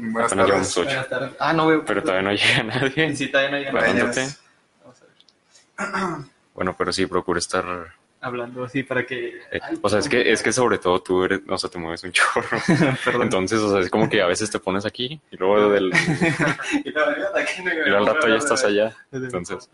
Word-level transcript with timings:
Buenas 0.12 0.34
tardes. 0.34 0.76
ocho. 0.76 0.84
Buenas 0.86 1.08
tardes. 1.08 1.32
Ah, 1.38 1.52
no 1.52 1.66
veo. 1.66 1.84
Pero 1.84 2.02
todavía 2.02 2.22
no 2.22 2.32
llega 2.32 2.62
nadie. 2.62 3.16
Sí, 3.16 3.28
todavía 3.28 3.50
no 3.50 3.72
Bueno, 3.72 3.86
nadie. 3.86 4.02
Bajándote. 4.04 4.36
Vamos 4.82 5.02
a 5.02 6.16
ver. 6.16 6.24
Bueno, 6.54 6.72
pero 6.78 6.92
sí, 6.92 7.04
procura 7.06 7.40
estar... 7.40 7.64
Hablando 8.20 8.62
así 8.64 8.84
para 8.84 9.04
que. 9.04 9.40
eh, 9.50 9.60
o 9.82 9.88
sea, 9.88 9.98
es 9.98 10.08
que, 10.08 10.32
es 10.32 10.40
que 10.42 10.50
sobre 10.52 10.78
todo 10.78 11.02
tú 11.02 11.24
eres, 11.24 11.40
o 11.46 11.58
sea, 11.58 11.68
te 11.68 11.78
mueves 11.78 12.04
un 12.04 12.12
chorro. 12.12 12.56
Perdón. 13.04 13.22
Entonces, 13.22 13.58
o 13.58 13.70
sea, 13.70 13.80
es 13.80 13.90
como 13.90 14.08
que 14.08 14.22
a 14.22 14.26
veces 14.26 14.50
te 14.50 14.58
pones 14.60 14.86
aquí 14.86 15.20
y 15.30 15.36
luego 15.36 15.68
del, 15.68 15.92
y 16.84 16.90
la 16.90 17.06
verdad, 17.06 17.36
aquí 17.36 17.62
no 17.62 17.70
y 17.74 17.92
al 17.92 18.06
rato 18.06 18.26
ya 18.28 18.36
estás 18.36 18.64
allá. 18.64 18.96
Entonces. 19.12 19.68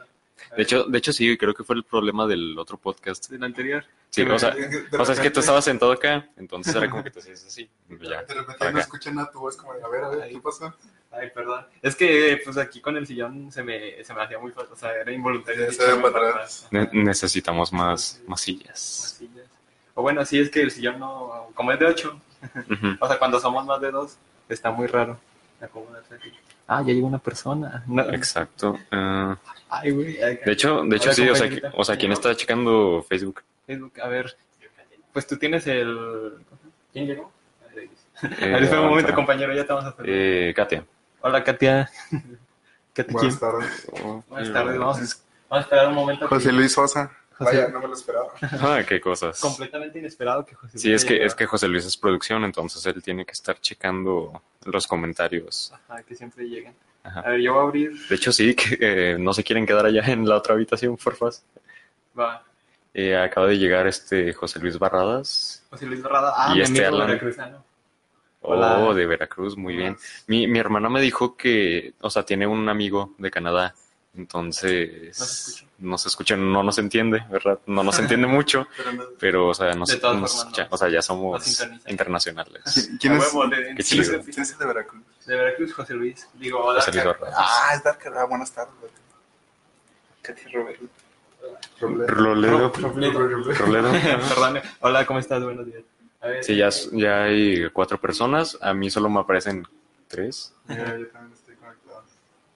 De 0.57 0.63
hecho, 0.63 0.85
de 0.85 0.99
hecho 0.99 1.13
sí, 1.13 1.37
creo 1.37 1.55
que 1.55 1.65
fue 1.65 1.77
el 1.77 1.85
problema 1.85 2.27
del 2.27 2.59
otro 2.59 2.77
podcast. 2.77 3.29
Del 3.31 3.45
anterior. 3.45 3.85
Sí, 4.11 4.23
o 4.23 4.39
sea, 4.39 4.55
o 4.99 5.05
sea, 5.05 5.15
es 5.15 5.21
que 5.21 5.31
tú 5.31 5.41
estabas 5.41 5.65
sentado 5.65 5.93
acá, 5.93 6.29
entonces 6.37 6.75
era 6.75 6.91
como 6.91 7.05
que 7.05 7.11
te 7.11 7.21
hacías 7.21 7.45
así. 7.45 7.69
Ya, 8.03 8.23
De 8.23 8.35
repente 8.35 8.73
no 8.73 8.79
escuchan 8.81 9.15
nada 9.15 9.31
tu 9.31 9.41
voz 9.41 9.57
como 9.57 9.75
de, 9.75 9.83
a 9.85 9.89
ver, 9.89 10.05
a 10.05 10.09
ver. 10.09 10.29
¿qué 10.31 10.41
pasó? 10.41 10.75
Ay, 11.13 11.29
perdón. 11.35 11.67
Es 11.83 11.97
que, 11.97 12.41
pues 12.45 12.57
aquí 12.57 12.81
con 12.81 12.97
el 12.97 13.07
sillón 13.07 13.51
se 13.51 13.63
me, 13.65 14.03
se 14.05 14.15
me 14.15 14.23
hacía 14.23 14.39
muy 14.39 14.53
fácil. 14.53 14.73
O 14.73 14.77
sea, 14.77 14.93
era 14.95 15.13
involuntario. 15.13 15.71
Se 15.73 15.85
ve 15.85 15.97
para 16.01 16.29
atrás. 16.31 16.69
Ne- 16.71 16.89
necesitamos 16.93 17.73
más, 17.73 18.21
más 18.27 18.41
sillas. 18.41 19.17
sillas. 19.19 19.47
O 19.95 20.03
bueno, 20.03 20.25
sí, 20.25 20.39
es 20.41 20.51
que 20.51 20.63
el 20.63 20.71
sillón 20.71 20.99
no. 21.01 21.51
Como 21.55 21.73
es 21.73 21.79
de 21.81 21.87
8, 21.87 22.21
Ujú. 22.71 22.87
o 23.01 23.09
sea, 23.09 23.19
cuando 23.19 23.41
somos 23.41 23.67
más 23.67 23.81
de 23.81 23.91
dos, 23.91 24.17
está 24.49 24.71
muy 24.71 24.87
raro 24.87 25.19
acomodarse 25.61 26.15
aquí. 26.15 26.33
Ah, 26.73 26.83
ya 26.87 26.93
llegó 26.93 27.09
una 27.09 27.19
persona. 27.19 27.83
No. 27.89 28.03
Exacto. 28.13 28.79
Ah, 28.93 29.37
Ay, 29.69 29.91
güey. 29.91 30.13
de 30.17 30.53
hecho, 30.53 30.83
de 30.85 30.97
hecho 30.97 31.13
sí, 31.13 31.29
o 31.29 31.35
sea, 31.35 31.51
o 31.75 31.83
sea, 31.85 31.97
¿quién 31.97 32.13
está 32.13 32.33
checando 32.37 33.05
Facebook? 33.09 33.43
Facebook, 33.67 33.93
a 34.01 34.07
ver. 34.07 34.37
Pues 35.13 35.27
tú 35.27 35.37
tienes 35.37 35.67
el. 35.67 36.35
¿Quién 36.93 37.07
llegó? 37.07 37.33
Eh, 38.23 38.55
Ahí 38.55 38.67
fue 38.67 38.79
un 38.79 38.89
momento, 38.91 39.13
compañero, 39.15 39.53
ya 39.53 39.65
te 39.67 39.73
vamos 39.73 39.87
a 39.87 39.89
hacer. 39.89 40.05
Eh, 40.09 40.53
Katia. 40.55 40.85
Hola, 41.23 41.43
Katia. 41.43 41.91
Katia, 42.95 43.13
Buenas 43.13 43.41
tardes. 43.41 43.87
Buenas 44.29 44.53
tardes, 44.53 44.79
vamos 44.79 44.97
a, 44.97 45.01
vamos 45.01 45.17
a 45.51 45.61
esperar 45.61 45.89
un 45.89 45.95
momento. 45.95 46.29
que- 46.29 46.35
José 46.35 46.53
Luis 46.53 46.73
Sosa. 46.73 47.11
José- 47.41 47.57
Vaya, 47.57 47.69
no 47.69 47.81
me 47.81 47.89
lo 47.89 47.95
esperaba. 47.95 48.29
Ah, 48.61 48.83
qué 48.87 49.01
cosas. 49.01 49.41
Completamente 49.41 49.99
inesperado 49.99 50.45
que 50.45 50.55
José 50.55 50.79
Sí, 50.79 50.89
Luis 50.91 51.03
es 51.03 51.09
que, 51.09 51.25
es 51.25 51.35
que 51.35 51.47
José 51.47 51.69
Luis 51.69 51.85
es 51.87 51.97
producción, 51.97 52.45
entonces 52.45 52.85
él 52.87 53.03
tiene 53.03 53.25
que 53.25 53.33
estar 53.33 53.59
checando 53.61 54.43
los 54.67 54.87
comentarios. 54.87 55.73
Ajá, 55.89 56.03
que 56.03 56.15
siempre 56.15 56.45
llegan. 56.49 56.75
Ajá. 57.03 57.21
A 57.21 57.31
ver, 57.31 57.41
yo 57.41 57.55
voy 57.55 57.63
a 57.63 57.65
abrir. 57.65 58.09
De 58.09 58.15
hecho, 58.15 58.31
sí, 58.31 58.55
que 58.55 58.77
eh, 58.81 59.17
no 59.19 59.33
se 59.33 59.43
quieren 59.43 59.65
quedar 59.67 59.87
allá 59.87 60.03
en 60.07 60.29
la 60.29 60.37
otra 60.37 60.55
habitación, 60.55 60.97
porfas. 60.99 61.43
Va. 62.19 62.45
Eh, 62.93 63.17
acaba 63.17 63.47
de 63.47 63.57
llegar 63.59 63.87
este 63.87 64.33
José 64.35 64.59
Luis 64.59 64.79
Barradas. 64.79 65.65
José 65.71 65.87
Luis 65.87 66.03
Barrada. 66.03 66.35
Ah, 66.37 66.51
Y 66.53 66.57
mi 66.57 66.63
este 66.63 66.85
amigo 66.85 66.97
Alan. 66.97 67.09
veracruzano. 67.09 67.65
Oh, 68.43 68.55
Hola. 68.55 68.95
de 68.95 69.07
Veracruz, 69.07 69.57
muy 69.57 69.77
bien. 69.77 69.97
Mi, 70.27 70.47
mi 70.47 70.59
hermana 70.59 70.89
me 70.89 71.01
dijo 71.03 71.37
que, 71.37 71.93
o 72.01 72.09
sea, 72.11 72.23
tiene 72.25 72.47
un 72.47 72.69
amigo 72.71 73.15
de 73.19 73.31
Canadá, 73.31 73.75
entonces 74.17 75.19
No 75.19 75.25
se 75.25 75.51
escucha. 75.51 75.67
no 75.79 75.99
se 75.99 76.09
escucha, 76.09 76.37
no 76.37 76.63
nos 76.63 76.79
entiende, 76.79 77.25
¿verdad? 77.31 77.59
No 77.67 77.83
nos 77.83 77.99
entiende 78.01 78.27
mucho, 78.27 78.67
Pero 78.77 78.93
no- 78.93 79.05
pero, 79.19 79.49
o 79.49 79.55
sea, 79.55 79.75
nos, 79.75 79.89
nos 80.03 80.35
escucha. 80.39 80.65
no. 80.65 80.69
o 80.71 80.77
sea, 80.77 80.89
ya 80.89 81.01
somos 81.03 81.65
internacionales. 81.87 82.63
¿Quién- 82.75 82.99
¿Quién 82.99 83.13
A 83.15 83.17
es? 83.19 83.33
de, 83.51 83.75
Qué 83.77 83.83
chido. 83.83 84.21
¿Quién 84.23 84.43
es 84.43 84.53
el 84.53 84.59
de 84.59 84.67
Veracruz? 84.67 85.03
de 85.27 85.37
Veracruz, 85.37 85.73
José 85.75 85.95
Luis. 85.95 86.29
Digo, 86.35 86.59
hola. 86.65 86.81
José 86.81 86.93
Luis. 87.05 87.17
Ah, 87.37 87.71
es 87.75 87.83
Darker. 87.85 88.13
Ah, 88.17 88.25
buenas 88.25 88.51
tardes. 88.53 88.75
Katia 90.23 90.49
Roberto. 90.53 90.85
Roledo. 91.81 92.73
Roledo. 92.73 93.43
Perdón. 93.57 94.61
Hola, 94.81 95.07
¿cómo 95.07 95.19
estás? 95.19 95.43
Buenos 95.43 95.67
días. 95.67 95.83
A 96.21 96.27
ver, 96.29 96.45
Sí, 96.45 96.57
ya, 96.57 96.69
ya 96.93 97.23
hay 97.25 97.71
cuatro 97.71 97.99
personas, 97.99 98.59
a 98.61 98.75
mí 98.75 98.91
solo 98.91 99.09
me 99.09 99.21
aparecen 99.21 99.67
tres. 100.09 100.53
Yo 100.69 100.75
también. 100.77 101.09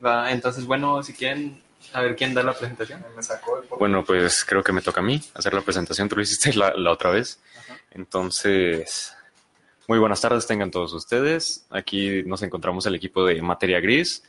Va, 0.04 0.30
entonces, 0.32 0.66
bueno, 0.66 1.02
si 1.02 1.12
quieren, 1.14 1.62
a 1.92 2.00
ver 2.02 2.14
quién 2.16 2.34
da 2.34 2.42
la 2.42 2.52
presentación. 2.52 3.04
Me 3.16 3.22
sacó 3.22 3.58
el. 3.58 3.68
Bueno, 3.78 4.04
pues 4.04 4.44
creo 4.44 4.62
que 4.62 4.72
me 4.72 4.82
toca 4.82 5.00
a 5.00 5.04
mí 5.04 5.22
hacer 5.34 5.54
la 5.54 5.60
presentación, 5.62 6.08
tú 6.08 6.16
lo 6.16 6.22
hiciste 6.22 6.52
la, 6.54 6.74
la 6.74 6.90
otra 6.92 7.10
vez. 7.10 7.40
Ajá. 7.58 7.78
Entonces, 7.92 9.14
muy 9.88 9.98
buenas 9.98 10.20
tardes 10.20 10.46
tengan 10.46 10.70
todos 10.70 10.92
ustedes. 10.92 11.64
Aquí 11.70 12.22
nos 12.24 12.42
encontramos 12.42 12.84
el 12.86 12.94
equipo 12.94 13.24
de 13.24 13.40
Materia 13.42 13.80
Gris. 13.80 14.22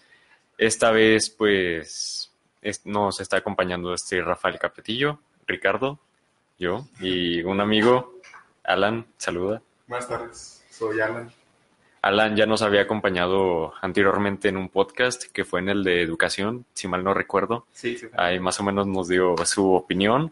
Esta 0.58 0.92
vez, 0.92 1.30
pues, 1.30 2.32
es- 2.62 2.86
nos 2.86 3.20
está 3.20 3.38
acompañando 3.38 3.94
este 3.94 4.22
Rafael 4.22 4.58
Capetillo, 4.60 5.20
Ricardo, 5.48 6.00
yo 6.58 6.88
y 7.02 7.44
un 7.44 7.60
amigo, 7.60 8.20
Alan, 8.64 9.06
saluda. 9.18 9.62
Buenas 9.88 10.08
tardes. 10.08 10.64
Soy 10.72 11.00
Alan. 11.02 11.32
Alan 12.06 12.36
ya 12.36 12.46
nos 12.46 12.62
había 12.62 12.82
acompañado 12.82 13.74
anteriormente 13.82 14.48
en 14.48 14.58
un 14.58 14.70
podcast 14.70 15.24
que 15.24 15.44
fue 15.44 15.60
en 15.60 15.70
el 15.70 15.84
de 15.84 16.04
educación, 16.04 16.64
si 16.72 16.88
mal 16.88 17.04
no 17.04 17.16
recuerdo. 17.16 17.66
Sí, 17.72 17.98
sí. 17.98 18.06
Ahí 18.16 18.40
más 18.40 18.60
o 18.60 18.64
menos 18.64 18.86
nos 18.86 19.08
dio 19.08 19.36
su 19.44 19.74
opinión. 19.74 20.32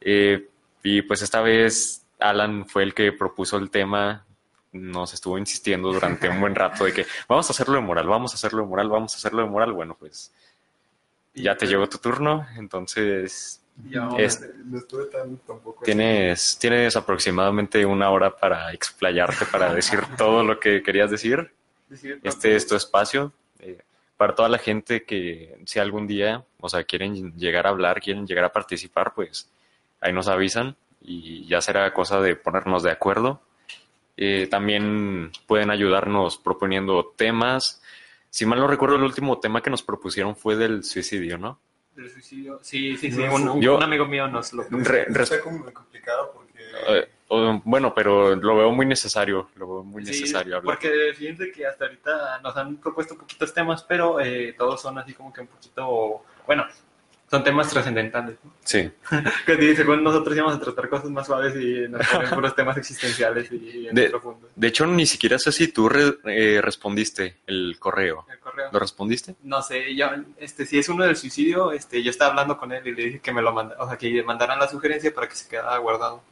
Eh, 0.00 0.48
y 0.82 1.02
pues 1.02 1.22
esta 1.22 1.40
vez 1.40 2.04
Alan 2.18 2.66
fue 2.66 2.82
el 2.82 2.92
que 2.92 3.12
propuso 3.12 3.56
el 3.56 3.70
tema, 3.70 4.24
nos 4.72 5.14
estuvo 5.14 5.38
insistiendo 5.38 5.92
durante 5.92 6.28
un 6.28 6.40
buen 6.40 6.56
rato 6.56 6.86
de 6.86 6.92
que 6.92 7.06
vamos 7.28 7.48
a 7.48 7.52
hacerlo 7.52 7.74
de 7.76 7.82
moral, 7.82 8.08
vamos 8.08 8.32
a 8.32 8.34
hacerlo 8.34 8.62
de 8.62 8.68
moral, 8.68 8.88
vamos 8.88 9.14
a 9.14 9.18
hacerlo 9.18 9.42
de 9.42 9.48
moral. 9.48 9.72
Bueno, 9.74 9.96
pues 9.96 10.32
ya 11.36 11.56
te 11.56 11.68
llegó 11.68 11.88
tu 11.88 11.98
turno, 11.98 12.48
entonces 12.56 13.61
Es- 14.18 14.40
tan 15.10 15.36
tampoco. 15.38 15.84
tienes, 15.84 16.56
tienes 16.60 16.94
aproximadamente 16.96 17.84
una 17.84 18.10
hora 18.10 18.34
para 18.34 18.72
explayarte, 18.72 19.46
para 19.46 19.72
decir 19.74 20.00
todo 20.18 20.44
lo 20.44 20.58
que 20.60 20.82
querías 20.82 21.10
decir. 21.10 21.50
decir, 21.88 22.20
Este 22.22 22.54
es 22.56 22.66
tu 22.66 22.74
espacio. 22.76 23.32
eh, 23.60 23.78
para 24.16 24.34
toda 24.36 24.48
la 24.48 24.58
gente 24.58 25.02
que 25.04 25.58
si 25.66 25.80
algún 25.80 26.06
día, 26.06 26.44
o 26.60 26.68
sea, 26.68 26.84
quieren 26.84 27.36
llegar 27.36 27.66
a 27.66 27.70
hablar, 27.70 28.00
quieren 28.00 28.24
llegar 28.26 28.44
a 28.44 28.52
participar, 28.52 29.14
pues 29.14 29.48
ahí 30.00 30.12
nos 30.12 30.28
avisan 30.28 30.76
y 31.00 31.44
ya 31.48 31.60
será 31.60 31.92
cosa 31.92 32.20
de 32.20 32.36
ponernos 32.36 32.84
de 32.84 32.92
acuerdo. 32.92 33.40
Eh, 34.16 34.46
también 34.48 35.32
pueden 35.46 35.70
ayudarnos 35.70 36.38
proponiendo 36.38 37.12
temas. 37.16 37.82
Si 38.30 38.46
mal 38.46 38.60
no 38.60 38.68
recuerdo, 38.68 38.94
el 38.96 39.02
último 39.02 39.40
tema 39.40 39.60
que 39.60 39.70
nos 39.70 39.82
propusieron 39.82 40.36
fue 40.36 40.54
del 40.54 40.84
suicidio, 40.84 41.36
¿no? 41.38 41.58
Del 42.02 42.10
suicidio. 42.10 42.58
Sí, 42.62 42.96
sí, 42.96 43.10
sí. 43.12 43.22
No, 43.24 43.34
un, 43.54 43.60
yo- 43.60 43.76
un 43.76 43.82
amigo 43.82 44.06
mío 44.06 44.26
nos 44.28 44.52
lo 44.52 44.64
Re- 44.70 45.06
Está 45.08 45.40
como 45.40 45.58
muy 45.58 45.72
complicado 45.72 46.32
porque. 46.34 46.62
Eh, 46.88 47.08
o- 47.28 47.60
bueno, 47.64 47.94
pero 47.94 48.34
lo 48.36 48.56
veo 48.56 48.70
muy 48.72 48.86
necesario, 48.86 49.48
lo 49.56 49.66
veo 49.66 49.82
muy 49.84 50.04
Sí, 50.04 50.10
necesario 50.10 50.56
hablar. 50.56 50.76
Porque 50.76 51.12
fíjense 51.14 51.50
que 51.52 51.66
hasta 51.66 51.84
ahorita 51.86 52.40
nos 52.42 52.56
han 52.56 52.76
propuesto 52.76 53.16
poquitos 53.16 53.52
temas, 53.54 53.82
pero 53.84 54.20
eh, 54.20 54.54
todos 54.58 54.80
son 54.82 54.98
así 54.98 55.12
como 55.14 55.32
que 55.32 55.40
un 55.42 55.46
poquito, 55.46 56.22
bueno, 56.46 56.66
son 57.32 57.42
temas 57.42 57.68
trascendentales. 57.70 58.36
¿no? 58.44 58.52
Sí, 58.62 58.90
Que 59.46 59.74
según 59.74 60.04
nosotros 60.04 60.36
íbamos 60.36 60.54
a 60.56 60.60
tratar 60.60 60.88
cosas 60.90 61.08
más 61.10 61.26
suaves 61.26 61.54
y 61.56 61.88
nos 61.88 62.06
ponen 62.12 62.28
puros 62.30 62.54
temas 62.54 62.76
existenciales 62.76 63.50
y 63.50 63.88
De- 63.90 64.10
profundos. 64.10 64.50
de 64.54 64.68
hecho 64.68 64.86
ni 64.86 65.06
siquiera 65.06 65.38
sé 65.38 65.50
si 65.50 65.68
tú 65.68 65.88
re- 65.88 66.18
eh, 66.26 66.60
respondiste 66.62 67.38
el 67.46 67.76
correo. 67.78 68.26
El 68.30 68.38
correo. 68.38 68.68
¿Lo 68.70 68.78
respondiste? 68.78 69.34
No 69.44 69.62
sé, 69.62 69.94
yo, 69.96 70.08
este, 70.38 70.66
si 70.66 70.78
es 70.78 70.88
uno 70.90 71.04
del 71.04 71.16
suicidio, 71.16 71.72
este, 71.72 72.02
yo 72.02 72.10
estaba 72.10 72.32
hablando 72.32 72.58
con 72.58 72.70
él 72.70 72.86
y 72.86 72.94
le 72.94 73.02
dije 73.06 73.20
que 73.20 73.32
me 73.32 73.40
lo 73.40 73.52
manda, 73.54 73.76
o 73.78 73.88
sea, 73.88 73.96
que 73.96 74.22
mandaran 74.22 74.58
la 74.58 74.68
sugerencia 74.68 75.12
para 75.14 75.26
que 75.28 75.34
se 75.34 75.48
quedara 75.48 75.78
guardado. 75.78 76.22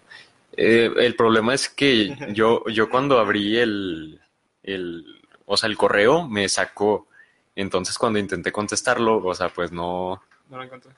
Eh, 0.57 0.93
el 0.99 1.17
problema 1.17 1.55
es 1.55 1.69
que 1.71 2.15
yo, 2.35 2.63
yo 2.67 2.91
cuando 2.91 3.19
abrí 3.19 3.57
el, 3.57 4.21
el, 4.63 5.05
o 5.47 5.57
sea, 5.57 5.69
el 5.71 5.79
correo 5.79 6.29
me 6.29 6.47
sacó. 6.49 7.07
Entonces 7.57 7.97
cuando 7.99 8.19
intenté 8.19 8.53
contestarlo, 8.53 9.19
o 9.25 9.35
sea, 9.35 9.49
pues 9.49 9.73
no, 9.73 10.23
No 10.51 10.59
lo 10.59 10.65
encontré. 10.65 10.93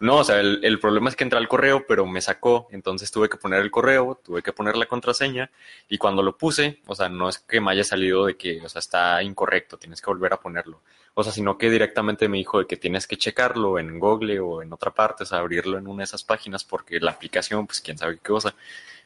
no, 0.00 0.16
o 0.18 0.24
sea, 0.24 0.40
el, 0.40 0.60
el 0.64 0.80
problema 0.80 1.10
es 1.10 1.16
que 1.16 1.24
entré 1.24 1.38
al 1.38 1.46
correo, 1.46 1.84
pero 1.86 2.06
me 2.06 2.20
sacó. 2.20 2.68
Entonces 2.72 3.10
tuve 3.10 3.28
que 3.28 3.36
poner 3.36 3.60
el 3.60 3.70
correo, 3.70 4.20
tuve 4.24 4.42
que 4.42 4.52
poner 4.52 4.76
la 4.76 4.86
contraseña 4.86 5.50
y 5.88 5.98
cuando 5.98 6.22
lo 6.22 6.36
puse, 6.36 6.80
o 6.86 6.94
sea, 6.94 7.08
no 7.08 7.28
es 7.28 7.38
que 7.38 7.60
me 7.60 7.70
haya 7.70 7.84
salido 7.84 8.26
de 8.26 8.36
que, 8.36 8.60
o 8.62 8.68
sea, 8.68 8.80
está 8.80 9.22
incorrecto, 9.22 9.76
tienes 9.76 10.00
que 10.00 10.06
volver 10.06 10.32
a 10.32 10.40
ponerlo. 10.40 10.80
O 11.16 11.22
sea, 11.22 11.32
sino 11.32 11.56
que 11.56 11.70
directamente 11.70 12.28
me 12.28 12.38
dijo 12.38 12.58
de 12.58 12.66
que 12.66 12.76
tienes 12.76 13.06
que 13.06 13.16
checarlo 13.16 13.78
en 13.78 14.00
Google 14.00 14.40
o 14.40 14.62
en 14.62 14.72
otra 14.72 14.90
parte, 14.90 15.22
o 15.22 15.26
sea, 15.26 15.38
abrirlo 15.38 15.78
en 15.78 15.86
una 15.86 15.98
de 15.98 16.04
esas 16.04 16.24
páginas 16.24 16.64
porque 16.64 16.98
la 16.98 17.12
aplicación, 17.12 17.66
pues 17.66 17.80
quién 17.80 17.98
sabe 17.98 18.16
qué 18.16 18.28
cosa. 18.28 18.54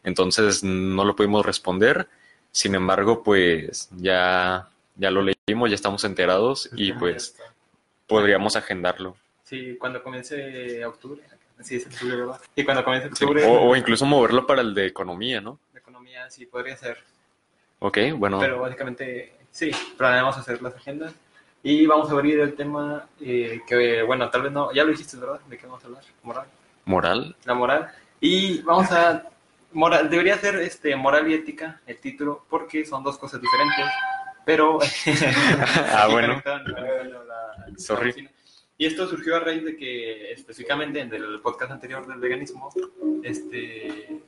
Entonces 0.05 0.65
no 0.65 1.05
lo 1.05 1.15
pudimos 1.15 1.45
responder. 1.45 2.09
Sin 2.51 2.75
embargo, 2.75 3.23
pues 3.23 3.91
ya, 3.99 4.69
ya 4.97 5.11
lo 5.11 5.23
leímos, 5.23 5.69
ya 5.69 5.75
estamos 5.75 6.03
enterados 6.05 6.71
y 6.75 6.93
pues 6.95 7.37
podríamos 8.07 8.57
agendarlo. 8.57 9.17
Sí, 9.49 9.77
cuando 9.79 10.03
comience 10.03 10.85
octubre. 10.85 11.23
Sí, 11.63 11.77
es 11.77 11.87
octubre, 11.87 12.17
¿verdad? 12.17 12.41
Y 12.55 12.65
cuando 12.65 12.85
comience 12.85 13.09
Sí, 13.15 13.25
octubre, 13.25 13.47
O, 13.47 13.71
o 13.71 13.77
incluso 13.77 14.05
moverlo 14.05 14.47
para 14.47 14.61
el 14.61 14.75
de 14.75 14.87
economía, 14.87 15.41
¿no? 15.41 15.59
de 15.73 15.79
economía 15.79 16.29
sí 16.29 16.45
podría 16.45 16.77
ser. 16.77 16.99
Ok, 17.79 17.99
bueno. 18.17 18.39
Pero 18.41 18.61
básicamente, 18.61 19.33
sí, 19.51 19.71
planeamos 19.97 20.37
hacer 20.37 20.61
las 20.61 20.75
agendas. 20.75 21.15
Y 21.63 21.87
vamos 21.87 22.11
a 22.11 22.13
abrir 22.13 22.39
el 22.41 22.55
tema 22.55 23.07
eh, 23.23 23.63
que, 23.67 24.03
bueno, 24.03 24.29
tal 24.29 24.43
vez 24.43 24.53
no, 24.53 24.71
ya 24.73 24.85
lo 24.85 24.91
dijiste, 24.91 25.17
¿verdad? 25.17 25.41
¿De 25.49 25.57
qué 25.57 25.67
vamos 25.67 25.83
a 25.83 25.87
hablar? 25.87 26.05
Moral. 26.23 26.47
Moral. 26.85 27.37
La 27.45 27.55
moral. 27.55 27.91
Y 28.21 28.61
vamos 28.63 28.93
a, 28.93 29.25
moral, 29.73 30.11
debería 30.11 30.37
ser 30.37 30.57
este, 30.57 30.95
moral 30.95 31.27
y 31.31 31.35
ética 31.35 31.81
el 31.87 31.97
título, 31.97 32.45
porque 32.51 32.85
son 32.85 33.03
dos 33.03 33.17
cosas 33.17 33.41
diferentes. 33.41 33.87
Pero. 34.45 34.79
Ah, 35.95 36.09
bueno. 36.11 36.43
Sorry. 37.79 38.29
Y 38.81 38.87
esto 38.87 39.09
surgió 39.09 39.35
a 39.35 39.41
raíz 39.41 39.65
de 39.65 39.77
que, 39.77 40.31
específicamente 40.31 41.01
en 41.01 41.13
el 41.13 41.41
podcast 41.41 41.73
anterior 41.73 42.07
del 42.07 42.21
veganismo, 42.21 42.71
este, 43.25 44.21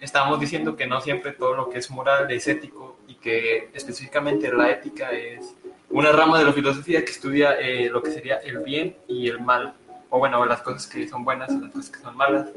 estábamos 0.00 0.40
diciendo 0.40 0.74
que 0.74 0.88
no 0.88 1.00
siempre 1.00 1.30
todo 1.32 1.54
lo 1.54 1.70
que 1.70 1.78
es 1.78 1.88
moral 1.88 2.28
es 2.32 2.48
ético 2.48 2.98
y 3.06 3.14
que 3.14 3.70
específicamente 3.72 4.52
la 4.52 4.72
ética 4.72 5.12
es 5.12 5.54
una 5.88 6.10
rama 6.10 6.40
de 6.40 6.46
la 6.46 6.52
filosofía 6.52 7.04
que 7.04 7.12
estudia 7.12 7.60
eh, 7.60 7.88
lo 7.88 8.02
que 8.02 8.10
sería 8.10 8.38
el 8.38 8.58
bien 8.58 8.96
y 9.06 9.28
el 9.28 9.40
mal, 9.40 9.74
o 10.08 10.18
bueno, 10.18 10.44
las 10.46 10.62
cosas 10.62 10.88
que 10.88 11.06
son 11.06 11.24
buenas 11.24 11.52
y 11.52 11.60
las 11.60 11.70
cosas 11.70 11.90
que 11.90 12.00
son 12.00 12.16
malas. 12.16 12.48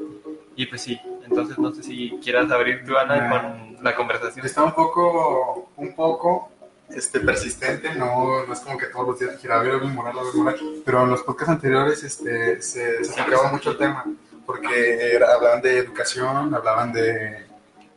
Y 0.56 0.66
pues 0.66 0.82
sí, 0.82 1.00
entonces 1.24 1.56
no 1.58 1.72
sé 1.72 1.84
si 1.84 2.18
quieras 2.24 2.50
abrir 2.50 2.84
tu 2.84 2.96
Ana 2.96 3.30
con 3.30 3.84
la 3.84 3.94
conversación. 3.94 4.44
Está 4.44 4.64
un 4.64 4.72
poco, 4.72 5.70
un 5.76 5.94
poco 5.94 6.50
este, 6.90 7.20
persistente, 7.20 7.94
no, 7.94 8.46
no 8.46 8.52
es 8.52 8.60
como 8.60 8.78
que 8.78 8.86
todos 8.86 9.08
los 9.08 9.18
días 9.18 9.32
dijera, 9.32 9.58
a 9.58 9.62
ver, 9.62 9.72
algo 9.72 9.88
moral, 9.88 10.18
algo 10.18 10.32
moral, 10.42 10.60
pero 10.84 11.04
en 11.04 11.10
los 11.10 11.22
podcasts 11.22 11.52
anteriores 11.52 12.02
este, 12.04 12.60
se, 12.62 13.04
se 13.04 13.12
tocaba 13.24 13.50
mucho 13.50 13.70
el 13.72 13.78
tema, 13.78 14.04
porque 14.46 15.12
era- 15.14 15.34
hablaban 15.34 15.62
de 15.62 15.78
educación, 15.78 16.54
hablaban 16.54 16.92
de, 16.92 17.46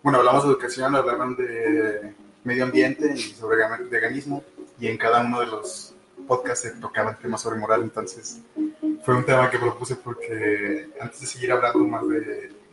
bueno, 0.02 0.20
hablamos 0.20 0.44
de 0.46 0.50
educación, 0.52 0.96
hablaban 0.96 1.36
de 1.36 2.14
medio 2.44 2.64
ambiente 2.64 3.14
y 3.14 3.20
sobre 3.20 3.58
vegan- 3.58 3.90
veganismo, 3.90 4.44
y 4.80 4.88
en 4.88 4.98
cada 4.98 5.22
uno 5.22 5.42
de 5.42 5.48
los 5.48 5.94
podcasts 6.28 6.62
se 6.68 6.72
tocaba 6.80 7.12
el 7.12 7.18
tema 7.18 7.38
sobre 7.38 7.58
moral, 7.60 7.82
entonces 7.84 8.40
fue 9.04 9.16
un 9.16 9.26
tema 9.26 9.50
que 9.50 9.60
propuse 9.60 9.96
porque 9.96 10.90
antes 11.00 11.22
de 11.22 11.28
seguir 11.28 11.52
hablando 11.52 11.80
más 11.80 12.08
de 12.08 12.20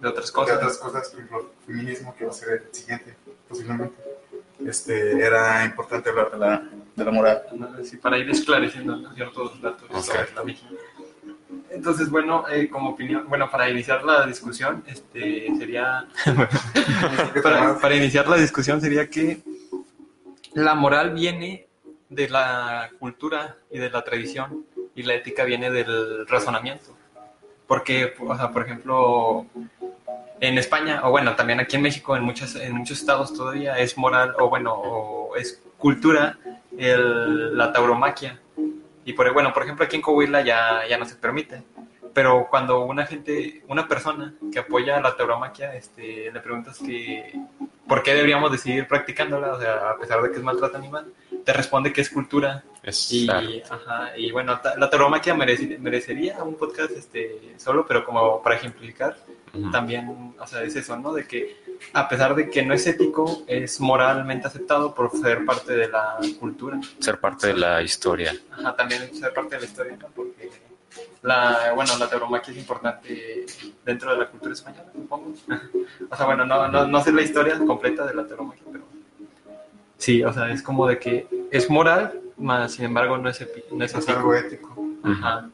De 0.00 0.08
otras 0.08 0.26
de 0.26 0.32
cosas. 0.32 0.56
otras 0.56 0.76
cosas, 0.78 1.08
por 1.08 1.20
ejemplo, 1.20 1.50
feminismo, 1.66 2.14
que 2.16 2.25
va 2.25 2.31
a 2.31 2.34
ser 2.34 2.62
el 2.69 2.75
siguiente, 2.75 3.14
posiblemente. 3.49 3.94
Este, 4.64 5.18
era 5.24 5.64
importante 5.64 6.10
hablar 6.10 6.30
de 6.30 6.38
la, 6.38 6.62
de 6.94 7.04
la 7.04 7.10
moral. 7.10 7.42
Sí, 7.82 7.96
para 7.96 8.18
ir 8.18 8.28
esclareciendo 8.30 8.96
¿no? 8.96 9.14
ciertos 9.14 9.60
datos 9.60 9.88
Ok. 9.90 10.02
sobre 10.04 10.34
la 10.34 10.44
misma. 10.44 10.68
Entonces, 11.70 12.08
bueno, 12.08 12.44
eh, 12.48 12.68
como 12.68 12.90
opinión, 12.90 13.24
bueno, 13.28 13.50
para 13.50 13.68
iniciar 13.68 14.04
la 14.04 14.26
discusión, 14.26 14.84
este, 14.86 15.48
sería, 15.58 16.06
para, 17.42 17.78
para 17.78 17.96
iniciar 17.96 18.28
la 18.28 18.36
discusión 18.36 18.80
sería 18.80 19.08
que 19.10 19.42
la 20.52 20.74
moral 20.74 21.12
viene 21.14 21.66
de 22.08 22.28
la 22.28 22.90
cultura 22.98 23.56
y 23.70 23.78
de 23.78 23.90
la 23.90 24.02
tradición 24.04 24.64
y 24.94 25.02
la 25.02 25.14
ética 25.14 25.44
viene 25.44 25.70
del 25.70 26.26
razonamiento. 26.28 26.96
Porque, 27.66 28.14
o 28.20 28.36
sea, 28.36 28.50
por 28.52 28.62
ejemplo, 28.62 29.46
en 30.40 30.58
España, 30.58 31.00
o 31.04 31.10
bueno, 31.10 31.34
también 31.36 31.60
aquí 31.60 31.76
en 31.76 31.82
México, 31.82 32.16
en, 32.16 32.22
muchas, 32.22 32.54
en 32.56 32.72
muchos 32.75 33.00
estados 33.00 33.32
todavía 33.34 33.78
es 33.78 33.96
moral, 33.96 34.34
o 34.38 34.48
bueno, 34.48 34.75
o 34.75 35.36
es 35.36 35.62
cultura 35.78 36.38
el- 36.76 37.56
la 37.56 37.72
tauromaquia. 37.72 38.40
Y 39.04 39.12
por, 39.12 39.32
bueno, 39.32 39.52
por 39.52 39.62
ejemplo, 39.62 39.84
aquí 39.84 39.96
en 39.96 40.02
Coahuila 40.02 40.40
ya, 40.42 40.82
ya 40.88 40.98
no 40.98 41.04
se 41.04 41.14
permite. 41.16 41.62
Pero 42.12 42.46
cuando 42.48 42.84
una 42.84 43.06
gente, 43.06 43.64
una 43.69 43.88
persona 43.88 44.34
que 44.52 44.60
apoya 44.60 45.00
la 45.00 45.16
tauromaquia, 45.16 45.75
este, 45.75 46.31
le 46.32 46.40
preguntas 46.40 46.78
que 46.78 47.32
por 47.88 48.02
qué 48.04 48.14
deberíamos 48.14 48.52
de 48.52 48.58
seguir 48.58 48.87
practicándola, 48.87 49.52
o 49.54 49.60
sea, 49.60 49.90
a 49.90 49.98
pesar 49.98 50.22
de 50.22 50.30
que 50.30 50.37
es 50.37 50.42
maltrato 50.42 50.76
animal, 50.76 51.12
te 51.44 51.52
responde 51.52 51.92
que 51.92 52.00
es 52.02 52.10
cultura 52.10 52.62
y, 53.42 53.62
ajá, 53.69 54.16
y 54.16 54.30
bueno, 54.30 54.58
la 54.78 54.88
tauromaquia 54.88 55.34
mereci- 55.34 55.76
merecería 55.78 56.42
un 56.44 56.54
podcast 56.54 56.92
este, 56.92 57.54
solo, 57.56 57.84
pero 57.84 58.04
como 58.04 58.40
para 58.42 58.56
ejemplificar, 58.56 59.16
También, 59.70 60.34
o 60.38 60.46
sea, 60.46 60.62
es 60.62 60.74
eso, 60.76 60.96
¿no? 60.98 61.12
De 61.12 61.26
que 61.26 61.56
a 61.92 62.08
pesar 62.08 62.34
de 62.34 62.50
que 62.50 62.62
no 62.64 62.74
es 62.74 62.86
ético, 62.86 63.42
es 63.46 63.80
moralmente 63.80 64.46
aceptado 64.46 64.94
por 64.94 65.10
ser 65.12 65.44
parte 65.44 65.74
de 65.74 65.88
la 65.88 66.18
cultura. 66.40 66.80
Ser 66.98 67.18
parte 67.20 67.48
de 67.48 67.54
la 67.54 67.82
historia. 67.82 68.34
Ajá, 68.52 68.74
también 68.76 69.14
ser 69.14 69.32
parte 69.32 69.54
de 69.56 69.60
la 69.62 69.66
historia, 69.66 69.96
¿no? 69.96 70.08
Porque 70.14 70.50
la, 71.22 71.72
bueno, 71.74 71.96
la 71.98 72.08
tauromaquia 72.08 72.52
es 72.52 72.58
importante 72.58 73.46
dentro 73.84 74.12
de 74.12 74.18
la 74.18 74.28
cultura 74.28 74.52
española, 74.52 74.90
supongo. 74.92 75.32
o 76.10 76.16
sea, 76.16 76.26
bueno, 76.26 76.44
no, 76.44 76.68
no, 76.68 76.86
no 76.86 77.02
sé 77.02 77.12
la 77.12 77.22
historia 77.22 77.58
completa 77.58 78.06
de 78.06 78.14
la 78.14 78.26
tauromaquia, 78.26 78.64
pero 78.70 78.84
sí, 79.98 80.22
o 80.22 80.32
sea, 80.32 80.50
es 80.50 80.62
como 80.62 80.86
de 80.86 80.98
que 80.98 81.26
es 81.50 81.70
moral, 81.70 82.20
más 82.36 82.72
sin 82.74 82.84
embargo 82.86 83.16
no 83.18 83.28
es, 83.28 83.40
epi- 83.40 83.64
no 83.72 83.84
es 83.84 83.94
Es 83.94 84.08
algo 84.08 84.34
ético. 84.34 84.74
Ajá. 85.02 85.48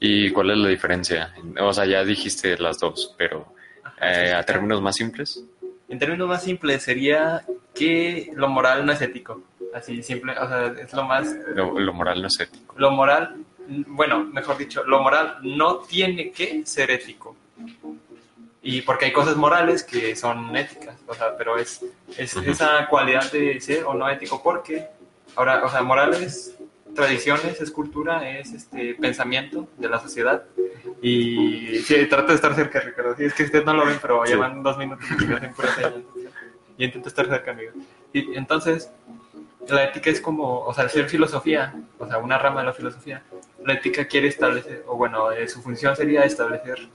¿Y 0.00 0.30
cuál 0.30 0.50
es 0.50 0.56
la 0.58 0.68
diferencia? 0.68 1.34
O 1.60 1.72
sea, 1.72 1.84
ya 1.86 2.04
dijiste 2.04 2.56
las 2.58 2.78
dos, 2.78 3.14
pero 3.18 3.52
eh, 4.00 4.32
a 4.34 4.42
términos 4.42 4.80
más 4.80 4.96
simples. 4.96 5.42
En 5.88 5.98
términos 5.98 6.28
más 6.28 6.42
simples 6.42 6.82
sería 6.82 7.44
que 7.74 8.30
lo 8.34 8.48
moral 8.48 8.84
no 8.86 8.92
es 8.92 9.00
ético. 9.02 9.42
Así 9.74 10.02
simple, 10.02 10.32
o 10.38 10.48
sea, 10.48 10.66
es 10.82 10.92
lo 10.94 11.04
más 11.04 11.28
Lo, 11.54 11.78
lo 11.78 11.92
moral 11.92 12.22
no 12.22 12.28
es 12.28 12.40
ético. 12.40 12.74
lo 12.78 12.90
moral, 12.92 13.36
bueno, 13.68 14.24
mejor 14.24 14.56
dicho, 14.56 14.82
lo 14.84 15.00
moral 15.02 15.38
no 15.42 15.78
tiene 15.80 16.30
que 16.30 16.64
ser 16.64 16.90
ético. 16.90 17.36
Y 18.62 18.80
porque 18.82 19.04
hay 19.06 19.12
cosas 19.12 19.36
morales 19.36 19.84
que 19.84 20.16
son 20.16 20.56
éticas, 20.56 20.96
o 21.06 21.14
sea, 21.14 21.36
pero 21.36 21.56
es, 21.58 21.84
es 22.16 22.34
Ujú. 22.34 22.50
esa 22.50 22.86
cualidad 22.88 23.30
de 23.30 23.60
ser 23.60 23.84
o 23.84 23.94
no 23.94 24.08
ético, 24.08 24.42
porque 24.42 24.86
ahora, 25.36 25.62
o 25.64 25.68
sea, 25.68 25.82
morales, 25.82 26.56
tradiciones, 26.96 27.60
es 27.60 27.70
cultura, 27.70 28.28
es 28.28 28.52
este 28.52 28.94
pensamiento 28.94 29.68
de 29.78 29.88
la 29.88 30.00
sociedad. 30.00 30.44
Y 31.02 31.78
sí, 31.84 32.06
trato 32.06 32.28
de 32.28 32.34
estar 32.34 32.54
cerca, 32.54 32.80
Ricardo. 32.80 33.14
Sí, 33.16 33.24
es 33.24 33.34
que 33.34 33.44
ustedes 33.44 33.64
no 33.64 33.74
lo 33.74 33.86
ven, 33.86 33.98
pero 34.02 34.24
Sí. 34.24 34.32
llevan 34.32 34.62
dos 34.62 34.76
minutos 34.78 35.06
y 35.10 35.32
hacen 35.32 35.52
pura. 35.54 35.68
Y 36.78 36.84
intento 36.84 37.08
estar 37.08 37.26
cerca, 37.26 37.52
amigo. 37.52 37.72
Y 38.12 38.34
entonces, 38.36 38.90
la 39.68 39.84
ética 39.84 40.10
es 40.10 40.20
como, 40.20 40.60
o 40.60 40.74
sea, 40.74 40.84
al 40.84 40.90
ser 40.90 41.08
filosofía, 41.08 41.74
o 41.98 42.06
sea, 42.06 42.18
una 42.18 42.38
rama 42.38 42.60
de 42.60 42.66
la 42.66 42.72
filosofía, 42.72 43.22
la 43.64 43.74
ética 43.74 44.06
quiere 44.06 44.28
establecer, 44.28 44.84
o 44.86 44.96
bueno, 44.96 45.30
eh, 45.32 45.48
su 45.48 45.62
función 45.62 45.94
sería 45.96 46.24
establecer 46.24 46.88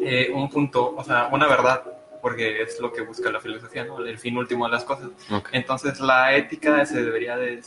eh, 0.00 0.30
un 0.32 0.48
punto, 0.50 0.94
o 0.96 1.04
sea, 1.04 1.28
una 1.32 1.46
verdad, 1.46 1.84
porque 2.20 2.62
es 2.62 2.78
lo 2.80 2.92
que 2.92 3.02
busca 3.02 3.30
la 3.32 3.40
filosofía, 3.40 3.84
¿no? 3.84 3.98
El 4.04 4.18
fin 4.18 4.36
último 4.36 4.66
de 4.66 4.72
las 4.72 4.84
cosas. 4.84 5.10
Entonces, 5.52 5.98
la 6.00 6.34
ética 6.36 6.84
se 6.86 7.02
debería 7.02 7.36
de, 7.36 7.60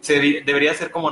se 0.00 0.42
debería 0.44 0.74
ser 0.74 0.90
como, 0.90 1.10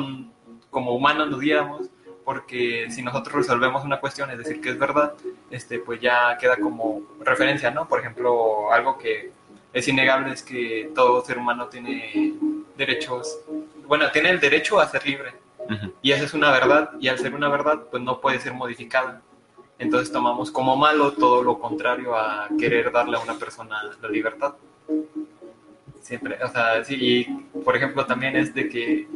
como 0.70 0.94
humanos, 0.94 1.30
nos 1.30 1.40
diéramos, 1.40 1.88
porque 2.24 2.86
si 2.90 3.02
nosotros 3.02 3.34
resolvemos 3.34 3.84
una 3.84 4.00
cuestión, 4.00 4.30
es 4.30 4.38
decir, 4.38 4.60
que 4.60 4.70
es 4.70 4.78
verdad, 4.78 5.14
este, 5.50 5.78
pues 5.78 6.00
ya 6.00 6.36
queda 6.38 6.56
como 6.56 7.02
referencia, 7.20 7.70
¿no? 7.70 7.88
Por 7.88 8.00
ejemplo, 8.00 8.72
algo 8.72 8.98
que 8.98 9.32
es 9.72 9.88
innegable 9.88 10.32
es 10.32 10.42
que 10.42 10.90
todo 10.94 11.24
ser 11.24 11.38
humano 11.38 11.68
tiene 11.68 12.34
derechos, 12.76 13.40
bueno, 13.86 14.10
tiene 14.12 14.30
el 14.30 14.40
derecho 14.40 14.80
a 14.80 14.88
ser 14.88 15.06
libre, 15.06 15.34
Ujú. 15.68 15.92
y 16.02 16.12
esa 16.12 16.24
es 16.24 16.34
una 16.34 16.50
verdad, 16.50 16.90
y 17.00 17.08
al 17.08 17.18
ser 17.18 17.34
una 17.34 17.48
verdad, 17.48 17.82
pues 17.90 18.02
no 18.02 18.20
puede 18.20 18.38
ser 18.40 18.54
modificada. 18.54 19.22
Entonces 19.78 20.12
tomamos 20.12 20.50
como 20.50 20.76
malo 20.76 21.12
todo 21.12 21.42
lo 21.42 21.58
contrario 21.58 22.14
a 22.14 22.48
querer 22.58 22.92
darle 22.92 23.16
a 23.16 23.20
una 23.20 23.34
persona 23.38 23.82
la 24.00 24.08
libertad. 24.08 24.54
Siempre, 26.10 26.42
o 26.42 26.48
sea, 26.48 26.82
sí, 26.82 26.96
y 26.98 27.24
por 27.60 27.76
ejemplo 27.76 28.04
también 28.04 28.34
es 28.34 28.52
de 28.52 28.68
que 28.68 29.06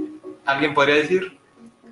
alguien 0.47 0.75
podría 0.75 0.95
decir 0.95 1.39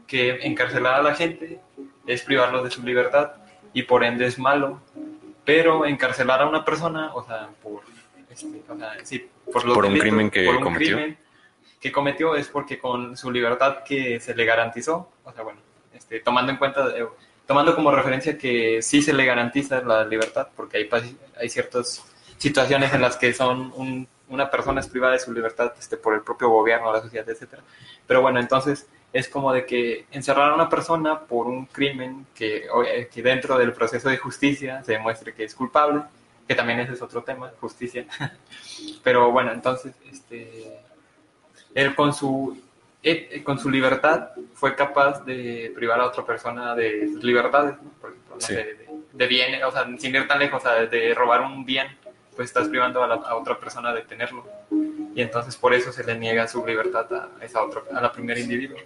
que 0.07 0.47
encarcelar 0.47 0.95
a 0.95 1.03
la 1.03 1.17
gente 1.17 1.59
es 2.07 2.23
privarlo 2.23 2.63
de 2.63 2.71
su 2.71 2.85
libertad 2.85 3.33
y 3.73 3.83
por 3.83 4.05
ende 4.05 4.27
es 4.27 4.39
malo, 4.39 4.81
pero 5.45 5.85
encarcelar 5.87 6.41
a 6.41 6.47
una 6.47 6.65
persona, 6.65 7.13
o 7.15 7.27
sea, 7.27 7.49
por, 7.65 7.81
este, 8.31 8.63
o 8.69 8.77
sea, 8.79 8.93
sí, 9.03 9.27
por, 9.53 9.65
los 9.65 9.75
Por 9.75 9.87
un 9.87 9.95
delitos- 9.95 10.03
crimen 10.03 10.31
que 10.31 10.45
por 10.47 10.57
un 10.59 10.63
cometió. 10.63 10.97
crimen 10.97 11.19
que 11.81 11.91
cometió 11.91 12.37
es 12.37 12.47
porque 12.47 12.79
con 12.79 13.17
su 13.17 13.29
libertad 13.33 13.79
que 13.85 14.21
se 14.21 14.37
le 14.37 14.45
garantizó, 14.45 15.11
o 15.25 15.33
sea, 15.33 15.43
bueno, 15.43 15.59
este, 15.93 16.21
tomando 16.21 16.53
en 16.53 16.59
cuenta, 16.59 16.91
eh, 16.97 17.05
tomando 17.45 17.75
como 17.75 17.91
referencia 17.91 18.39
que 18.39 18.81
sí 18.83 19.03
se 19.03 19.13
le 19.13 19.25
garantiza 19.25 19.81
la 19.83 20.05
libertad, 20.05 20.47
porque 20.55 20.77
hay, 20.77 20.89
hay 21.41 21.49
ciertas 21.49 22.05
situaciones 22.39 22.95
en 22.95 23.01
las 23.03 23.17
que 23.17 23.35
son 23.35 23.73
un- 23.75 24.07
una 24.33 24.51
persona 24.51 24.81
es 24.81 24.89
privada 24.89 25.15
de 25.15 25.19
su 25.21 25.33
libertad 25.33 25.73
este, 25.79 25.97
por 25.97 26.15
el 26.15 26.23
propio 26.23 26.49
gobierno, 26.49 26.93
la 26.93 27.01
sociedad, 27.03 27.29
etcétera. 27.29 27.63
Pero 28.07 28.23
bueno, 28.23 28.41
entonces 28.41 28.87
es 29.13 29.29
como 29.29 29.53
de 29.53 29.67
que 29.67 30.07
encerrar 30.11 30.51
a 30.51 30.55
una 30.55 30.69
persona 30.69 31.21
por 31.21 31.47
un 31.47 31.67
crimen 31.67 32.27
que, 32.35 32.67
eh, 32.87 33.09
que 33.13 33.23
dentro 33.23 33.59
del 33.59 33.73
proceso 33.73 34.09
de 34.09 34.17
justicia 34.17 34.83
se 34.85 34.93
demuestre 34.93 35.35
que 35.35 35.45
es 35.45 35.55
culpable, 35.55 36.03
que 36.49 36.55
también 36.55 36.81
ese 36.81 36.95
es 36.95 37.03
otro 37.03 37.23
tema, 37.23 37.53
justicia. 37.61 38.07
Pero 39.03 39.31
bueno, 39.31 39.53
entonces, 39.53 39.95
este, 40.11 40.79
él 41.75 41.95
con 41.95 42.13
su, 42.15 42.59
él, 43.03 43.43
con 43.45 43.59
su 43.59 43.69
libertad 43.71 44.31
fue 44.55 44.75
capaz 44.75 45.25
de 45.25 45.73
privar 45.75 46.01
a 46.01 46.07
otra 46.07 46.25
persona 46.25 46.75
de 46.75 47.09
sus 47.13 47.23
libertades, 47.23 47.75
¿no? 47.83 47.91
por 48.01 48.11
ejemplo, 48.11 48.35
no 48.37 48.41
Sí. 48.41 48.55
sé, 48.55 48.65
de, 48.65 48.89
de 49.13 49.27
bienes, 49.27 49.63
o 49.63 49.71
sea, 49.71 49.87
sin 49.99 50.15
ir 50.15 50.27
tan 50.27 50.39
lejos, 50.39 50.63
o 50.63 50.67
sea, 50.67 50.87
de 50.87 51.15
robar 51.15 51.43
un 51.43 51.65
bien, 51.67 51.87
pues 52.37 52.49
estás 52.49 52.69
privando 52.69 53.03
a, 53.03 53.07
la- 53.07 53.15
a 53.15 53.37
otra 53.37 53.59
persona 53.59 53.93
de 53.93 54.03
tenerlo. 54.03 54.45
Y 55.15 55.21
entonces 55.21 55.57
por 55.57 55.75
eso 55.75 55.93
se 55.93 56.05
le 56.05 56.19
niega 56.19 56.49
su 56.49 56.65
libertad 56.67 57.07
a 57.13 57.45
esa 57.45 57.63
otra, 57.63 57.83
a 57.95 58.01
la 58.01 58.13
primera 58.13 58.41
individuo. 58.41 58.79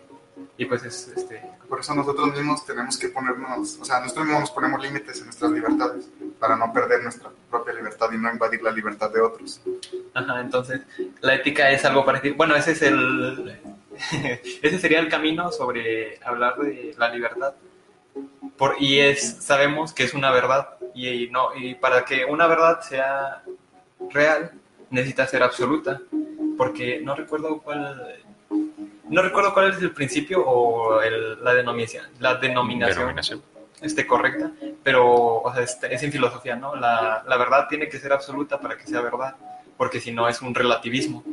Y 0.58 0.64
pues 0.64 0.82
es, 0.84 1.08
este, 1.14 1.42
Por 1.68 1.80
eso 1.80 1.94
nosotros 1.94 2.32
mismos 2.32 2.64
tenemos 2.64 2.96
que 2.98 3.08
ponernos, 3.08 3.78
o 3.80 3.84
sea, 3.84 4.00
nosotros 4.00 4.26
mismos 4.26 4.50
ponemos 4.50 4.82
límites 4.82 5.18
en 5.18 5.26
nuestras 5.26 5.50
libertades 5.50 6.08
para 6.38 6.56
no 6.56 6.72
perder 6.72 7.02
nuestra 7.02 7.30
propia 7.50 7.74
libertad 7.74 8.10
y 8.12 8.18
no 8.18 8.30
invadir 8.30 8.62
la 8.62 8.70
libertad 8.70 9.10
de 9.10 9.20
otros. 9.20 9.60
Ajá, 10.14 10.40
entonces 10.40 10.80
la 11.20 11.34
ética 11.34 11.70
es 11.70 11.84
algo 11.84 12.04
parecido. 12.04 12.34
Bueno, 12.36 12.56
ese 12.56 12.72
es 12.72 12.82
el. 12.82 13.58
ese 14.62 14.78
sería 14.78 15.00
el 15.00 15.08
camino 15.08 15.50
sobre 15.52 16.18
hablar 16.24 16.56
de 16.58 16.94
la 16.98 17.08
libertad. 17.14 17.54
Por, 18.56 18.76
y 18.80 19.00
es, 19.00 19.38
sabemos 19.40 19.92
que 19.92 20.04
es 20.04 20.14
una 20.14 20.30
verdad. 20.30 20.70
Y, 20.94 21.28
no, 21.28 21.48
y 21.54 21.74
para 21.74 22.04
que 22.04 22.24
una 22.24 22.46
verdad 22.46 22.80
sea 22.80 23.42
real, 24.10 24.52
necesita 24.90 25.26
ser 25.26 25.42
absoluta. 25.42 26.00
Porque 26.56 27.00
no 27.02 27.14
recuerdo 27.14 27.58
cuál. 27.58 28.20
No 29.08 29.22
recuerdo 29.22 29.52
cuál 29.52 29.72
es 29.72 29.82
el 29.82 29.92
principio 29.92 30.42
o 30.44 31.00
la 31.42 31.54
denominación. 31.54 32.06
La 32.18 32.34
denominación. 32.36 33.42
Este, 33.82 34.06
correcta, 34.06 34.50
pero 34.82 35.42
o 35.42 35.52
sea, 35.52 35.62
este, 35.62 35.94
es 35.94 36.02
en 36.02 36.10
filosofía, 36.10 36.56
¿no? 36.56 36.74
La, 36.74 37.22
la 37.28 37.36
verdad 37.36 37.66
tiene 37.68 37.90
que 37.90 37.98
ser 37.98 38.10
absoluta 38.10 38.58
para 38.58 38.78
que 38.78 38.86
sea 38.86 39.02
verdad 39.02 39.36
porque 39.76 40.00
si 40.00 40.12
no 40.12 40.28
es 40.28 40.42
un 40.42 40.54
relativismo. 40.54 41.24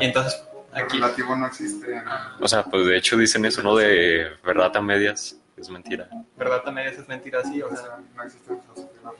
Y 0.00 0.04
entonces, 0.04 0.42
aquí... 0.72 0.96
El 0.96 1.02
relativo 1.02 1.36
no 1.36 1.46
existe. 1.46 2.02
O 2.40 2.48
sea, 2.48 2.64
pues 2.64 2.86
de 2.86 2.96
hecho 2.96 3.16
dicen 3.16 3.44
eso, 3.44 3.62
¿no? 3.62 3.76
De 3.76 4.28
verdad 4.44 4.76
a 4.76 4.80
medias 4.80 5.36
es 5.60 5.70
mentira. 5.70 6.08
Verdad 6.36 6.62
a 6.66 6.70
medias 6.70 6.98
es 6.98 7.08
mentira, 7.08 7.42
sí, 7.44 7.60
o 7.62 7.68
sea... 7.74 7.98
No 8.14 8.22
existe 8.22 8.52
en 8.52 8.60
filosofía. 8.60 9.10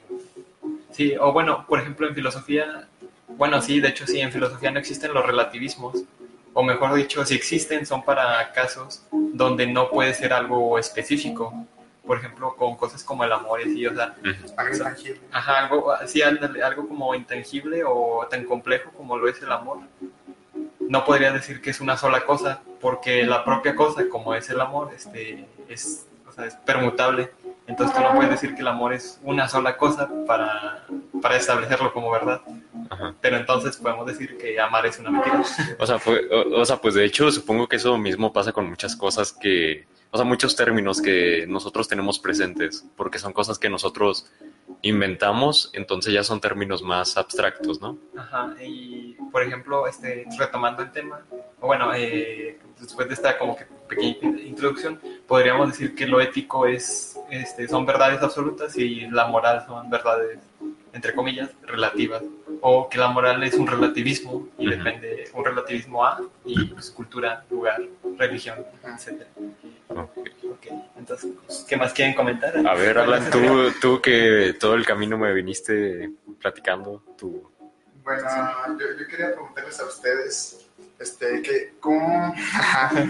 Sí, 0.92 1.14
o 1.18 1.32
bueno, 1.32 1.66
por 1.66 1.80
ejemplo, 1.80 2.08
en 2.08 2.14
filosofía, 2.14 2.88
bueno, 3.28 3.60
sí, 3.60 3.80
de 3.80 3.88
hecho 3.88 4.06
sí, 4.06 4.20
en 4.20 4.32
filosofía 4.32 4.70
no 4.70 4.78
existen 4.78 5.12
los 5.12 5.24
relativismos. 5.24 6.04
O 6.54 6.62
mejor 6.62 6.94
dicho, 6.94 7.24
si 7.24 7.34
existen 7.34 7.86
son 7.86 8.04
para 8.04 8.52
casos 8.52 9.06
donde 9.10 9.66
no 9.66 9.90
puede 9.90 10.14
ser 10.14 10.32
algo 10.32 10.78
específico 10.78 11.54
por 12.08 12.16
ejemplo, 12.16 12.56
con 12.56 12.74
cosas 12.74 13.04
como 13.04 13.22
el 13.22 13.30
amor 13.30 13.60
y 13.60 13.64
así, 13.64 13.86
o 13.86 13.94
sea, 13.94 14.14
algo 14.56 14.74
intangible. 14.74 15.20
Ajá, 15.30 15.58
algo, 15.58 15.92
así, 15.92 16.22
algo 16.22 16.88
como 16.88 17.14
intangible 17.14 17.82
o 17.86 18.26
tan 18.30 18.44
complejo 18.44 18.90
como 18.96 19.18
lo 19.18 19.28
es 19.28 19.42
el 19.42 19.52
amor. 19.52 19.80
No 20.80 21.04
podría 21.04 21.32
decir 21.32 21.60
que 21.60 21.68
es 21.68 21.82
una 21.82 21.98
sola 21.98 22.24
cosa, 22.24 22.62
porque 22.80 23.24
la 23.24 23.44
propia 23.44 23.76
cosa, 23.76 24.08
como 24.08 24.34
es 24.34 24.48
el 24.48 24.58
amor, 24.58 24.90
este, 24.96 25.46
es, 25.68 26.06
sea, 26.38 26.46
es 26.46 26.54
permutable. 26.56 27.30
Entonces 27.66 27.94
tú 27.94 28.02
no 28.02 28.14
puedes 28.14 28.30
decir 28.30 28.54
que 28.54 28.62
el 28.62 28.68
amor 28.68 28.94
es 28.94 29.20
una 29.22 29.46
sola 29.46 29.76
cosa 29.76 30.08
para, 30.26 30.86
para 31.20 31.36
establecerlo 31.36 31.92
como 31.92 32.10
verdad. 32.10 32.40
Pero 33.20 33.36
entonces 33.36 33.76
podemos 33.76 34.06
decir 34.06 34.38
que 34.38 34.58
amar 34.58 34.86
es 34.86 34.98
una 34.98 35.10
mentira. 35.10 35.42
O 35.78 35.86
sea, 35.86 36.00
o 36.54 36.64
sea, 36.64 36.76
pues 36.78 36.94
de 36.94 37.04
hecho 37.04 37.30
supongo 37.30 37.68
que 37.68 37.76
eso 37.76 37.98
mismo 37.98 38.32
pasa 38.32 38.52
con 38.52 38.68
muchas 38.68 38.96
cosas 38.96 39.32
que 39.32 39.86
o 40.10 40.16
sea, 40.16 40.24
muchos 40.24 40.56
términos 40.56 41.02
que 41.02 41.46
nosotros 41.46 41.86
tenemos 41.86 42.18
presentes, 42.18 42.84
porque 42.96 43.18
son 43.18 43.32
cosas 43.32 43.58
que 43.58 43.68
nosotros 43.68 44.26
inventamos, 44.82 45.70
entonces 45.72 46.12
ya 46.12 46.22
son 46.22 46.40
términos 46.40 46.82
más 46.82 47.16
abstractos, 47.16 47.80
¿no? 47.80 47.98
Ajá, 48.16 48.54
y 48.62 49.16
por 49.32 49.42
ejemplo, 49.42 49.86
este, 49.86 50.26
retomando 50.38 50.82
el 50.82 50.92
tema, 50.92 51.20
bueno, 51.60 51.92
eh, 51.94 52.58
después 52.80 53.08
de 53.08 53.14
esta 53.14 53.38
como 53.38 53.56
que 53.56 53.66
pequeña 53.88 54.40
introducción, 54.40 55.00
podríamos 55.26 55.68
decir 55.70 55.94
que 55.94 56.06
lo 56.06 56.20
ético 56.20 56.66
es, 56.66 57.18
este, 57.30 57.66
son 57.68 57.86
verdades 57.86 58.22
absolutas 58.22 58.76
y 58.76 59.08
la 59.08 59.26
moral 59.26 59.64
son 59.66 59.90
verdades, 59.90 60.38
entre 60.98 61.14
comillas, 61.14 61.50
relativas, 61.62 62.24
o 62.60 62.88
que 62.88 62.98
la 62.98 63.06
moral 63.06 63.40
es 63.44 63.54
un 63.54 63.68
relativismo 63.68 64.48
y 64.58 64.68
depende, 64.68 65.30
un 65.32 65.44
relativismo 65.44 66.04
a 66.04 66.20
y 66.44 66.64
pues, 66.64 66.90
cultura, 66.90 67.44
lugar, 67.50 67.80
religión, 68.16 68.58
etc. 68.84 69.22
Entonces, 70.96 71.30
¿qué 71.68 71.76
más 71.76 71.92
quieren 71.92 72.16
comentar? 72.16 72.52
A 72.66 72.74
ver, 72.74 72.98
Alan, 72.98 73.30
tú, 73.30 73.70
tú 73.80 74.02
que 74.02 74.56
todo 74.58 74.74
el 74.74 74.84
camino 74.84 75.16
me 75.16 75.32
viniste 75.32 76.10
platicando, 76.40 77.00
tú. 77.16 77.48
Bueno, 78.02 78.28
yo, 78.76 79.06
quería 79.06 79.32
preguntarles 79.34 79.78
a 79.78 79.84
ustedes, 79.84 80.66
este, 80.98 81.42
que, 81.42 81.74
¿cómo, 81.78 82.34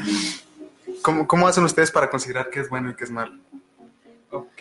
¿cómo, 1.02 1.26
¿cómo 1.26 1.49
hacen 1.49 1.64
ustedes 1.64 1.90
para 1.90 2.11
considerar 2.11 2.50
qué 2.50 2.61
es 2.61 2.68
bueno 2.68 2.90
y 2.90 2.95
qué 2.95 3.04
es 3.04 3.11
malo? 3.11 3.33
Ok, 4.31 4.57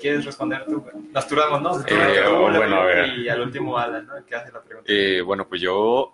¿quieres 0.00 0.24
responder 0.24 0.64
tú? 0.64 0.82
Nos 1.12 1.28
turamos, 1.28 1.60
¿no? 1.60 1.80
Eh, 1.86 2.22
bueno, 2.26 2.76
a 2.76 2.84
ver. 2.84 3.18
Y 3.18 3.28
al 3.28 3.42
último 3.42 3.76
Alan, 3.76 4.06
¿no? 4.06 4.14
¿Qué 4.24 4.34
hace 4.34 4.50
la 4.50 4.62
pregunta? 4.62 4.90
Eh, 4.90 5.20
bueno, 5.20 5.46
pues 5.46 5.60
yo... 5.60 6.12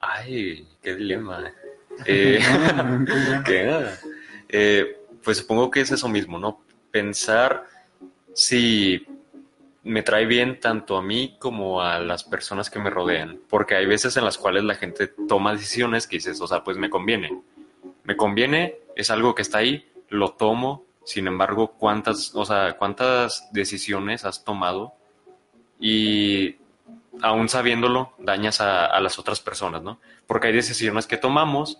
Ay, 0.00 0.66
qué 0.82 0.94
dilema. 0.94 1.52
Eh, 2.06 2.40
¿Qué? 3.46 3.86
Eh, 4.48 4.96
pues 5.22 5.38
supongo 5.38 5.70
que 5.70 5.80
es 5.80 5.92
eso 5.92 6.08
mismo, 6.08 6.40
¿no? 6.40 6.60
Pensar 6.90 7.68
si 8.32 9.06
me 9.84 10.02
trae 10.02 10.26
bien 10.26 10.58
tanto 10.58 10.96
a 10.96 11.02
mí 11.02 11.36
como 11.38 11.82
a 11.82 12.00
las 12.00 12.24
personas 12.24 12.68
que 12.68 12.80
me 12.80 12.90
rodean, 12.90 13.38
porque 13.48 13.76
hay 13.76 13.86
veces 13.86 14.16
en 14.16 14.24
las 14.24 14.38
cuales 14.38 14.64
la 14.64 14.74
gente 14.74 15.06
toma 15.28 15.52
decisiones 15.52 16.06
que 16.06 16.16
dices, 16.16 16.40
o 16.40 16.48
sea, 16.48 16.64
pues 16.64 16.78
me 16.78 16.90
conviene, 16.90 17.42
me 18.02 18.16
conviene, 18.16 18.78
es 18.96 19.10
algo 19.10 19.34
que 19.34 19.42
está 19.42 19.58
ahí, 19.58 19.88
lo 20.08 20.32
tomo, 20.32 20.83
sin 21.04 21.26
embargo, 21.26 21.72
cuántas, 21.78 22.34
o 22.34 22.44
sea, 22.44 22.76
cuántas 22.76 23.48
decisiones 23.52 24.24
has 24.24 24.44
tomado 24.44 24.94
y 25.78 26.56
aún 27.20 27.48
sabiéndolo 27.48 28.12
dañas 28.18 28.60
a, 28.60 28.98
las 29.00 29.18
otras 29.18 29.40
personas, 29.40 29.82
¿no? 29.82 30.00
Porque 30.26 30.48
hay 30.48 30.52
decisiones 30.52 31.06
que 31.06 31.16
tomamos 31.16 31.78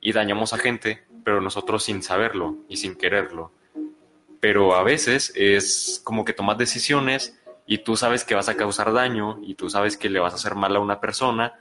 y 0.00 0.12
dañamos 0.12 0.52
a 0.52 0.58
gente 0.58 1.04
pero 1.24 1.40
nosotros 1.40 1.82
sin 1.82 2.02
saberlo 2.02 2.58
y 2.68 2.76
sin 2.76 2.94
quererlo. 2.94 3.50
Pero 4.40 4.76
a 4.76 4.82
veces 4.82 5.32
es 5.34 6.00
como 6.04 6.24
que 6.24 6.34
tomas 6.34 6.58
decisiones 6.58 7.40
y 7.66 7.78
tú 7.78 7.96
sabes 7.96 8.24
que 8.24 8.34
vas 8.34 8.50
a 8.50 8.56
causar 8.56 8.92
daño 8.92 9.40
y 9.42 9.54
tú 9.54 9.70
sabes 9.70 9.96
que 9.96 10.10
le 10.10 10.20
vas 10.20 10.34
a 10.34 10.36
hacer 10.36 10.54
mal 10.54 10.76
a 10.76 10.80
una 10.80 11.00
persona, 11.00 11.58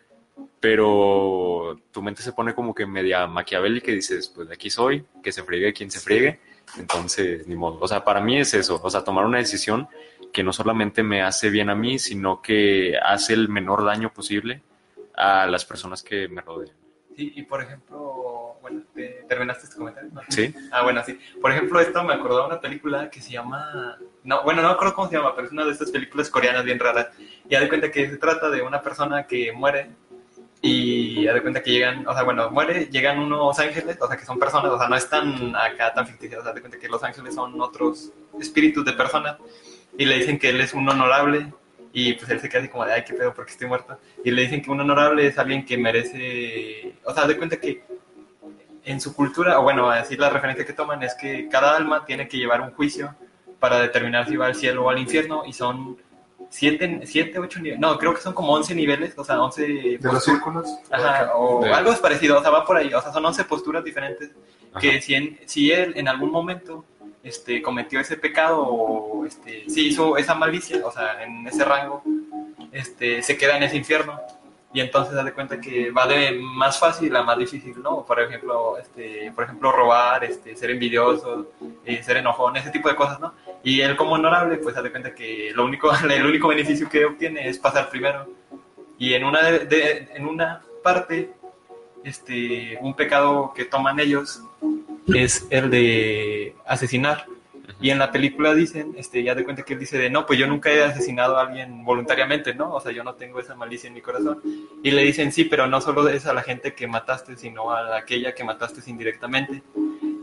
pero 0.59 1.79
tu 1.91 2.01
mente 2.01 2.21
se 2.21 2.33
pone 2.33 2.53
como 2.53 2.75
que 2.75 2.85
media 2.85 3.25
maquiavélica 3.25 3.91
y 3.91 3.95
dices, 3.95 4.27
pues 4.35 4.49
de 4.49 4.55
aquí 4.55 4.69
soy, 4.69 5.05
que 5.23 5.31
se 5.31 5.43
friegue 5.43 5.73
quien 5.73 5.89
se 5.89 6.01
friegue. 6.01 6.41
Entonces, 6.77 7.47
ni 7.47 7.55
modo. 7.55 7.79
O 7.79 7.87
sea, 7.87 8.03
para 8.03 8.21
mí 8.21 8.39
es 8.39 8.53
eso, 8.53 8.79
o 8.81 8.89
sea, 8.89 9.03
tomar 9.03 9.25
una 9.25 9.37
decisión 9.37 9.87
que 10.31 10.43
no 10.43 10.51
solamente 10.51 11.03
me 11.03 11.21
hace 11.21 11.49
bien 11.49 11.69
a 11.69 11.75
mí, 11.75 11.99
sino 11.99 12.41
que 12.41 12.97
hace 12.97 13.33
el 13.33 13.49
menor 13.49 13.85
daño 13.85 14.11
posible 14.11 14.63
a 15.15 15.45
las 15.45 15.63
personas 15.63 16.01
que 16.01 16.27
me 16.27 16.41
rodean. 16.41 16.75
Sí, 17.15 17.31
y 17.35 17.43
por 17.43 17.61
ejemplo, 17.61 18.57
bueno, 18.59 18.81
¿terminaste 19.27 19.65
este 19.65 19.77
comentario? 19.77 20.09
Sí. 20.29 20.53
Ah, 20.71 20.81
bueno, 20.81 21.03
sí. 21.05 21.19
Por 21.39 21.51
ejemplo, 21.51 21.79
esto 21.79 22.03
me 22.03 22.13
acordó 22.13 22.39
de 22.39 22.47
una 22.47 22.59
película 22.59 23.09
que 23.11 23.21
se 23.21 23.31
llama... 23.31 23.99
No, 24.23 24.41
bueno, 24.43 24.63
no 24.63 24.69
me 24.69 24.73
acuerdo 24.73 24.95
cómo 24.95 25.09
se 25.09 25.17
llama, 25.17 25.35
pero 25.35 25.45
es 25.45 25.53
una 25.53 25.65
de 25.65 25.73
estas 25.73 25.91
películas 25.91 26.31
coreanas 26.31 26.63
bien 26.63 26.79
raras. 26.79 27.09
Y 27.47 27.55
de 27.55 27.69
cuenta 27.69 27.91
que 27.91 28.09
se 28.09 28.17
trata 28.17 28.49
de 28.49 28.63
una 28.63 28.81
persona 28.81 29.27
que 29.27 29.51
muere 29.51 29.91
y 30.65 31.25
de 31.25 31.41
cuenta 31.41 31.61
que 31.61 31.71
llegan, 31.71 32.07
o 32.07 32.13
sea, 32.13 32.23
bueno, 32.23 32.49
muere, 32.49 32.85
llegan 32.85 33.19
unos 33.19 33.59
ángeles, 33.59 33.97
o 33.99 34.07
sea, 34.07 34.15
que 34.15 34.23
son 34.25 34.39
personas, 34.39 34.71
o 34.71 34.77
sea, 34.77 34.87
no 34.87 34.95
están 34.95 35.53
acá 35.57 35.93
tan 35.93 36.07
ficticios, 36.07 36.39
o 36.39 36.43
sea, 36.43 36.53
de 36.53 36.61
cuenta 36.61 36.79
que 36.79 36.87
los 36.87 37.03
ángeles 37.03 37.35
son 37.35 37.59
otros 37.59 38.13
espíritus 38.39 38.85
de 38.85 38.93
personas 38.93 39.35
y 39.97 40.05
le 40.05 40.19
dicen 40.19 40.39
que 40.39 40.51
él 40.51 40.61
es 40.61 40.73
un 40.73 40.87
honorable 40.87 41.51
y 41.91 42.13
pues 42.13 42.31
él 42.31 42.39
se 42.39 42.47
queda 42.47 42.61
así 42.61 42.69
como 42.69 42.85
de, 42.85 42.93
ay, 42.93 43.03
qué 43.05 43.13
pedo, 43.13 43.33
porque 43.33 43.51
estoy 43.51 43.67
muerto. 43.67 43.99
Y 44.23 44.31
le 44.31 44.43
dicen 44.43 44.61
que 44.61 44.71
un 44.71 44.79
honorable 44.79 45.27
es 45.27 45.37
alguien 45.37 45.65
que 45.65 45.77
merece, 45.77 46.95
o 47.03 47.13
sea, 47.13 47.27
de 47.27 47.37
cuenta 47.37 47.57
que 47.57 47.83
en 48.85 49.01
su 49.01 49.13
cultura, 49.13 49.59
o 49.59 49.63
bueno, 49.63 49.89
así 49.89 50.15
la 50.15 50.29
referencia 50.29 50.65
que 50.65 50.71
toman 50.71 51.03
es 51.03 51.13
que 51.13 51.49
cada 51.49 51.75
alma 51.75 52.05
tiene 52.05 52.29
que 52.29 52.37
llevar 52.37 52.61
un 52.61 52.71
juicio 52.71 53.13
para 53.59 53.81
determinar 53.81 54.29
si 54.29 54.37
va 54.37 54.45
al 54.45 54.55
cielo 54.55 54.85
o 54.85 54.89
al 54.89 54.99
infierno 54.99 55.43
y 55.45 55.51
son 55.51 55.97
siete, 56.53 57.01
siete 57.05 57.39
ocho 57.39 57.59
niveles, 57.59 57.79
no, 57.79 57.97
creo 57.97 58.13
que 58.13 58.21
son 58.21 58.33
como 58.33 58.53
once 58.53 58.75
niveles, 58.75 59.13
o 59.17 59.23
sea, 59.23 59.41
once... 59.41 59.63
¿De 59.63 59.99
los 60.01 60.23
círculos? 60.23 60.67
Ajá, 60.91 61.35
o 61.35 61.65
algo 61.65 61.91
es 61.91 61.97
parecido, 61.97 62.37
o 62.37 62.41
sea, 62.41 62.51
va 62.51 62.63
por 62.63 62.77
ahí, 62.77 62.93
o 62.93 63.01
sea, 63.01 63.11
son 63.11 63.25
once 63.25 63.43
posturas 63.43 63.83
diferentes 63.83 64.29
que 64.79 65.01
si, 65.01 65.39
si 65.45 65.71
él 65.71 65.93
en 65.95 66.07
algún 66.07 66.31
momento 66.31 66.85
este, 67.23 67.59
cometió 67.61 67.99
ese 67.99 68.17
pecado 68.17 68.61
o 68.61 69.25
este, 69.25 69.67
si 69.67 69.87
hizo 69.87 70.15
esa 70.15 70.35
malicia, 70.35 70.85
o 70.85 70.91
sea, 70.91 71.23
en 71.23 71.47
ese 71.47 71.65
rango, 71.65 72.03
este, 72.71 73.23
se 73.23 73.35
queda 73.35 73.57
en 73.57 73.63
ese 73.63 73.77
infierno. 73.77 74.19
Y 74.75 74.81
entonces 74.81 75.13
da 75.13 75.23
de 75.23 75.33
cuenta 75.33 75.61
que 75.61 75.91
va 75.91 76.07
de 76.07 76.31
más 76.41 76.79
fácil 76.79 77.15
a 77.15 77.21
más 77.21 77.37
difícil, 77.37 77.79
¿no? 77.83 78.03
Por 78.03 78.19
ejemplo, 78.19 78.79
este, 78.79 79.31
por 79.35 79.43
ejemplo 79.43 79.71
robar, 79.71 80.23
este, 80.23 80.55
ser 80.55 80.71
envidioso, 80.71 81.51
eh, 81.85 82.01
ser 82.01 82.17
enojón, 82.17 82.57
ese 82.57 82.71
tipo 82.71 82.89
de 82.89 82.95
cosas, 82.95 83.19
¿no? 83.19 83.33
Y 83.63 83.79
él 83.79 83.95
como 83.95 84.13
honorable, 84.13 84.57
pues 84.57 84.75
da 84.75 84.81
de 84.81 84.91
cuenta 84.91 85.15
que 85.15 85.51
lo 85.55 85.65
único, 85.65 85.89
el 86.09 86.25
único 86.25 86.49
beneficio 86.49 86.89
que 86.89 87.05
obtiene 87.05 87.47
es 87.47 87.57
pasar 87.57 87.89
primero. 87.89 88.27
Y 88.97 89.13
en 89.13 89.23
una, 89.23 89.41
de, 89.41 90.09
en 90.13 90.25
una 90.27 90.61
parte, 90.83 91.31
este, 92.03 92.77
un 92.81 92.93
pecado 92.93 93.53
que 93.55 93.65
toman 93.65 93.99
ellos 93.99 94.41
es 95.07 95.47
el 95.49 95.69
de 95.69 96.55
asesinar. 96.65 97.25
Y 97.81 97.89
en 97.89 97.99
la 97.99 98.11
película 98.11 98.53
dicen, 98.53 98.93
este, 98.97 99.23
ya 99.23 99.35
de 99.35 99.43
cuenta 99.43 99.63
que 99.63 99.73
él 99.73 99.79
dice 99.79 99.97
de, 99.97 100.09
no, 100.09 100.25
pues 100.25 100.39
yo 100.39 100.47
nunca 100.47 100.71
he 100.71 100.83
asesinado 100.83 101.37
a 101.37 101.41
alguien 101.41 101.83
voluntariamente, 101.83 102.53
¿no? 102.53 102.73
O 102.73 102.79
sea, 102.79 102.91
yo 102.91 103.03
no 103.03 103.15
tengo 103.15 103.39
esa 103.39 103.55
malicia 103.55 103.87
en 103.87 103.93
mi 103.93 104.01
corazón. 104.01 104.41
Y 104.83 104.91
le 104.91 105.03
dicen, 105.03 105.31
sí, 105.31 105.45
pero 105.45 105.67
no 105.67 105.81
solo 105.81 106.07
es 106.07 106.25
a 106.25 106.33
la 106.33 106.43
gente 106.43 106.73
que 106.73 106.87
mataste, 106.87 107.35
sino 107.35 107.71
a 107.71 107.97
aquella 107.97 108.33
que 108.33 108.43
mataste 108.43 108.89
indirectamente. 108.89 109.63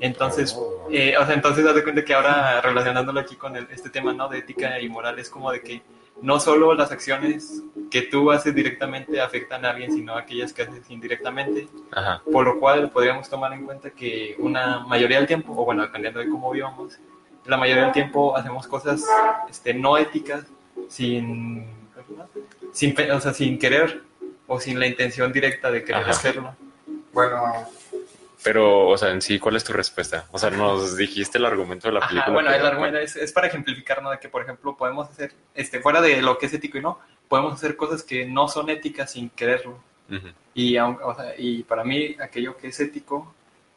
Entonces, 0.01 0.59
eh, 0.91 1.15
o 1.19 1.27
sea, 1.27 1.35
entonces 1.35 1.65
da 1.65 1.73
de 1.73 1.83
cuenta 1.83 2.05
que 2.05 2.15
ahora 2.15 2.61
relacionándolo 2.63 3.21
aquí 3.21 3.37
con 3.37 3.55
este 3.57 3.91
tema, 3.91 4.13
¿no? 4.13 4.29
De 4.29 4.39
ética 4.39 4.81
y 4.81 4.89
moral, 4.89 5.19
es 5.19 5.29
como 5.29 5.53
de 5.53 5.61
que 5.61 5.83
no 6.23 6.41
solo 6.41 6.75
las 6.75 6.91
acciones 6.91 7.63
que 7.91 8.03
tú 8.03 8.31
haces 8.31 8.55
directamente 8.55 9.21
afectan 9.21 9.65
a 9.65 9.71
alguien, 9.71 9.93
sino 9.93 10.17
aquellas 10.17 10.53
que 10.53 10.63
haces 10.63 10.91
indirectamente. 10.91 11.69
Ajá. 11.93 12.23
Por 12.31 12.47
lo 12.47 12.59
cual 12.59 12.91
podríamos 12.91 13.29
tomar 13.29 13.53
en 13.53 13.65
cuenta 13.65 13.91
que 13.91 14.37
una 14.39 14.81
mayoría 14.81 15.19
del 15.19 15.27
tiempo, 15.27 15.53
o 15.57 15.65
bueno, 15.65 15.83
dependiendo 15.83 16.21
de 16.21 16.29
cómo 16.29 16.51
vivamos, 16.51 16.99
la 17.45 17.57
mayoría 17.57 17.85
del 17.85 17.93
tiempo 17.93 18.37
hacemos 18.37 18.67
cosas 18.67 19.05
este, 19.49 19.75
no 19.75 19.97
éticas 19.97 20.45
sin, 20.89 21.67
sin, 22.73 22.95
o 23.11 23.21
sea, 23.21 23.33
sin 23.33 23.59
querer 23.59 24.03
o 24.47 24.61
sin 24.61 24.79
la 24.79 24.87
intención 24.87 25.33
directa 25.33 25.71
de 25.71 25.85
querer 25.85 26.03
Ajá. 26.03 26.11
hacerlo. 26.11 26.55
Bueno, 27.13 27.41
Pero, 28.43 28.89
o 28.89 28.97
sea, 28.97 29.11
en 29.11 29.21
sí, 29.21 29.39
¿cuál 29.39 29.57
es 29.57 29.65
tu 29.65 29.73
respuesta? 29.73 30.27
O 30.33 30.39
sea, 30.39 30.51
nos 30.51 30.97
dijiste 30.97 31.39
el 31.39 31.45
argumento 31.45 31.89
de 31.89 31.95
la 31.95 32.01
Ajá, 32.01 32.09
película. 32.09 32.33
bueno, 32.35 32.51
pero 32.51 32.61
el 32.63 32.67
argumento 32.71 32.99
es, 32.99 33.17
es 33.17 33.33
para 33.33 33.47
ejemplificar, 33.49 34.03
¿no? 34.03 34.11
De 34.11 34.19
que, 34.19 34.29
por 34.29 34.43
ejemplo, 34.43 34.77
podemos 34.77 35.09
hacer, 35.11 35.33
este, 35.55 35.81
fuera 35.81 36.01
de 36.01 36.23
lo 36.23 36.39
que 36.39 36.47
es 36.47 36.55
ético 36.55 36.79
y 36.79 36.81
no, 36.83 36.99
podemos 37.29 37.53
hacer 37.53 37.77
cosas 37.77 38.03
que 38.03 38.25
no 38.27 38.49
son 38.49 38.71
éticas 38.71 39.13
sin 39.13 39.29
quererlo. 39.31 39.79
Ujú. 40.11 40.29
Y, 40.55 40.77
aun- 40.77 40.99
o 41.03 41.15
sea, 41.15 41.35
y 41.37 41.63
para 41.65 41.85
mí, 41.85 42.17
aquello 42.21 42.57
que 42.57 42.69
es 42.69 42.81
ético 42.81 43.35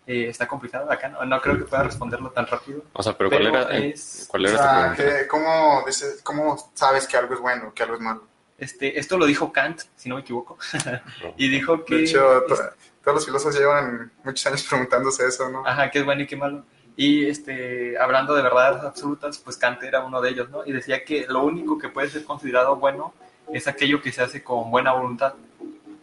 eh, 0.07 0.27
está 0.29 0.47
complicado 0.47 0.91
acá. 0.91 1.07
No, 1.09 1.23
no 1.25 1.39
creo 1.41 1.57
que 1.57 1.63
pueda 1.65 1.83
responderlo 1.83 2.29
tan 2.31 2.45
rápido. 2.47 2.81
O 2.93 3.03
sea, 3.03 3.17
pero 3.17 3.29
¿cuál 3.29 3.43
Pero 3.43 3.57
era, 3.59 3.77
eh, 3.77 3.89
es- 3.93 4.25
¿cuál 4.29 4.45
o 4.45 4.49
era 4.49 4.57
tu 4.57 4.63
sea, 4.63 4.93
pregunta? 4.95 5.19
¿qué- 5.21 5.27
¿cómo, 5.27 5.83
dices- 5.85 6.21
¿cómo 6.23 6.71
sabes 6.73 7.07
que 7.07 7.15
algo 7.17 7.33
es 7.35 7.39
bueno, 7.39 7.73
que 7.73 7.83
algo 7.83 7.95
es 7.95 8.01
malo? 8.01 8.23
Este, 8.57 8.97
esto 8.99 9.17
lo 9.17 9.25
dijo 9.25 9.51
Kant, 9.51 9.81
si 9.95 10.09
no 10.09 10.15
me 10.15 10.21
equivoco, 10.21 10.57
y 11.37 11.47
dijo 11.49 11.83
que, 11.85 11.95
De 11.95 12.03
hecho, 12.03 12.43
to- 12.47 12.53
es- 12.53 12.61
todos 13.03 13.15
los 13.15 13.25
filósofos 13.25 13.59
llevan 13.59 14.11
muchos 14.23 14.45
años 14.47 14.63
preguntándose 14.69 15.27
eso, 15.27 15.49
¿no? 15.49 15.65
ajá, 15.65 15.91
qué 15.91 15.99
es 15.99 16.05
bueno 16.05 16.21
y 16.21 16.27
qué 16.27 16.35
malo. 16.35 16.63
Y 16.95 17.25
este, 17.25 17.97
hablando 17.97 18.35
de 18.35 18.43
verdades 18.43 18.83
absolutas, 18.83 19.39
pues 19.39 19.57
Kant 19.57 19.81
era 19.81 20.05
uno 20.05 20.21
de 20.21 20.29
ellos, 20.29 20.49
¿no? 20.51 20.63
Y 20.63 20.71
decía 20.71 21.03
que 21.03 21.25
lo 21.27 21.43
único 21.43 21.79
que 21.79 21.89
puede 21.89 22.07
ser 22.07 22.23
considerado 22.23 22.75
bueno 22.75 23.13
es 23.51 23.67
aquello 23.67 24.01
que 24.01 24.11
se 24.11 24.21
hace 24.21 24.43
con 24.43 24.69
buena 24.69 24.93
voluntad. 24.93 25.33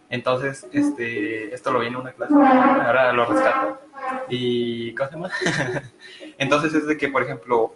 Entonces, 0.08 0.66
este, 0.72 1.54
esto 1.54 1.70
lo 1.70 1.78
vi 1.78 1.86
en 1.86 1.96
una 1.96 2.10
clase, 2.12 2.34
ahora 2.34 3.12
lo 3.12 3.26
rescato. 3.26 3.78
Y, 4.28 4.92
¿cómo 4.94 5.08
se 5.08 5.14
llama? 5.14 5.30
Entonces 6.38 6.74
es 6.74 6.86
de 6.88 6.96
que, 6.96 7.08
por 7.08 7.22
ejemplo, 7.22 7.72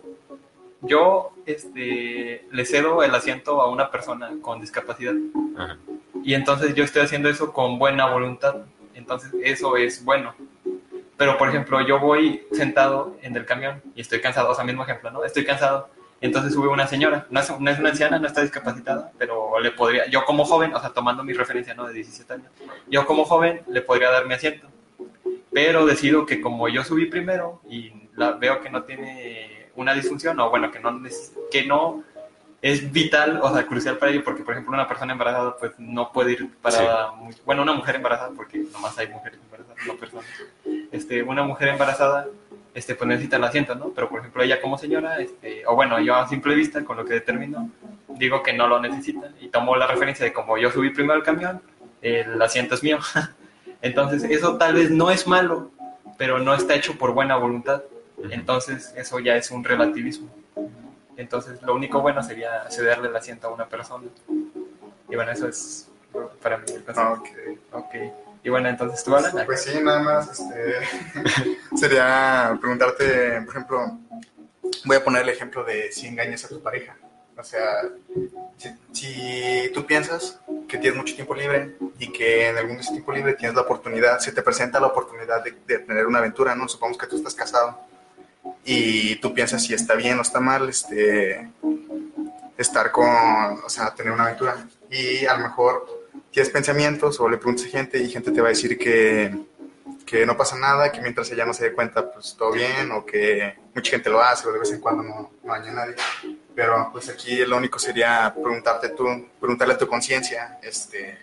yo 0.81 1.31
este, 1.47 2.47
le 2.51 2.65
cedo 2.65 3.05
el 3.05 3.15
asiento 3.15 3.63
a 3.63 3.71
una 3.71 3.91
persona 3.91 4.33
con 4.43 4.61
discapacidad 4.61 5.15
Ajá. 5.57 5.79
y 6.23 6.35
entonces 6.35 6.75
yo 6.75 6.85
estoy 6.85 7.03
haciendo 7.03 7.29
eso 7.29 7.53
con 7.53 7.79
buena 7.79 8.11
voluntad. 8.11 8.57
Entonces 8.95 9.33
eso 9.43 9.77
es 9.77 10.05
bueno. 10.05 10.35
Pero, 11.17 11.39
por 11.39 11.49
ejemplo, 11.49 11.81
yo 11.87 12.01
voy 12.01 12.47
sentado 12.53 13.17
en 13.23 13.37
el 13.37 13.47
camión 13.47 13.81
y 13.95 14.01
estoy 14.01 14.21
cansado, 14.21 14.51
o 14.51 14.55
sea, 14.55 14.65
mismo 14.65 14.83
ejemplo, 14.83 15.11
¿no? 15.11 15.25
Estoy 15.25 15.45
cansado. 15.45 15.89
Entonces 16.21 16.55
sube 16.55 16.69
una 16.69 16.87
señora, 16.87 17.27
no 17.29 17.41
es, 17.41 17.61
no 17.61 17.71
es 17.71 17.79
una 17.79 17.91
anciana, 17.91 18.19
no 18.19 18.27
está 18.27 18.41
discapacitada, 18.41 19.13
pero 19.19 19.61
le 19.61 19.73
podría, 19.73 20.07
yo 20.09 20.25
como 20.25 20.45
joven, 20.45 20.75
o 20.75 20.81
sea, 20.81 20.91
tomando 20.91 21.23
mi 21.23 21.35
referencia, 21.35 21.75
¿no? 21.75 21.87
De 21.87 21.93
17 21.93 22.33
años, 22.33 22.47
yo 22.89 23.07
como 23.07 23.25
joven 23.25 23.61
le 23.69 23.83
podría 23.83 24.11
dar 24.11 24.27
mi 24.27 24.35
asiento. 24.35 24.67
Pero 25.53 25.87
decido 25.87 26.25
que 26.25 26.41
como 26.41 26.69
yo 26.69 26.83
subí 26.83 27.07
primero 27.07 27.61
y 27.69 27.93
la, 28.17 28.33
veo 28.33 28.61
que 28.61 28.71
no 28.71 28.85
tiene 28.85 29.71
una 29.77 29.93
disfunción, 29.93 30.41
o 30.41 30.51
bueno, 30.51 30.71
que 30.71 30.81
no, 30.81 31.01
que 31.51 31.65
no 31.67 32.03
es 32.73 32.91
vital, 32.91 33.41
o 33.43 33.53
sea, 33.53 33.67
crucial 33.67 33.99
para 33.99 34.11
ello, 34.11 34.25
porque 34.25 34.43
por 34.43 34.55
ejemplo 34.55 34.73
una 34.73 34.89
persona 34.89 35.13
embarazada 35.13 35.55
pues 35.59 35.73
no 35.79 36.11
puede 36.13 36.33
ir 36.33 36.51
parada, 36.63 37.13
muy- 37.13 37.35
bueno, 37.45 37.61
una 37.61 37.75
mujer 37.75 37.97
embarazada, 37.97 38.31
porque 38.35 38.65
nomás 38.73 38.97
hay 38.97 39.09
mujeres 39.09 39.39
embarazadas, 39.45 39.87
no 39.87 39.95
personas, 39.97 40.25
este, 40.91 41.23
una 41.23 41.43
mujer 41.43 41.69
embarazada, 41.69 42.27
este, 42.73 42.95
pues 42.95 43.07
necesita 43.07 43.37
el 43.37 43.45
asiento, 43.45 43.75
¿no? 43.75 43.91
Pero 43.91 44.09
por 44.09 44.21
ejemplo 44.21 44.43
ella 44.43 44.63
como 44.63 44.79
señora, 44.79 45.19
este, 45.21 45.67
o 45.67 45.75
bueno, 45.75 46.01
yo 46.01 46.15
a 46.15 46.27
simple 46.27 46.55
vista, 46.55 46.83
con 46.85 46.97
lo 46.97 47.05
que 47.05 47.13
determino, 47.13 47.69
digo 48.09 48.43
que 48.43 48.55
no 48.55 48.67
lo 48.67 48.81
necesita, 48.81 49.29
y 49.43 49.49
tomo 49.49 49.77
la 49.77 49.87
referencia 49.87 50.25
de 50.25 50.33
como 50.33 50.57
yo 50.57 50.71
subí 50.71 50.89
primero 50.89 51.15
al 51.17 51.23
camión, 51.23 51.61
el 52.01 52.41
asiento 52.41 52.75
es 52.77 52.83
mío. 52.83 52.99
Entonces, 53.83 54.25
eso 54.25 54.57
tal 54.57 54.73
vez 54.75 54.91
no 54.91 55.11
es 55.11 55.27
malo, 55.27 55.71
pero 56.17 56.39
no 56.39 56.55
está 56.55 56.75
hecho 56.75 56.97
por 56.97 57.13
buena 57.13 57.37
voluntad. 57.37 57.83
Entonces, 58.31 58.95
eso 58.97 59.19
ya 59.21 59.37
es 59.37 59.51
un 59.51 59.63
relativismo. 59.65 60.29
Entonces, 61.17 61.63
lo 61.63 61.75
único 61.75 62.01
bueno 62.01 62.23
sería 62.23 62.69
cederle 62.71 63.09
el 63.09 63.17
asiento 63.17 63.49
a 63.49 63.51
una 63.53 63.69
persona. 63.69 64.09
Y 65.09 65.15
bueno, 65.17 65.31
eso 65.33 65.49
es 65.49 65.89
para 66.43 66.59
mí 66.59 66.65
el 66.69 66.85
Ah, 66.97 67.17
concepto. 67.17 67.51
ok. 67.73 67.85
Ok. 67.85 67.95
Y 68.43 68.51
bueno, 68.51 68.69
entonces 68.69 69.03
tú, 69.03 69.15
Alan. 69.17 69.33
Pues 69.47 69.63
sí, 69.63 69.81
nada 69.83 70.01
más 70.01 70.29
este, 70.39 70.77
sería 71.77 72.57
preguntarte, 72.61 73.41
por 73.43 73.49
ejemplo, 73.51 73.99
voy 74.85 74.97
a 74.97 75.05
poner 75.05 75.23
el 75.23 75.29
ejemplo 75.31 75.65
de 75.65 75.91
si 75.93 76.07
engañas 76.09 76.45
a 76.45 76.49
tu 76.49 76.61
pareja. 76.63 76.97
O 77.37 77.43
sea, 77.43 77.83
si, 78.59 78.71
si 78.93 79.71
tú 79.73 79.85
piensas 79.87 80.41
que 80.69 80.79
tienes 80.79 80.97
mucho 80.97 81.15
tiempo 81.15 81.35
libre 81.35 81.77
y 81.99 82.13
que 82.13 82.49
en 82.49 82.59
algún 82.59 82.77
de 82.77 82.83
ese 82.83 82.93
tiempo 82.93 83.13
libre 83.13 83.35
tienes 83.35 83.57
la 83.57 83.63
oportunidad, 83.63 84.19
se 84.21 84.31
te 84.31 84.43
presenta 84.43 84.79
la 84.79 84.87
oportunidad 84.89 85.43
de, 85.43 85.53
de 85.67 85.79
tener 85.81 86.07
una 86.07 86.19
aventura, 86.19 86.55
¿no? 86.55 86.69
Supongamos 86.69 86.99
que 86.99 87.07
tú 87.09 87.17
estás 87.17 87.35
casado 87.35 87.77
y 88.65 89.17
tú 89.17 89.35
piensas 89.35 89.63
si 89.63 89.75
está 89.75 89.95
bien 89.95 90.19
o 90.19 90.23
está 90.23 90.41
mal 90.41 90.69
este, 90.69 91.51
estar 92.57 92.91
con, 92.91 93.07
o 93.07 93.69
sea, 93.69 93.95
tener 93.95 94.13
una 94.13 94.25
aventura. 94.25 94.67
Y 94.91 95.27
a 95.27 95.37
lo 95.37 95.45
mejor 95.45 96.09
tienes 96.31 96.51
pensamientos 96.51 97.21
o 97.21 97.29
le 97.29 97.37
preguntas 97.37 97.67
a 97.67 97.69
gente 97.69 97.99
y 97.99 98.11
gente 98.11 98.31
te 98.31 98.41
va 98.41 98.49
a 98.49 98.51
decir 98.51 98.79
que, 98.79 99.35
que 100.07 100.25
no 100.25 100.37
pasa 100.37 100.57
nada, 100.57 100.91
que 100.91 101.01
mientras 101.01 101.31
ella 101.31 101.45
no 101.45 101.53
se 101.53 101.65
dé 101.65 101.73
cuenta, 101.73 102.11
pues 102.11 102.35
todo 102.39 102.53
bien, 102.53 102.91
o 102.93 103.05
que 103.05 103.55
mucha 103.75 103.91
gente 103.91 104.11
lo 104.11 104.23
hace 104.23 104.49
o 104.49 104.53
de 104.53 104.59
vez 104.59 104.73
en 104.73 104.81
cuando 104.81 105.03
no, 105.03 105.31
daña 105.43 105.71
a 105.71 105.75
nadie. 105.75 105.95
Pero 106.55 106.89
pues 106.93 107.09
aquí 107.09 107.45
lo 107.45 107.57
único 107.57 107.79
sería 107.79 108.33
preguntarte 108.35 108.91
tú, 108.91 109.29
preguntarle 109.41 109.75
a 109.75 109.79
tu 109.79 109.89
conciencia, 109.89 110.59
este, 110.63 111.19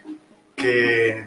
que, 0.55 1.25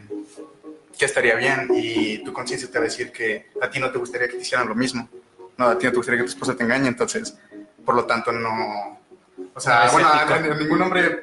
que 0.97 1.05
estaría 1.05 1.35
bien 1.35 1.69
y 1.75 2.19
tu 2.19 2.33
conciencia 2.33 2.71
te 2.71 2.79
va 2.79 2.85
a 2.85 2.89
decir 2.89 3.11
que 3.11 3.47
a 3.61 3.69
ti 3.69 3.81
no 3.81 3.91
te 3.91 3.99
gustaría 3.99 4.29
que 4.29 4.35
te 4.35 4.43
hicieran 4.43 4.69
lo 4.69 4.75
mismo. 4.75 5.09
No, 5.57 5.67
a 5.67 5.79
ti 5.79 5.87
no 5.87 5.93
te 5.93 5.97
gustaría 5.97 6.21
que 6.21 6.25
tu 6.25 6.31
esposa 6.31 6.57
te 6.57 6.65
engañe, 6.65 6.89
entonces, 6.89 7.37
por 7.85 7.95
lo 7.95 8.05
tanto, 8.05 8.33
no... 8.33 8.99
O 9.55 9.61
sea, 9.61 9.87
No 9.87 9.93
bueno, 9.93 10.09
a, 10.09 10.39
ningún 10.59 10.83
hombre 10.83 11.23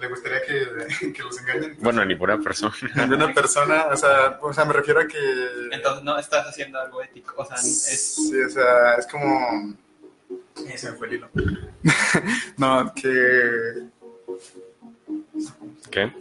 le 0.00 0.08
gustaría 0.08 0.42
que, 0.42 1.12
que 1.12 1.22
los 1.22 1.38
engañen. 1.40 1.76
Bueno, 1.80 2.04
ni 2.04 2.14
pura 2.14 2.38
persona. 2.38 2.74
de 2.94 3.14
una 3.14 3.32
persona, 3.32 3.86
o 3.90 3.96
sea, 3.96 4.38
o 4.40 4.52
sea, 4.52 4.64
me 4.64 4.72
refiero 4.72 5.00
a 5.00 5.06
que... 5.06 5.18
Entonces, 5.70 6.04
no 6.04 6.18
estás 6.18 6.46
haciendo 6.46 6.80
algo 6.80 7.02
ético. 7.02 7.34
O 7.36 7.44
sea, 7.44 7.56
es. 7.56 8.14
Sí, 8.14 8.40
o 8.40 8.48
sea, 8.48 8.94
es 8.94 9.06
como... 9.06 9.74
Eh, 10.66 10.76
se 10.76 10.90
me 10.90 10.96
fue 10.96 11.06
el 11.08 11.14
hilo. 11.14 11.28
no, 12.56 12.92
que... 12.94 13.84
¿Qué? 15.90 16.12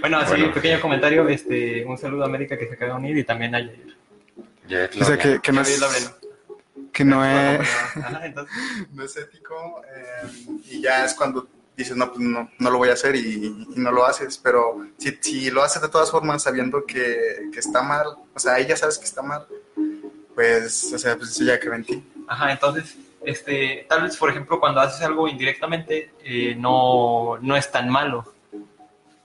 bueno, 0.00 0.18
así, 0.18 0.30
Bueno. 0.30 0.46
un 0.46 0.52
pequeño 0.52 0.80
comentario. 0.80 1.28
Este, 1.28 1.84
un 1.84 1.98
saludo 1.98 2.22
a 2.22 2.26
América 2.26 2.58
que 2.58 2.68
se 2.68 2.74
acaba 2.74 2.92
de 2.92 2.98
unir 2.98 3.18
y 3.18 3.24
también 3.24 3.54
a 3.54 3.60
Yair. 3.60 3.96
Ya, 4.66 4.88
O 5.00 5.04
sea, 5.04 5.18
que, 5.18 5.40
que 5.40 5.52
no 5.52 5.60
es... 5.60 6.14
Que 6.94 7.04
no 7.04 7.24
es... 7.24 7.60
Ajá, 7.96 8.24
entonces, 8.24 8.54
no 8.92 9.04
es 9.04 9.16
ético 9.16 9.82
eh, 9.94 10.28
y 10.70 10.80
ya 10.80 11.04
es 11.04 11.12
cuando 11.14 11.48
dices, 11.76 11.96
no, 11.96 12.08
pues 12.12 12.20
no, 12.20 12.48
no 12.56 12.70
lo 12.70 12.78
voy 12.78 12.88
a 12.88 12.92
hacer 12.92 13.16
y, 13.16 13.46
y 13.46 13.74
no 13.76 13.90
lo 13.90 14.06
haces, 14.06 14.38
pero 14.38 14.86
si, 14.96 15.10
si 15.20 15.50
lo 15.50 15.64
haces 15.64 15.82
de 15.82 15.88
todas 15.88 16.10
formas 16.10 16.44
sabiendo 16.44 16.86
que, 16.86 17.50
que 17.52 17.58
está 17.58 17.82
mal, 17.82 18.06
o 18.32 18.38
sea, 18.38 18.54
ahí 18.54 18.66
ya 18.66 18.76
sabes 18.76 18.96
que 18.96 19.06
está 19.06 19.22
mal, 19.22 19.44
pues, 20.36 20.92
o 20.92 20.98
sea, 20.98 21.16
pues 21.16 21.30
eso 21.30 21.42
ya 21.42 21.58
creo 21.58 21.74
en 21.74 21.84
ti. 21.84 22.04
Ajá, 22.28 22.52
entonces, 22.52 22.96
este, 23.24 23.86
tal 23.88 24.02
vez, 24.02 24.16
por 24.16 24.30
ejemplo, 24.30 24.60
cuando 24.60 24.80
haces 24.80 25.02
algo 25.02 25.26
indirectamente, 25.26 26.12
eh, 26.22 26.54
no, 26.56 27.38
no 27.40 27.56
es 27.56 27.70
tan 27.72 27.90
malo. 27.90 28.32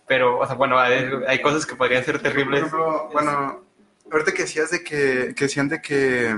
Pero, 0.07 0.39
o 0.39 0.45
sea, 0.47 0.55
bueno, 0.55 0.79
hay, 0.79 1.07
hay 1.27 1.39
cosas 1.39 1.67
que 1.67 1.75
podrían 1.75 2.03
ser 2.03 2.15
Por 2.15 2.23
terribles. 2.23 2.61
ejemplo, 2.61 3.09
bueno, 3.13 3.61
ahorita 4.11 4.31
que 4.31 4.41
decías 4.41 4.71
de 4.71 4.83
que, 4.83 5.35
que 5.35 5.45
decían 5.45 5.69
de 5.69 5.79
que 5.79 6.35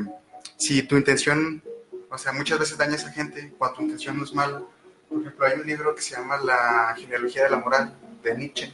si 0.62 0.84
tu 0.84 0.96
intención, 0.96 1.64
o 2.12 2.18
sea, 2.20 2.32
muchas 2.34 2.60
veces 2.60 2.78
dañas 2.78 3.04
a 3.04 3.12
gente 3.12 3.52
cuando 3.58 3.78
tu 3.78 3.82
intención 3.82 4.16
no 4.16 4.26
es 4.26 4.34
mala. 4.34 4.62
Por 5.10 5.22
ejemplo, 5.22 5.46
hay 5.48 5.60
un 5.60 5.66
libro 5.66 5.96
que 5.96 6.04
se 6.04 6.16
llama 6.16 6.38
La 6.38 6.94
genealogía 6.96 7.46
de 7.46 7.50
la 7.50 7.58
moral, 7.58 7.96
de 8.22 8.38
Nietzsche, 8.38 8.72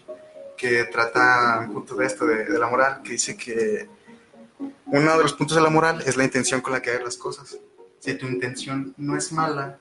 que 0.57 0.83
trata 0.91 1.59
un 1.61 1.73
punto 1.73 1.95
de 1.95 2.05
esto, 2.05 2.25
de, 2.25 2.43
de 2.43 2.59
la 2.59 2.67
moral, 2.67 3.01
que 3.01 3.11
dice 3.11 3.37
que 3.37 3.87
uno 4.87 5.17
de 5.17 5.23
los 5.23 5.33
puntos 5.33 5.55
de 5.55 5.63
la 5.63 5.69
moral 5.69 6.03
es 6.05 6.17
la 6.17 6.25
intención 6.25 6.59
con 6.59 6.73
la 6.73 6.81
que 6.81 6.89
hagas 6.89 7.03
las 7.03 7.17
cosas. 7.17 7.57
Si 7.99 8.15
tu 8.15 8.27
intención 8.27 8.93
no 8.97 9.15
es 9.15 9.31
mala, 9.31 9.77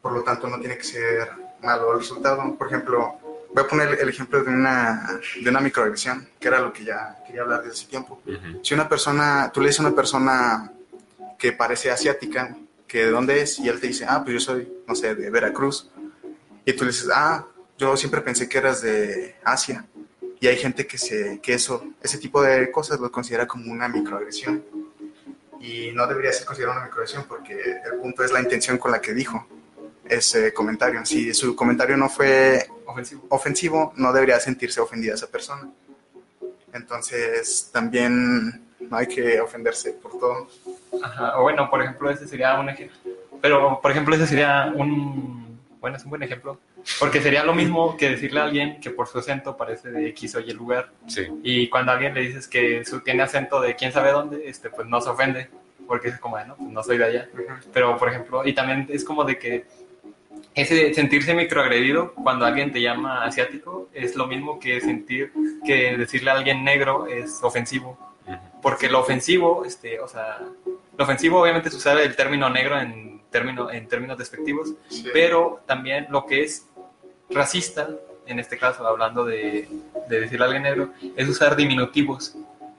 por 0.00 0.12
lo 0.12 0.22
tanto 0.22 0.46
no 0.46 0.60
tiene 0.60 0.78
que 0.78 0.84
ser 0.84 1.28
malo 1.60 1.92
el 1.92 1.98
resultado. 1.98 2.54
Por 2.56 2.68
ejemplo, 2.68 3.18
voy 3.52 3.64
a 3.64 3.66
poner 3.66 3.98
el 4.00 4.08
ejemplo 4.08 4.44
de 4.44 4.50
una, 4.50 5.18
de 5.42 5.50
una 5.50 5.60
microagresión, 5.60 6.28
que 6.38 6.46
era 6.46 6.60
lo 6.60 6.72
que 6.72 6.84
ya 6.84 7.18
quería 7.26 7.42
hablar 7.42 7.62
desde 7.64 7.72
hace 7.72 7.86
tiempo. 7.86 8.22
Si 8.62 8.74
una 8.74 8.88
persona, 8.88 9.50
tú 9.52 9.60
le 9.60 9.66
dices 9.68 9.80
a 9.80 9.88
una 9.88 9.96
persona 9.96 10.70
que 11.44 11.52
parece 11.52 11.90
asiática, 11.90 12.56
que 12.88 13.04
de 13.04 13.10
dónde 13.10 13.42
es, 13.42 13.58
y 13.58 13.68
él 13.68 13.78
te 13.78 13.88
dice, 13.88 14.06
ah, 14.08 14.22
pues 14.24 14.32
yo 14.32 14.40
soy, 14.40 14.66
no 14.88 14.94
sé, 14.94 15.14
de 15.14 15.28
Veracruz, 15.28 15.90
y 16.64 16.72
tú 16.72 16.84
le 16.84 16.90
dices, 16.90 17.10
ah, 17.14 17.46
yo 17.76 17.98
siempre 17.98 18.22
pensé 18.22 18.48
que 18.48 18.56
eras 18.56 18.80
de 18.80 19.36
Asia, 19.44 19.84
y 20.40 20.46
hay 20.46 20.56
gente 20.56 20.86
que, 20.86 20.96
se, 20.96 21.38
que 21.42 21.52
eso, 21.52 21.84
ese 22.02 22.16
tipo 22.16 22.40
de 22.40 22.70
cosas 22.70 22.98
lo 22.98 23.12
considera 23.12 23.46
como 23.46 23.70
una 23.70 23.88
microagresión, 23.88 24.64
y 25.60 25.92
no 25.92 26.06
debería 26.06 26.32
ser 26.32 26.46
considerado 26.46 26.78
una 26.78 26.86
microagresión 26.86 27.26
porque 27.28 27.52
el 27.52 27.98
punto 28.00 28.24
es 28.24 28.32
la 28.32 28.40
intención 28.40 28.78
con 28.78 28.90
la 28.90 29.02
que 29.02 29.12
dijo. 29.12 29.46
ese 30.08 30.54
comentario. 30.54 31.04
Si 31.04 31.34
su 31.34 31.54
comentario 31.54 31.94
no 31.98 32.08
fue 32.08 32.66
Ofensivo. 32.86 33.26
ofensivo, 33.28 33.92
no 33.96 34.14
debería 34.14 34.40
sentirse 34.40 34.80
ofendida 34.80 35.12
esa 35.12 35.26
persona. 35.26 35.70
Entonces, 36.72 37.68
también 37.70 38.64
no 38.90 38.96
hay 38.96 39.06
que 39.06 39.40
ofenderse 39.40 39.92
por 39.94 40.18
todo. 40.18 40.48
Ajá, 41.02 41.38
o 41.38 41.42
bueno, 41.42 41.68
por 41.70 41.82
ejemplo, 41.82 42.10
ese 42.10 42.26
sería 42.26 42.58
un 42.58 42.68
ejemplo. 42.68 42.96
Pero, 43.40 43.80
por 43.80 43.90
ejemplo, 43.90 44.14
ese 44.14 44.26
sería 44.26 44.72
un. 44.74 45.58
Bueno, 45.80 45.96
es 45.96 46.04
un 46.04 46.10
buen 46.10 46.22
ejemplo. 46.22 46.58
Porque 46.98 47.20
sería 47.20 47.44
lo 47.44 47.54
mismo 47.54 47.96
que 47.96 48.10
decirle 48.10 48.40
a 48.40 48.44
alguien 48.44 48.80
que 48.80 48.90
por 48.90 49.06
su 49.06 49.18
acento 49.18 49.56
parece 49.56 49.90
de 49.90 50.08
X 50.08 50.34
o 50.34 50.40
Y 50.40 50.52
lugar. 50.52 50.90
Sí. 51.06 51.26
Y 51.42 51.68
cuando 51.68 51.92
a 51.92 51.94
alguien 51.94 52.14
le 52.14 52.20
dices 52.20 52.46
que 52.46 52.84
su, 52.84 53.00
tiene 53.00 53.22
acento 53.22 53.60
de 53.60 53.74
quién 53.74 53.92
sabe 53.92 54.12
dónde, 54.12 54.48
este, 54.48 54.70
pues 54.70 54.86
no 54.86 55.00
se 55.00 55.10
ofende. 55.10 55.48
Porque 55.86 56.08
es 56.08 56.18
como, 56.18 56.38
de, 56.38 56.46
no, 56.46 56.56
pues 56.56 56.70
no 56.70 56.82
soy 56.82 56.98
de 56.98 57.04
allá. 57.04 57.28
Pero, 57.72 57.96
por 57.96 58.08
ejemplo, 58.08 58.46
y 58.46 58.54
también 58.54 58.86
es 58.90 59.04
como 59.04 59.24
de 59.24 59.38
que 59.38 59.64
ese 60.54 60.94
sentirse 60.94 61.34
microagredido 61.34 62.14
cuando 62.14 62.44
alguien 62.44 62.72
te 62.72 62.80
llama 62.80 63.24
asiático 63.24 63.88
es 63.92 64.14
lo 64.14 64.26
mismo 64.26 64.60
que 64.60 64.80
sentir 64.80 65.32
que 65.64 65.96
decirle 65.96 66.30
a 66.30 66.34
alguien 66.34 66.64
negro 66.64 67.06
es 67.06 67.40
ofensivo. 67.42 67.98
Porque 68.64 68.88
lo 68.88 68.98
ofensivo, 69.00 69.64
este, 69.66 70.00
o 70.00 70.08
sea, 70.08 70.40
lo 70.96 71.04
ofensivo 71.04 71.40
obviamente 71.40 71.68
es 71.68 71.74
usar 71.74 71.98
el 71.98 72.16
término 72.16 72.48
negro 72.48 72.80
en, 72.80 73.20
término, 73.30 73.70
en 73.70 73.86
términos 73.88 74.16
despectivos, 74.16 74.72
Sí. 74.88 75.04
pero 75.12 75.60
también 75.66 76.06
lo 76.08 76.24
que 76.24 76.42
es 76.44 76.66
racista, 77.28 77.90
en 78.26 78.38
este 78.38 78.56
caso 78.56 78.86
hablando 78.86 79.24
de, 79.26 79.68
de 80.08 80.20
decirle 80.20 80.44
a 80.44 80.48
alguien 80.48 80.62
negro, 80.62 80.88
es 81.14 81.28
usar 81.28 81.54
diminutivos. 81.56 82.34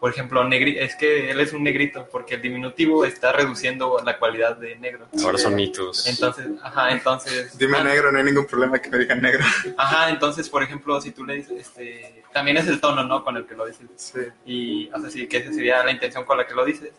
Por 0.06 0.12
ejemplo, 0.12 0.44
negri 0.48 0.78
es 0.78 0.96
que 0.96 1.32
él 1.32 1.40
es 1.40 1.52
un 1.52 1.64
negrito, 1.64 2.08
porque 2.12 2.36
el 2.36 2.42
diminutivo 2.44 3.06
está 3.06 3.32
reduciendo 3.32 4.00
la 4.06 4.20
cualidad 4.20 4.56
de 4.56 4.76
negro. 4.76 5.08
Ahora 5.24 5.40
son 5.40 5.56
mitos. 5.56 6.06
Entonces, 6.06 6.46
ajá, 6.62 6.92
entonces... 6.92 7.58
Dime 7.58 7.80
ah, 7.80 7.84
negro, 7.84 8.12
no 8.12 8.20
hay 8.20 8.24
ningún 8.24 8.46
problema 8.46 8.78
que 8.78 8.88
me 8.92 9.00
digan 9.00 9.20
negro. 9.20 9.44
Ajá, 9.76 10.12
entonces, 10.12 10.48
por 10.48 10.62
ejemplo, 10.62 11.02
si 11.02 11.10
tú 11.10 11.26
le 11.26 11.38
dices, 11.38 11.60
este, 11.60 12.22
también 12.32 12.58
es 12.58 12.68
el 12.68 12.80
tono, 12.80 13.04
¿no? 13.04 13.24
Con 13.24 13.36
el 13.36 13.48
que 13.48 13.56
lo 13.56 13.66
dices. 13.66 13.88
Sí. 13.96 14.20
Y, 14.46 14.90
o 14.94 15.00
sea, 15.00 15.10
sí, 15.10 15.26
que 15.26 15.38
esa 15.38 15.52
sería 15.52 15.84
la 15.84 15.90
intención 15.90 16.24
con 16.24 16.38
la 16.38 16.46
que 16.46 16.54
lo 16.54 16.64
dices. 16.64 16.92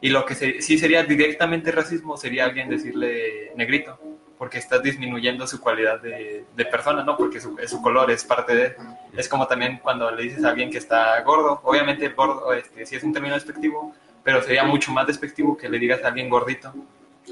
Y 0.00 0.10
lo 0.10 0.24
que 0.24 0.36
se- 0.36 0.62
sí 0.62 0.78
sería 0.78 1.02
directamente 1.02 1.72
racismo 1.72 2.16
sería 2.16 2.44
alguien 2.44 2.68
decirle 2.68 3.50
negrito, 3.56 3.98
porque 4.38 4.58
estás 4.58 4.82
disminuyendo 4.82 5.46
su 5.46 5.60
cualidad 5.60 6.00
de, 6.00 6.44
de 6.54 6.64
persona, 6.66 7.02
¿no? 7.02 7.16
Porque 7.16 7.40
su, 7.40 7.56
su 7.66 7.80
color 7.80 8.10
es 8.10 8.24
parte 8.24 8.54
de. 8.54 8.76
Es 9.14 9.28
como 9.28 9.46
también 9.46 9.78
cuando 9.82 10.10
le 10.10 10.22
dices 10.24 10.44
a 10.44 10.50
alguien 10.50 10.70
que 10.70 10.78
está 10.78 11.20
gordo, 11.22 11.60
obviamente 11.64 12.04
el 12.06 12.14
gordo, 12.14 12.52
este, 12.52 12.84
sí 12.86 12.96
es 12.96 13.02
un 13.02 13.12
término 13.12 13.34
despectivo, 13.34 13.94
pero 14.22 14.42
sería 14.42 14.64
mucho 14.64 14.92
más 14.92 15.06
despectivo 15.06 15.56
que 15.56 15.68
le 15.68 15.78
digas 15.78 16.02
a 16.04 16.08
alguien 16.08 16.28
gordito 16.28 16.74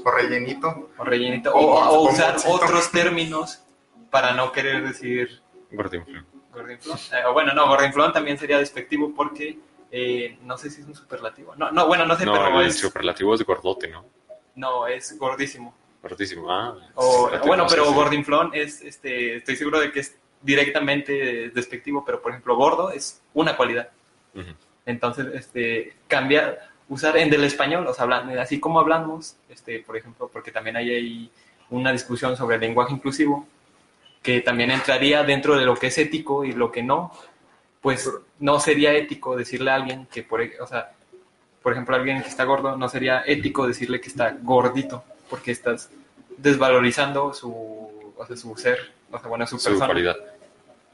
O 0.03 0.09
rellenito. 0.11 0.89
o 0.97 1.03
rellenito, 1.03 1.53
o, 1.53 1.59
o 1.59 1.99
O 1.99 2.09
usar 2.09 2.35
otros 2.47 2.91
términos 2.91 3.63
para 4.09 4.33
no 4.33 4.51
querer 4.51 4.87
decir 4.87 5.41
Gordinflón. 5.71 6.25
Gordinflón. 6.53 6.97
Eh, 6.97 7.31
bueno, 7.33 7.53
no, 7.53 7.67
Gordinflón 7.67 8.13
también 8.13 8.37
sería 8.37 8.57
despectivo 8.57 9.13
porque 9.13 9.59
eh, 9.91 10.37
no 10.43 10.57
sé 10.57 10.69
si 10.69 10.81
es 10.81 10.87
un 10.87 10.95
superlativo. 10.95 11.53
No, 11.55 11.69
no 11.71 11.85
bueno, 11.87 12.05
no 12.05 12.15
sé, 12.15 12.25
No, 12.25 12.33
pero 12.33 12.61
el 12.61 12.67
es, 12.67 12.79
superlativo 12.79 13.33
es 13.35 13.43
gordote, 13.45 13.89
¿no? 13.89 14.05
no, 14.55 14.87
es 14.87 15.17
gordísimo. 15.19 15.75
Gordísimo. 16.07 16.51
Ah, 16.51 16.75
O, 16.93 17.31
bueno, 17.47 17.65
pero. 17.67 17.91
Gordinflón 17.91 18.51
es, 18.53 18.81
este, 18.81 19.37
estoy 19.37 19.55
seguro 19.55 19.79
de 19.79 19.91
que 19.91 20.01
es 20.01 20.15
directamente 20.39 21.49
despectivo, 21.49 22.05
pero 22.05 22.21
por 22.21 22.31
ejemplo, 22.31 22.55
gordo 22.55 22.91
es 22.91 23.23
una 23.33 23.57
cualidad. 23.57 23.89
Entonces, 24.85 25.27
este, 25.33 25.95
cambiar, 26.07 26.69
usar 26.89 27.17
en 27.17 27.31
del 27.31 27.43
español, 27.43 27.87
o 27.87 27.93
sea, 27.93 28.05
así 28.39 28.59
como 28.59 28.79
hablamos, 28.79 29.37
este, 29.49 29.79
por 29.79 29.97
ejemplo, 29.97 30.29
porque 30.31 30.51
también 30.51 30.77
hay 30.77 30.91
ahí 30.91 31.31
una 31.71 31.91
discusión 31.91 32.37
sobre 32.37 32.55
el 32.55 32.61
lenguaje 32.61 32.93
inclusivo, 32.93 33.47
que 34.21 34.41
también 34.41 34.69
entraría 34.69 35.23
dentro 35.23 35.57
de 35.57 35.65
lo 35.65 35.75
que 35.75 35.87
es 35.87 35.97
ético 35.97 36.45
y 36.45 36.51
lo 36.51 36.71
que 36.71 36.83
no, 36.83 37.11
pues 37.81 38.11
no 38.39 38.59
sería 38.59 38.93
ético 38.93 39.35
decirle 39.35 39.71
a 39.71 39.75
alguien 39.75 40.05
que, 40.05 40.21
por, 40.21 40.41
o 40.59 40.67
sea, 40.67 40.91
por 41.63 41.71
ejemplo, 41.71 41.95
a 41.95 41.97
alguien 41.97 42.21
que 42.21 42.29
está 42.29 42.43
gordo, 42.43 42.77
no 42.77 42.87
sería 42.89 43.23
ético 43.25 43.65
decirle 43.65 43.99
que 43.99 44.09
está 44.09 44.37
gordito, 44.39 45.03
porque 45.29 45.51
estás 45.51 45.89
desvalorizando 46.37 47.33
su, 47.33 47.51
o 48.15 48.25
sea, 48.25 48.35
su 48.37 48.55
ser, 48.57 48.91
o 49.11 49.19
sea, 49.19 49.27
bueno, 49.27 49.45
su, 49.47 49.57
Su 49.57 49.69
persona. 49.69 49.87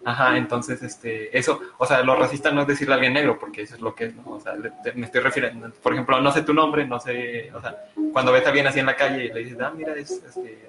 Ajá, 0.03 0.35
entonces, 0.35 0.81
este, 0.81 1.37
eso, 1.37 1.61
o 1.77 1.85
sea, 1.85 2.01
lo 2.01 2.15
racista 2.15 2.49
no 2.51 2.61
es 2.61 2.67
decirle 2.67 2.93
a 2.93 2.95
alguien 2.95 3.13
negro, 3.13 3.37
porque 3.39 3.61
eso 3.61 3.75
es 3.75 3.81
lo 3.81 3.93
que 3.93 4.05
es, 4.05 4.15
¿no? 4.15 4.23
O 4.31 4.39
sea, 4.39 4.55
le- 4.55 4.71
te- 4.83 4.93
me 4.93 5.05
estoy 5.05 5.21
refiriendo, 5.21 5.69
por 5.83 5.93
ejemplo, 5.93 6.19
no 6.21 6.31
sé 6.31 6.41
tu 6.41 6.55
nombre, 6.55 6.85
no 6.87 6.99
sé, 6.99 7.51
o 7.53 7.61
sea, 7.61 7.75
cuando 8.11 8.31
ves 8.31 8.43
a 8.45 8.47
alguien 8.47 8.65
así 8.65 8.79
en 8.79 8.87
la 8.87 8.95
calle 8.95 9.25
y 9.25 9.31
le 9.31 9.39
dices, 9.41 9.59
ah, 9.61 9.71
mira, 9.75 9.93
es, 9.95 10.09
este, 10.11 10.59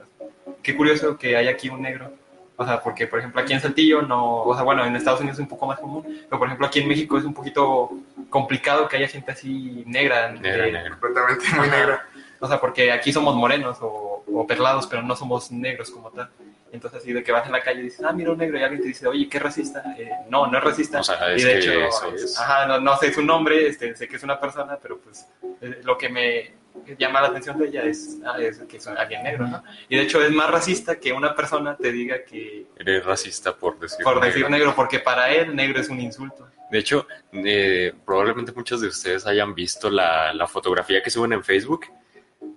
qué 0.62 0.76
curioso 0.76 1.16
que 1.16 1.34
hay 1.36 1.48
aquí 1.48 1.70
un 1.70 1.80
negro. 1.80 2.12
O 2.56 2.66
sea, 2.66 2.82
porque, 2.82 3.06
por 3.06 3.18
ejemplo, 3.18 3.40
aquí 3.40 3.54
en 3.54 3.60
Saltillo 3.60 4.02
no, 4.02 4.42
o 4.42 4.54
sea, 4.54 4.62
bueno, 4.62 4.84
en 4.84 4.94
Estados 4.94 5.20
Unidos 5.20 5.38
es 5.38 5.42
un 5.42 5.48
poco 5.48 5.66
más 5.66 5.80
común, 5.80 6.04
pero, 6.28 6.38
por 6.38 6.46
ejemplo, 6.46 6.66
aquí 6.66 6.80
en 6.80 6.88
México 6.88 7.16
es 7.16 7.24
un 7.24 7.32
poquito 7.32 7.90
complicado 8.28 8.86
que 8.86 8.98
haya 8.98 9.08
gente 9.08 9.32
así 9.32 9.82
negra. 9.86 10.30
Negra, 10.32 10.64
de- 10.66 10.72
negra. 10.72 10.90
Completamente 10.90 11.44
muy 11.56 11.68
negra. 11.70 12.06
O 12.42 12.48
sea, 12.48 12.60
porque 12.60 12.90
aquí 12.90 13.12
somos 13.12 13.36
morenos 13.36 13.78
o, 13.80 14.24
o 14.26 14.46
perlados, 14.48 14.88
pero 14.88 15.00
no 15.00 15.14
somos 15.14 15.52
negros 15.52 15.90
como 15.90 16.10
tal. 16.10 16.28
Entonces, 16.72 17.00
así 17.00 17.12
de 17.12 17.22
que 17.22 17.30
vas 17.30 17.46
en 17.46 17.52
la 17.52 17.62
calle 17.62 17.80
y 17.80 17.84
dices, 17.84 18.04
ah, 18.04 18.12
mira 18.12 18.32
un 18.32 18.38
negro, 18.38 18.58
y 18.58 18.62
alguien 18.62 18.82
te 18.82 18.88
dice, 18.88 19.06
oye, 19.06 19.28
qué 19.28 19.38
racista. 19.38 19.94
Eh, 19.96 20.10
no, 20.28 20.48
no 20.48 20.58
es 20.58 20.64
racista. 20.64 20.98
O 20.98 21.04
sea, 21.04 21.32
y 21.32 21.36
es 21.36 21.44
de 21.44 21.52
que 21.52 21.58
hecho, 21.58 22.14
es. 22.14 22.36
ajá, 22.36 22.66
no, 22.66 22.80
no 22.80 22.96
sé 22.96 23.12
su 23.12 23.22
nombre, 23.22 23.68
este, 23.68 23.94
sé 23.94 24.08
que 24.08 24.16
es 24.16 24.22
una 24.24 24.40
persona, 24.40 24.76
pero 24.82 24.98
pues 24.98 25.28
eh, 25.60 25.82
lo 25.84 25.96
que 25.96 26.08
me 26.08 26.50
llama 26.98 27.20
la 27.20 27.28
atención 27.28 27.58
de 27.58 27.68
ella 27.68 27.84
es, 27.84 28.18
ah, 28.26 28.40
es 28.40 28.58
que 28.60 28.78
es 28.78 28.86
alguien 28.88 29.22
negro, 29.22 29.46
¿no? 29.46 29.62
Y 29.88 29.96
de 29.96 30.02
hecho 30.02 30.20
es 30.20 30.32
más 30.32 30.50
racista 30.50 30.98
que 30.98 31.12
una 31.12 31.36
persona 31.36 31.76
te 31.76 31.92
diga 31.92 32.24
que, 32.24 32.66
Eres 32.76 33.04
racista 33.04 33.54
por 33.54 33.78
decir 33.78 34.02
por 34.02 34.14
negro. 34.14 34.26
decir 34.26 34.50
negro, 34.50 34.74
porque 34.74 34.98
para 34.98 35.30
él 35.30 35.54
negro 35.54 35.78
es 35.78 35.90
un 35.90 36.00
insulto. 36.00 36.48
De 36.70 36.78
hecho, 36.78 37.06
eh, 37.32 37.92
probablemente 38.04 38.50
muchos 38.50 38.80
de 38.80 38.88
ustedes 38.88 39.26
hayan 39.26 39.54
visto 39.54 39.90
la, 39.90 40.32
la 40.32 40.48
fotografía 40.48 41.02
que 41.02 41.10
suben 41.10 41.34
en 41.34 41.44
Facebook 41.44 41.84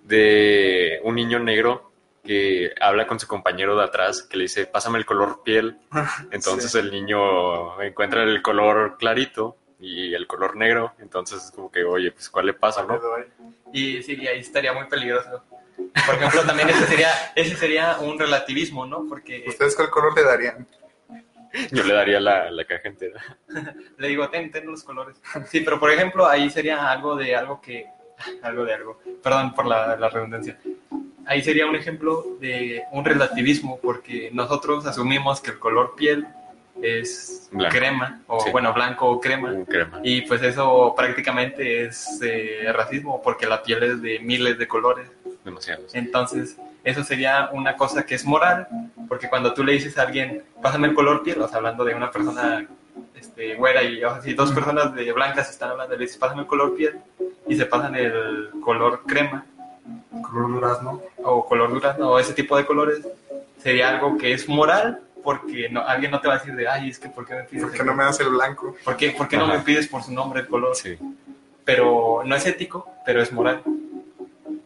de 0.06 1.00
un 1.02 1.14
niño 1.14 1.38
negro 1.38 1.90
que 2.24 2.72
habla 2.80 3.06
con 3.06 3.20
su 3.20 3.26
compañero 3.26 3.76
de 3.76 3.84
atrás 3.84 4.22
que 4.22 4.36
le 4.36 4.44
dice, 4.44 4.66
pásame 4.66 4.98
el 4.98 5.06
color 5.06 5.42
piel. 5.44 5.78
Entonces 6.30 6.74
el 6.74 6.90
niño 6.90 7.80
encuentra 7.82 8.24
el 8.24 8.42
color 8.42 8.96
clarito 8.98 9.56
y 9.78 10.14
el 10.14 10.26
color 10.26 10.56
negro. 10.56 10.92
Entonces 10.98 11.44
es 11.44 11.50
como 11.50 11.70
que, 11.70 11.84
oye, 11.84 12.10
pues 12.12 12.28
¿cuál 12.28 12.46
le 12.46 12.54
pasa, 12.54 12.84
no? 12.84 13.00
Y 13.72 14.02
sí, 14.02 14.16
y 14.20 14.26
ahí 14.26 14.40
estaría 14.40 14.72
muy 14.72 14.86
peligroso. 14.86 15.42
Por 15.76 16.14
ejemplo, 16.14 16.42
también 16.42 16.70
ese 16.70 16.86
sería, 16.86 17.10
ese 17.34 17.56
sería 17.56 17.98
un 17.98 18.18
relativismo, 18.18 18.86
¿no? 18.86 19.06
Porque 19.08 19.44
¿Ustedes 19.46 19.76
cuál 19.76 19.90
color 19.90 20.16
le 20.16 20.24
darían? 20.24 20.66
Yo 21.70 21.84
le 21.84 21.94
daría 21.94 22.20
la, 22.20 22.50
la 22.50 22.64
caja 22.64 22.88
entera. 22.88 23.22
le 23.98 24.08
digo, 24.08 24.28
ten, 24.28 24.50
ten 24.50 24.66
los 24.66 24.82
colores. 24.82 25.16
Sí, 25.48 25.60
pero 25.60 25.78
por 25.78 25.90
ejemplo, 25.90 26.26
ahí 26.26 26.50
sería 26.50 26.90
algo 26.90 27.16
de 27.16 27.34
algo 27.34 27.60
que. 27.60 27.86
Algo 28.42 28.64
de 28.64 28.74
algo. 28.74 28.98
Perdón 29.22 29.54
por 29.54 29.66
la, 29.66 29.96
la 29.96 30.08
redundancia. 30.08 30.58
Ahí 31.26 31.42
sería 31.42 31.66
un 31.66 31.74
ejemplo 31.74 32.24
de 32.40 32.82
un 32.92 33.04
relativismo, 33.04 33.78
porque 33.82 34.30
nosotros 34.32 34.86
asumimos 34.86 35.40
que 35.40 35.50
el 35.50 35.58
color 35.58 35.94
piel 35.96 36.26
es 36.82 37.48
Blanco. 37.50 37.74
crema, 37.76 38.20
o 38.26 38.40
Sí. 38.40 38.50
bueno, 38.50 38.72
blanco 38.72 39.06
o 39.08 39.20
crema. 39.20 39.52
Y 40.02 40.22
pues 40.22 40.42
eso 40.42 40.94
prácticamente 40.96 41.84
es 41.86 42.20
eh, 42.22 42.70
racismo, 42.72 43.20
porque 43.22 43.46
la 43.46 43.62
piel 43.62 43.82
es 43.82 44.02
de 44.02 44.18
miles 44.20 44.58
de 44.58 44.68
colores. 44.68 45.08
Demasiados. 45.44 45.94
Entonces, 45.94 46.56
eso 46.84 47.02
sería 47.02 47.50
una 47.52 47.76
cosa 47.76 48.04
que 48.04 48.14
es 48.14 48.24
moral, 48.24 48.68
porque 49.08 49.28
cuando 49.28 49.54
tú 49.54 49.64
le 49.64 49.72
dices 49.72 49.96
a 49.98 50.02
alguien, 50.02 50.42
pásame 50.62 50.88
el 50.88 50.94
color 50.94 51.22
piel, 51.22 51.40
o 51.40 51.48
sea, 51.48 51.58
hablando 51.58 51.84
de 51.84 51.94
una 51.94 52.10
persona 52.10 52.66
este, 53.14 53.54
güera 53.54 53.82
y 53.82 54.02
o 54.04 54.10
sea, 54.10 54.22
si 54.22 54.34
dos 54.34 54.52
personas 54.52 54.94
de 54.94 55.12
blancas 55.12 55.50
están 55.50 55.70
hablando, 55.70 55.94
le 55.94 56.02
dices, 56.02 56.16
pásame 56.18 56.42
el 56.42 56.46
color 56.46 56.74
piel, 56.76 56.98
y 57.48 57.56
se 57.56 57.66
pasan 57.66 57.94
el 57.94 58.50
color 58.64 59.02
crema 59.06 59.46
Color 60.22 60.52
durazno. 60.52 61.02
o 61.22 61.46
color 61.46 61.70
durazno 61.70 62.10
o 62.10 62.18
ese 62.18 62.32
tipo 62.32 62.56
de 62.56 62.64
colores, 62.66 63.06
sería 63.58 63.88
algo 63.90 64.16
que 64.18 64.32
es 64.32 64.48
moral, 64.48 65.00
porque 65.22 65.68
no, 65.68 65.80
alguien 65.80 66.10
no 66.10 66.20
te 66.20 66.28
va 66.28 66.34
a 66.34 66.38
decir 66.38 66.54
de, 66.54 66.66
ay, 66.68 66.88
es 66.90 66.98
que 66.98 67.08
¿por 67.08 67.26
qué 67.26 67.34
me 67.34 67.42
pides? 67.44 67.64
¿Por 67.64 67.72
el 67.72 67.78
qué 67.78 67.84
no 67.84 67.94
me 67.94 68.04
das 68.04 68.18
el 68.20 68.30
blanco? 68.30 68.76
¿Por 68.84 68.96
qué, 68.96 69.10
por 69.10 69.28
qué 69.28 69.36
no 69.36 69.46
me 69.46 69.58
pides 69.60 69.86
por 69.88 70.02
su 70.02 70.12
nombre 70.12 70.40
el 70.40 70.46
color? 70.46 70.74
Sí. 70.74 70.96
pero 71.64 72.22
no 72.24 72.34
es 72.36 72.46
ético, 72.46 72.88
pero 73.04 73.20
es 73.20 73.32
moral. 73.32 73.62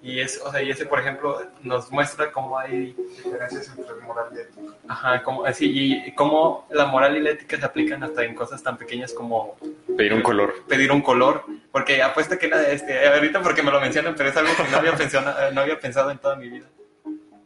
Y, 0.03 0.21
es, 0.21 0.41
o 0.43 0.51
sea, 0.51 0.63
y 0.63 0.71
ese, 0.71 0.87
por 0.87 0.99
ejemplo, 0.99 1.39
nos 1.63 1.91
muestra 1.91 2.33
cómo 2.33 2.59
hay, 2.59 2.95
Diferencias 2.95 3.69
entre 3.77 3.95
moral 3.97 4.29
y 4.35 4.39
ético. 4.41 4.75
ajá, 4.89 5.23
cómo, 5.23 5.45
así, 5.45 6.03
y 6.07 6.15
cómo 6.15 6.67
la 6.71 6.87
moral 6.87 7.17
y 7.19 7.21
la 7.21 7.31
ética 7.31 7.59
se 7.59 7.67
aplican 7.67 8.03
hasta 8.03 8.25
en 8.25 8.35
cosas 8.35 8.63
tan 8.63 8.79
pequeñas 8.79 9.13
como 9.13 9.57
Pedir 9.97 10.15
un 10.15 10.23
color. 10.23 10.55
pedir 10.67 10.91
un 10.91 11.03
color, 11.03 11.45
porque 11.71 12.03
apuesta 12.03 12.39
que 12.39 12.49
la, 12.49 12.63
este, 12.71 13.07
ahorita 13.09 13.43
porque 13.43 13.63
me 13.63 13.71
lo 13.71 13.81
mencionan, 13.81 14.15
pero 14.17 14.31
es 14.31 14.37
algo 14.37 14.53
que 14.57 14.71
no 14.71 14.79
había 14.79 14.95
pensado, 14.95 15.53
no 15.53 15.61
había 15.61 15.79
pensado 15.79 16.11
en 16.11 16.19
toda 16.19 16.37
mi 16.37 16.49
vida. 16.49 16.67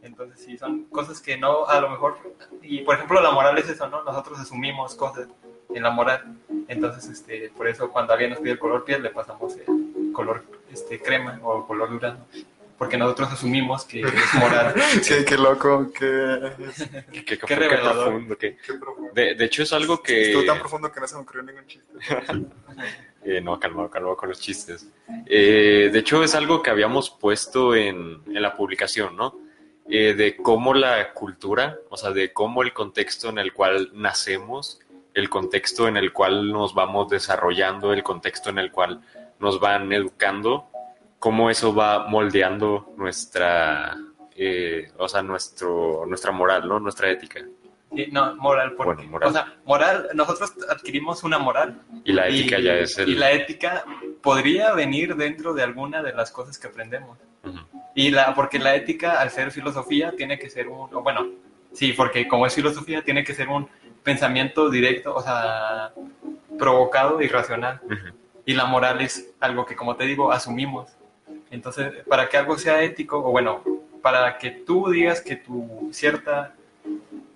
Entonces 0.02 0.38
sí, 0.44 0.56
son 0.56 0.84
cosas 0.84 1.20
que 1.20 1.36
no, 1.36 1.66
a 1.66 1.80
lo 1.80 1.88
mejor, 1.90 2.18
y 2.62 2.82
por 2.82 2.94
ejemplo 2.94 3.20
la 3.20 3.32
moral 3.32 3.58
es 3.58 3.68
eso, 3.68 3.88
¿no? 3.88 4.04
Nosotros 4.04 4.38
asumimos 4.38 4.94
cosas 4.94 5.26
en 5.74 5.82
la 5.82 5.90
moral, 5.90 6.36
entonces 6.68 7.10
este, 7.10 7.50
por 7.56 7.66
eso 7.66 7.90
cuando 7.90 8.12
alguien 8.12 8.30
nos 8.30 8.38
pide 8.38 8.52
el 8.52 8.58
color 8.60 8.84
piel 8.84 9.02
le 9.02 9.10
pasamos 9.10 9.56
el 9.56 10.12
color 10.12 10.44
este, 10.74 11.00
crema 11.00 11.40
o 11.42 11.66
color 11.66 11.88
durazno, 11.90 12.26
porque 12.76 12.96
nosotros 12.98 13.32
asumimos 13.32 13.84
que 13.84 14.00
es 14.02 14.34
moral. 14.34 14.74
sí, 15.02 15.24
qué 15.26 15.38
loco, 15.38 15.90
qué... 15.98 16.52
Qué, 17.12 17.24
qué, 17.24 17.38
qué 17.38 17.54
revelador. 17.56 18.04
profundo, 18.10 18.36
qué- 18.36 18.56
qué 18.66 18.74
profundo. 18.74 19.10
De, 19.14 19.34
de 19.34 19.44
hecho, 19.44 19.62
es 19.62 19.72
algo 19.72 20.02
que... 20.02 20.30
Estuvo 20.32 20.44
tan 20.44 20.58
profundo 20.58 20.90
que 20.92 21.00
no 21.00 21.06
se 21.06 21.14
me 21.14 21.22
ocurrió 21.22 21.42
ningún 21.44 21.66
chiste. 21.66 21.92
Eh, 23.26 23.40
no, 23.40 23.58
calmado, 23.58 23.88
calmado 23.88 24.18
con 24.18 24.28
los 24.28 24.38
chistes. 24.38 24.86
Eh, 25.24 25.88
de 25.90 25.98
hecho, 25.98 26.22
es 26.22 26.34
algo 26.34 26.62
que 26.62 26.68
habíamos 26.68 27.08
puesto 27.08 27.74
en, 27.74 28.20
en 28.26 28.42
la 28.42 28.54
publicación, 28.54 29.16
¿no? 29.16 29.38
Eh, 29.88 30.12
de 30.12 30.36
cómo 30.36 30.74
la 30.74 31.14
cultura, 31.14 31.78
o 31.88 31.96
sea, 31.96 32.10
de 32.10 32.34
cómo 32.34 32.62
el 32.62 32.74
contexto 32.74 33.30
en 33.30 33.38
el 33.38 33.54
cual 33.54 33.90
nacemos, 33.94 34.78
el 35.14 35.30
contexto 35.30 35.88
en 35.88 35.96
el 35.96 36.12
cual 36.12 36.52
nos 36.52 36.74
vamos 36.74 37.08
desarrollando, 37.08 37.94
el 37.94 38.02
contexto 38.02 38.50
en 38.50 38.58
el 38.58 38.70
cual 38.70 39.00
nos 39.38 39.60
van 39.60 39.92
educando, 39.92 40.68
cómo 41.18 41.50
eso 41.50 41.74
va 41.74 42.06
moldeando 42.06 42.92
nuestra, 42.96 43.96
eh, 44.36 44.90
o 44.98 45.08
sea, 45.08 45.22
nuestro, 45.22 46.04
nuestra 46.06 46.32
moral, 46.32 46.68
¿no? 46.68 46.80
Nuestra 46.80 47.10
ética. 47.10 47.40
Sí, 47.94 48.08
no, 48.10 48.34
moral, 48.36 48.74
porque, 48.76 49.02
Bueno, 49.02 49.10
moral. 49.10 49.28
o 49.30 49.32
sea, 49.32 49.54
moral, 49.64 50.08
nosotros 50.14 50.52
adquirimos 50.68 51.22
una 51.22 51.38
moral. 51.38 51.80
Y 52.04 52.12
la 52.12 52.28
ética 52.28 52.58
y, 52.58 52.64
ya 52.64 52.74
es 52.74 52.98
el... 52.98 53.08
y 53.08 53.14
la 53.14 53.30
ética 53.32 53.84
podría 54.20 54.72
venir 54.72 55.14
dentro 55.16 55.54
de 55.54 55.62
alguna 55.62 56.02
de 56.02 56.12
las 56.12 56.30
cosas 56.30 56.58
que 56.58 56.66
aprendemos. 56.66 57.18
Y 57.94 58.10
la, 58.10 58.34
porque 58.34 58.58
la 58.58 58.74
ética, 58.74 59.20
al 59.20 59.30
ser 59.30 59.50
filosofía, 59.50 60.12
tiene 60.16 60.38
que 60.38 60.50
ser 60.50 60.66
un, 60.68 60.90
bueno, 60.90 61.26
sí, 61.72 61.92
porque 61.92 62.26
como 62.26 62.46
es 62.46 62.54
filosofía, 62.54 63.02
tiene 63.02 63.22
que 63.22 63.34
ser 63.34 63.48
un 63.48 63.68
pensamiento 64.02 64.68
directo, 64.68 65.14
o 65.14 65.22
sea, 65.22 65.92
provocado 66.58 67.20
y 67.22 67.28
racional. 67.28 67.80
Y 68.46 68.54
la 68.54 68.64
moral 68.66 69.00
es 69.00 69.32
algo 69.40 69.64
que, 69.64 69.74
como 69.76 69.96
te 69.96 70.04
digo, 70.04 70.30
asumimos. 70.32 70.90
Entonces, 71.50 71.92
para 72.08 72.28
que 72.28 72.36
algo 72.36 72.58
sea 72.58 72.82
ético, 72.82 73.18
o 73.18 73.30
bueno, 73.30 73.62
para 74.02 74.36
que 74.38 74.50
tú 74.50 74.90
digas 74.90 75.20
que 75.20 75.36
tu 75.36 75.88
cierta, 75.92 76.54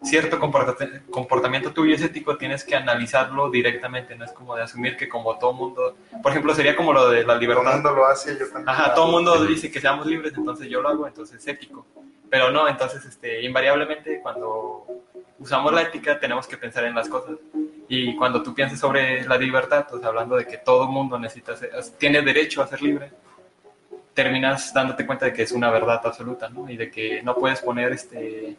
cierto 0.02 0.38
comporta- 0.38 0.76
comportamiento 1.10 1.72
tuyo 1.72 1.94
es 1.94 2.02
ético, 2.02 2.36
tienes 2.36 2.62
que 2.64 2.76
analizarlo 2.76 3.50
directamente, 3.50 4.14
no 4.16 4.24
es 4.24 4.32
como 4.32 4.54
de 4.54 4.62
asumir 4.62 4.96
que 4.96 5.08
como 5.08 5.38
todo 5.38 5.52
mundo, 5.54 5.96
por 6.22 6.32
ejemplo, 6.32 6.54
sería 6.54 6.76
como 6.76 6.92
lo 6.92 7.08
de 7.08 7.20
la 7.20 7.28
Todo 7.34 7.38
libertad. 7.40 7.72
mundo 7.74 7.92
lo 7.92 8.06
hace, 8.06 8.32
yo 8.38 8.46
también. 8.48 8.68
Ajá, 8.68 8.88
lo 8.88 8.94
todo 8.94 9.06
mundo 9.08 9.44
dice 9.46 9.70
que 9.70 9.80
seamos 9.80 10.06
libres, 10.06 10.34
entonces 10.36 10.68
yo 10.68 10.82
lo 10.82 10.88
hago, 10.88 11.06
entonces 11.06 11.36
es 11.40 11.46
ético. 11.48 11.86
Pero 12.28 12.50
no, 12.50 12.68
entonces 12.68 13.04
este, 13.06 13.40
invariablemente 13.42 14.20
cuando 14.22 14.86
usamos 15.38 15.72
la 15.72 15.82
ética 15.82 16.20
tenemos 16.20 16.46
que 16.46 16.58
pensar 16.58 16.84
en 16.84 16.94
las 16.94 17.08
cosas. 17.08 17.36
Y 17.88 18.14
cuando 18.16 18.42
tú 18.42 18.54
piensas 18.54 18.78
sobre 18.78 19.24
la 19.26 19.36
libertad, 19.38 19.86
pues 19.88 20.04
hablando 20.04 20.36
de 20.36 20.46
que 20.46 20.58
todo 20.58 20.86
mundo 20.88 21.18
necesita 21.18 21.56
ser- 21.56 21.70
tiene 21.98 22.20
derecho 22.22 22.62
a 22.62 22.66
ser 22.66 22.82
libre, 22.82 23.10
terminas 24.14 24.72
dándote 24.74 25.06
cuenta 25.06 25.26
de 25.26 25.32
que 25.32 25.42
es 25.42 25.52
una 25.52 25.70
verdad 25.70 26.00
absoluta, 26.04 26.48
¿no? 26.48 26.68
Y 26.68 26.76
de 26.76 26.90
que 26.90 27.22
no 27.22 27.34
puedes 27.34 27.60
poner 27.60 27.92
este 27.92 28.56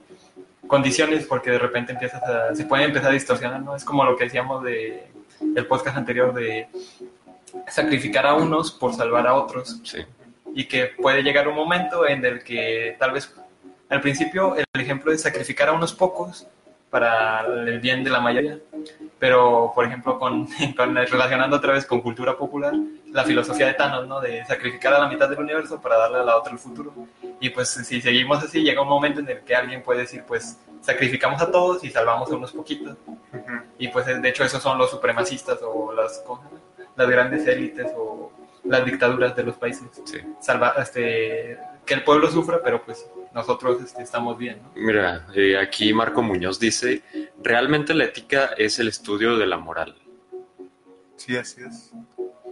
condiciones 0.68 1.26
porque 1.26 1.50
de 1.52 1.58
repente 1.60 1.94
empiezas 1.94 2.22
a, 2.24 2.56
se 2.56 2.65
puede 2.65 2.84
empezar 2.86 3.10
a 3.10 3.13
distorsionar, 3.13 3.62
¿no? 3.62 3.76
Es 3.76 3.84
como 3.84 4.04
lo 4.06 4.15
que 4.15 4.26
decíamos 4.26 4.63
de 4.63 5.08
el 5.56 5.65
podcast 5.68 5.98
anterior 5.98 6.34
de 6.34 6.68
sacrificar 7.68 8.26
a 8.28 8.36
unos 8.36 8.72
por 8.72 8.94
salvar 8.94 9.26
a 9.28 9.34
otros 9.34 9.82
Sí. 9.84 10.00
y 10.54 10.65
que 10.65 10.88
puede 10.88 11.24
llegar 11.24 11.48
un 11.48 11.56
momento 11.56 12.08
en 12.08 12.24
el 12.26 12.44
que 12.44 12.96
tal 13.00 13.12
vez 13.12 13.34
al 13.89 14.02
principio 14.02 14.56
el 14.56 14.65
ejemplo 14.82 15.12
es 15.12 15.22
sacrificar 15.22 15.70
a 15.70 15.74
unos 15.74 15.94
pocos 15.94 16.46
para 16.89 17.41
el 17.45 17.80
bien 17.80 18.04
de 18.04 18.10
la 18.10 18.19
mayoría, 18.19 18.58
pero 19.19 19.71
por 19.75 19.86
ejemplo 19.86 20.17
con, 20.17 20.47
con- 20.78 20.95
relacionando 20.95 21.58
otra 21.58 21.73
vez 21.73 21.86
con 21.86 22.02
cultura 22.02 22.36
popular, 22.38 22.73
la 23.12 23.23
filosofía 23.23 23.67
de 23.67 23.73
Thanos, 23.73 24.08
¿no? 24.08 24.19
De 24.21 24.43
sacrificar 24.45 24.93
a 24.93 24.99
la 24.99 25.08
mitad 25.08 25.30
del 25.30 25.39
universo 25.39 25.80
para 25.82 25.97
darle 25.97 26.19
a 26.19 26.23
la 26.23 26.38
otra 26.38 26.54
el 26.54 26.60
futuro. 26.60 26.93
Y 27.39 27.49
pues 27.52 27.69
si 27.69 28.02
seguimos 28.02 28.43
así, 28.43 28.62
llega 28.63 28.82
un 28.82 28.89
momento 28.89 29.19
en 29.19 29.30
el 29.30 29.39
que 29.41 29.56
alguien 29.56 29.82
puede 29.84 30.02
decir, 30.02 30.23
pues 30.28 30.58
sacrificamos 30.82 31.41
a 31.41 31.52
todos 31.52 31.84
y 31.84 31.89
salvamos 31.89 32.32
a 32.32 32.36
unos 32.36 32.52
poquitos. 32.52 32.97
Ujú. 33.08 33.52
Y 33.78 33.88
pues 33.89 34.06
de 34.06 34.30
hecho 34.30 34.43
esos 34.43 34.62
son 34.62 34.78
los 34.78 34.89
supremacistas 34.89 35.60
o 35.63 35.91
las, 35.93 36.23
las 36.95 37.10
grandes 37.10 37.45
élites 37.47 37.91
o 37.95 38.32
las 38.63 38.84
dictaduras 38.86 39.36
de 39.36 39.43
los 39.43 39.56
países. 39.56 39.88
Sí. 40.06 40.19
Salva, 40.39 40.73
este, 40.80 41.58
que 41.86 41.93
el 41.93 42.04
pueblo 42.04 42.30
sufra, 42.30 42.60
pero 42.63 42.82
pues 42.84 43.10
nosotros 43.34 43.82
este, 43.82 44.02
estamos 44.04 44.38
bien. 44.38 44.62
¿no? 44.63 44.72
Mira, 44.76 45.28
eh, 45.36 45.58
aquí 45.58 45.94
Marco 45.94 46.22
Muñoz 46.22 46.60
dice, 46.60 47.04
realmente 47.44 47.94
la 47.94 48.06
ética 48.06 48.52
es 48.58 48.80
el 48.80 48.88
estudio 48.88 49.38
de 49.38 49.46
la 49.48 49.58
moral. 49.58 49.96
Sí, 51.15 51.36
así 51.36 51.62
es. 51.62 51.92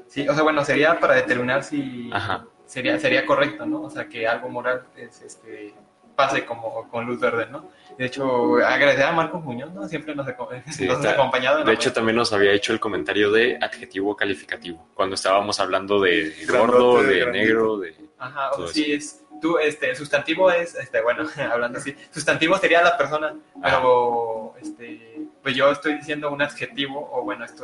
Sí, 0.08 0.28
o 0.28 0.34
sea, 0.34 0.44
bueno, 0.44 0.63
sería 0.63 1.00
para 1.00 1.16
determinar 1.16 1.63
si 1.63 2.10
Ajá. 2.13 2.46
sería, 2.66 3.00
sería 3.00 3.26
correcto, 3.26 3.66
¿no? 3.66 3.84
O 3.84 3.90
sea, 3.90 4.08
que 4.08 4.28
algo 4.28 4.50
moral 4.50 4.84
es, 4.96 5.22
este, 5.22 5.74
pase 6.16 6.46
como 6.46 6.90
con 6.90 7.06
luz 7.06 7.20
verde, 7.20 7.48
¿no? 7.52 7.70
De 7.98 8.06
hecho, 8.06 8.56
agradecer 8.58 9.04
a 9.06 9.12
Marco 9.12 9.40
Muñoz, 9.40 9.72
¿no? 9.74 9.88
Siempre 9.88 10.16
nos, 10.16 10.26
aco- 10.28 10.50
Sí, 10.72 10.86
nos 10.88 11.04
ha 11.06 11.12
acompañado. 11.12 11.63
De 11.63 11.74
hecho, 11.74 11.92
también 11.94 12.16
nos 12.16 12.32
había 12.34 12.52
hecho 12.54 12.74
el 12.74 12.80
comentario 12.80 13.32
de 13.32 13.58
adjetivo 13.62 14.16
calificativo, 14.16 14.88
cuando 14.94 15.16
estábamos 15.16 15.60
hablando 15.60 16.00
de 16.02 16.34
gordo, 16.50 17.04
de 17.04 17.20
grandito. 17.20 17.32
negro, 17.46 17.78
de... 17.80 17.96
Ajá, 18.18 18.52
o 18.52 18.63
sea, 18.66 18.74
sí, 18.74 18.94
es, 18.94 19.24
tú, 19.41 19.58
este, 19.58 19.95
sustantivo 19.95 20.52
es, 20.52 20.76
este, 20.76 21.02
bueno, 21.02 21.28
hablando 21.52 21.80
así, 21.80 21.95
sustantivo 22.12 22.58
sería 22.58 22.82
la 22.82 22.97
persona, 22.97 23.36
pero, 23.62 24.56
este, 24.62 25.21
pues 25.41 25.56
yo 25.56 25.71
estoy 25.71 25.95
diciendo 25.95 26.32
un 26.32 26.41
adjetivo, 26.41 27.10
o 27.12 27.23
bueno, 27.23 27.45
esto, 27.45 27.63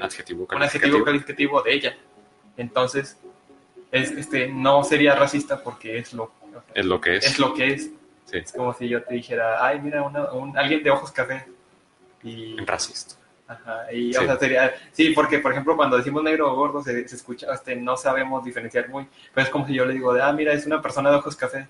Adjetivo 0.00 0.46
un 0.48 0.62
adjetivo 0.62 1.02
calificativo. 1.02 1.04
calificativo 1.04 1.62
de 1.62 1.74
ella. 1.74 1.96
Entonces, 2.56 3.18
es, 3.90 4.12
este, 4.12 4.46
no 4.46 4.84
sería 4.84 5.16
racista 5.16 5.64
porque 5.64 5.98
es 5.98 6.12
lo, 6.12 6.32
Es 6.74 6.84
lo 6.84 7.00
que 7.00 7.16
es. 7.16 7.26
es 7.26 7.38
lo 7.40 7.54
que 7.54 7.72
es. 7.72 7.90
Sí. 8.26 8.38
Es 8.38 8.52
como 8.52 8.72
si 8.72 8.88
yo 8.88 9.02
te 9.02 9.14
dijera, 9.14 9.66
ay, 9.66 9.80
mira, 9.80 10.02
una, 10.02 10.30
un, 10.30 10.56
alguien 10.56 10.84
de 10.84 10.90
ojos 10.90 11.10
café. 11.10 11.44
Y, 12.22 12.56
Racista. 12.58 13.16
Ajá, 13.50 13.92
y, 13.92 14.12
Sí. 14.12 14.18
o 14.18 14.24
sea, 14.26 14.36
sería, 14.38 14.72
sí, 14.92 15.10
porque, 15.10 15.38
por 15.40 15.52
ejemplo, 15.52 15.76
cuando 15.76 15.96
decimos 15.96 16.22
negro 16.22 16.52
o 16.52 16.54
gordo, 16.56 16.82
se, 16.82 17.06
se 17.08 17.16
escucha, 17.16 17.52
este, 17.52 17.74
no 17.76 17.96
sabemos 17.96 18.44
diferenciar 18.44 18.88
muy, 18.88 19.06
pero 19.34 19.44
es 19.44 19.50
como 19.50 19.66
si 19.66 19.74
yo 19.74 19.84
le 19.84 19.94
digo, 19.94 20.12
de, 20.14 20.22
ah, 20.22 20.32
mira, 20.32 20.52
es 20.52 20.66
una 20.66 20.80
persona 20.80 21.10
de 21.10 21.16
ojos 21.16 21.36
café. 21.36 21.66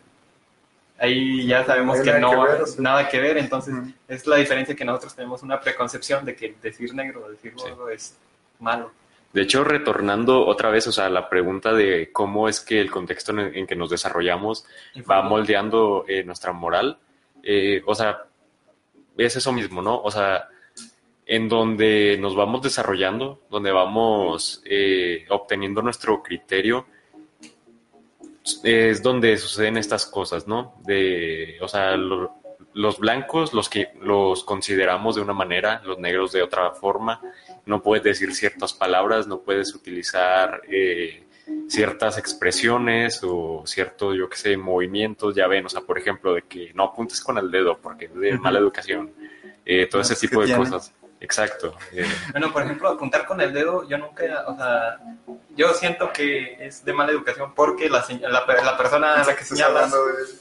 Ahí 0.99 1.47
ya 1.47 1.64
sabemos 1.64 1.97
No 1.99 2.05
que 2.05 2.19
no 2.21 2.31
que 2.31 2.37
ver, 2.53 2.66
sí. 2.66 2.83
nada 2.83 3.09
que 3.09 3.19
ver, 3.21 3.38
entonces 3.38 3.75
Ujú. 3.75 3.90
es 4.07 4.27
la 4.27 4.37
diferencia 4.37 4.75
que 4.77 4.85
nosotros 4.85 5.14
tenemos 5.14 5.43
una 5.43 5.59
preconcepción 5.59 6.25
de 6.27 6.37
que 6.37 6.55
decir 6.62 6.93
negro 6.95 7.25
o 7.25 7.31
decir 7.31 7.55
Sí. 7.57 7.62
gordo 7.71 7.88
es 7.88 8.16
malo. 8.59 8.93
De 9.33 9.43
hecho, 9.43 9.64
retornando 9.64 10.45
otra 10.45 10.69
vez, 10.71 10.87
o 10.88 10.93
sea, 10.93 11.09
la 11.09 11.29
pregunta 11.31 11.73
de 11.73 12.11
cómo 12.12 12.49
es 12.49 12.61
que 12.61 12.81
el 12.81 12.90
contexto 12.90 13.33
en, 13.33 13.38
en 13.57 13.66
que 13.66 13.77
nos 13.77 13.88
desarrollamos 13.88 14.66
va 15.11 15.23
moldeando 15.23 16.05
eh, 16.09 16.23
nuestra 16.25 16.53
moral, 16.53 16.99
eh, 17.43 17.81
o 17.87 17.95
sea, 17.95 18.25
es 19.16 19.37
eso 19.37 19.53
mismo, 19.53 19.81
¿no? 19.83 20.01
O 20.03 20.11
sea, 20.11 20.49
en 21.33 21.49
donde 21.49 22.19
nos 22.21 22.35
vamos 22.35 22.61
desarrollando, 22.61 23.40
donde 23.49 23.71
vamos 23.71 24.62
eh, 24.64 25.25
obteniendo 25.31 25.81
nuestro 25.81 26.23
criterio, 26.25 26.87
es 28.64 29.03
donde 29.03 29.37
suceden 29.38 29.77
estas 29.77 30.07
cosas, 30.07 30.47
¿no? 30.49 30.75
De, 30.85 31.57
o 31.61 31.69
sea, 31.69 31.97
lo- 31.97 32.35
los 32.73 32.99
blancos 32.99 33.53
los 33.53 33.69
que 33.69 33.88
los 34.01 34.45
consideramos 34.45 35.16
de 35.16 35.23
una 35.23 35.33
manera, 35.33 35.83
los 35.85 35.99
negros 35.99 36.33
de 36.33 36.43
otra 36.43 36.71
forma. 36.73 37.21
No 37.66 37.83
puedes 37.83 38.03
decir 38.05 38.33
ciertas 38.35 38.73
palabras, 38.73 39.27
no 39.27 39.40
puedes 39.40 39.75
utilizar 39.75 40.62
eh, 40.69 41.25
ciertas 41.69 42.16
expresiones 42.19 43.21
o 43.25 43.62
ciertos, 43.66 44.16
yo 44.16 44.29
qué 44.29 44.37
sé, 44.37 44.57
movimientos. 44.57 45.35
Ya 45.35 45.49
ven, 45.49 45.66
o 45.66 45.69
sea, 45.69 45.81
por 45.81 45.99
ejemplo, 45.99 46.35
de 46.35 46.43
que 46.43 46.73
no 46.75 46.85
apuntes 46.85 47.21
con 47.21 47.38
el 47.38 47.51
dedo 47.51 47.77
porque 47.79 48.05
es 48.07 48.14
de 48.14 48.38
mala 48.38 48.59
educación. 48.61 49.11
Eh, 49.66 49.87
todo 49.87 50.03
ese 50.03 50.14
tipo 50.16 50.40
de 50.40 50.49
cosas. 50.57 50.93
Exacto. 51.20 51.74
eh, 51.92 52.06
Bueno, 52.33 52.50
por 52.52 52.62
ejemplo, 52.62 52.88
apuntar 52.88 53.26
con 53.26 53.40
el 53.40 53.52
dedo, 53.52 53.87
yo 53.88 53.98
nunca, 53.98 54.24
o 54.46 54.56
sea, 54.56 54.98
yo 55.54 55.74
siento 55.74 56.11
que 56.12 56.56
es 56.64 56.83
de 56.85 56.92
mala 56.94 57.12
educación 57.12 57.54
porque 57.54 57.90
la, 57.90 58.04
la, 58.22 58.44
la 58.64 58.76
persona 58.76 59.14
a 59.14 59.24
la 59.24 59.37
que 59.37 59.44
señalas, 59.44 59.92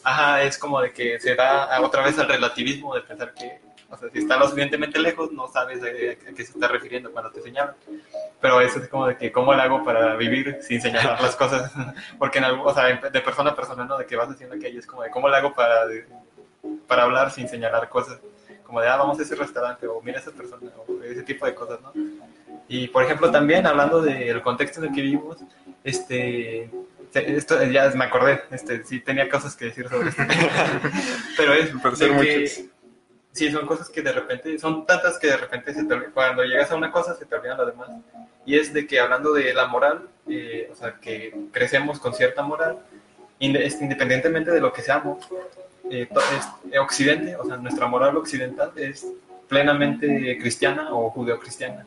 ajá, 0.03 0.41
es 0.43 0.57
como 0.57 0.79
de 0.81 0.93
que 0.93 1.19
se 1.19 1.35
da 1.35 1.79
otra 1.81 2.03
vez 2.03 2.17
al 2.17 2.29
relativismo 2.29 2.95
de 2.95 3.01
pensar 3.01 3.33
que, 3.33 3.59
o 3.89 3.97
sea, 3.97 4.07
si 4.13 4.19
está 4.19 4.37
lo 4.37 4.45
suficientemente 4.45 4.99
lejos, 4.99 5.31
no 5.33 5.47
sabes 5.49 5.81
de- 5.81 6.17
a 6.29 6.33
qué 6.33 6.45
se 6.45 6.51
está 6.53 6.67
refiriendo 6.69 7.11
cuando 7.11 7.31
te 7.31 7.41
señalan. 7.41 7.75
Pero 8.39 8.61
eso 8.61 8.79
es 8.79 8.87
como 8.87 9.07
de 9.07 9.17
que, 9.17 9.31
¿cómo 9.33 9.53
le 9.53 9.61
hago 9.61 9.83
para 9.83 10.15
vivir 10.15 10.59
sin 10.61 10.81
señalar 10.81 11.21
las 11.21 11.35
cosas? 11.35 11.71
Porque 12.19 12.37
en 12.37 12.45
algo, 12.45 12.63
o 12.63 12.73
sea, 12.73 12.85
de 12.85 13.21
persona 13.21 13.49
a 13.49 13.55
persona, 13.55 13.83
¿no? 13.83 13.97
De 13.97 14.05
que 14.05 14.15
vas 14.15 14.29
haciendo 14.29 14.55
aquello, 14.55 14.79
es 14.79 14.85
como 14.87 15.03
de, 15.03 15.09
¿cómo 15.09 15.27
le 15.27 15.35
hago 15.35 15.53
para, 15.53 15.81
para 16.87 17.03
hablar 17.03 17.31
sin 17.31 17.49
señalar 17.49 17.89
cosas? 17.89 18.19
Como 18.69 18.82
de, 18.82 18.88
ah, 18.88 18.97
vamos 18.97 19.17
a 19.17 19.23
ese 19.23 19.34
restaurante, 19.34 19.88
o 19.88 19.99
mira 19.99 20.19
a 20.19 20.21
esa 20.21 20.29
persona, 20.29 20.69
o 20.88 21.01
ese 21.03 21.23
tipo 21.23 21.47
de 21.47 21.55
cosas, 21.55 21.79
¿no? 21.82 21.91
Y, 22.67 22.88
por 22.89 23.03
ejemplo, 23.03 23.32
también 23.32 23.65
hablando 23.65 23.99
del 23.99 24.43
contexto 24.43 24.79
en 24.79 24.89
el 24.89 24.93
que 24.95 25.01
vivimos, 25.01 25.38
este, 25.84 26.69
te- 27.12 27.36
esto 27.36 27.63
ya 27.63 27.89
me 27.95 28.05
acordé, 28.05 28.41
este, 28.51 28.84
sí 28.86 28.99
tenía 28.99 29.27
cosas 29.27 29.55
que 29.55 29.65
decir 29.65 29.89
sobre 29.89 30.10
esto. 30.10 30.21
Pero 31.36 31.53
es 31.55 31.71
que, 32.21 32.47
sí, 33.32 33.51
son 33.51 33.65
cosas 33.65 33.89
que 33.89 34.03
de 34.03 34.12
repente, 34.12 34.60
son 34.60 34.86
tantas 34.86 35.17
que 35.17 35.25
de 35.27 35.38
repente 35.38 35.73
se 35.73 35.84
te 35.86 35.99
cuando 36.13 36.43
llegas 36.43 36.69
a 36.71 36.75
una 36.75 36.91
cosa 36.91 37.15
se 37.15 37.25
te 37.25 37.34
olvidan 37.36 37.58
las 37.58 37.67
demás. 37.67 37.89
Y 38.45 38.55
es 38.60 38.71
de 38.71 38.86
que 38.86 38.99
hablando 38.99 39.34
de 39.34 39.51
la 39.51 39.65
moral, 39.65 40.08
eh, 40.27 40.69
o 40.71 40.75
sea, 40.75 40.93
que 41.01 41.36
crecemos 41.51 41.99
con 41.99 42.13
cierta 42.13 42.43
moral, 42.43 42.77
este, 43.39 43.84
independientemente 43.84 44.51
de 44.51 44.62
lo 44.62 44.71
que 44.71 44.84
seamos, 44.84 45.27
eh, 45.89 46.08
es, 46.12 46.80
Occidente, 46.80 47.36
o 47.36 47.45
sea, 47.45 47.58
nuestra 47.58 47.88
moral 47.88 48.17
occidental 48.17 48.71
es 48.75 49.08
plenamente 49.47 50.38
cristiana 50.39 50.93
o 50.93 51.10
judeocristiana. 51.10 51.86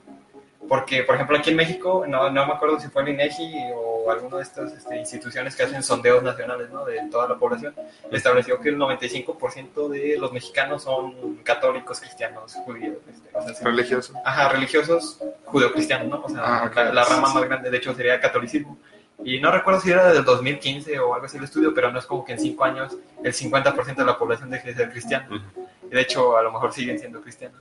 Porque, 0.69 1.03
por 1.03 1.17
ejemplo, 1.17 1.37
aquí 1.37 1.51
en 1.51 1.57
México, 1.57 2.05
no, 2.09 2.31
no 2.31 2.47
me 2.47 2.53
acuerdo 2.53 2.79
si 2.79 2.89
fue 2.89 3.03
el 3.03 3.11
INEGI 3.11 3.53
o 3.75 4.11
alguna 4.11 4.37
de 4.39 4.43
estas 4.45 4.73
este, 4.73 4.97
instituciones 4.97 5.57
que 5.57 5.65
hacen 5.65 5.83
sondeos 5.83 6.23
nacionales 6.23 6.71
¿no? 6.71 6.85
de 6.85 7.01
toda 7.11 7.29
la 7.29 7.37
población, 7.37 7.75
estableció 8.11 8.61
que 8.61 8.69
el 8.69 8.79
95% 8.79 9.89
de 9.89 10.17
los 10.19 10.33
mexicanos 10.33 10.85
son 10.85 11.37
católicos, 11.43 12.01
cristianos, 12.01 12.55
judíos. 12.65 12.97
Este, 13.49 13.65
religiosos. 13.65 14.17
Ajá, 14.25 14.49
religiosos 14.51 15.19
judeocristianos, 15.45 16.09
¿no? 16.09 16.23
O 16.25 16.29
sea, 16.29 16.43
ah, 16.43 16.93
la, 16.93 17.05
rama 17.05 17.35
más 17.35 17.45
grande, 17.45 17.71
de 17.71 17.77
hecho, 17.77 17.95
sería 17.95 18.21
catolicismo. 18.21 18.79
Y 19.25 19.41
no 19.41 19.53
recuerdo 19.53 19.81
si 19.81 19.91
era 19.91 20.13
del 20.13 20.25
2015 20.25 20.99
o 20.99 21.15
algo 21.15 21.27
así 21.27 21.37
el 21.37 21.45
estudio, 21.45 21.73
pero 21.75 21.93
no 21.93 21.99
es 21.99 22.07
como 22.07 22.25
que 22.25 22.33
en 22.33 22.41
cinco 22.41 22.65
años 22.65 22.97
el 23.23 23.33
50% 23.33 23.95
de 23.95 24.05
la 24.05 24.19
población 24.19 24.51
deje 24.51 24.69
de 24.69 24.75
ser 24.75 24.91
cristiano. 24.91 25.41
Y 25.85 25.95
de 25.95 26.01
hecho, 26.01 26.37
a 26.37 26.43
lo 26.43 26.53
mejor 26.53 26.73
siguen 26.73 26.99
siendo 26.99 27.21
cristianos. 27.21 27.61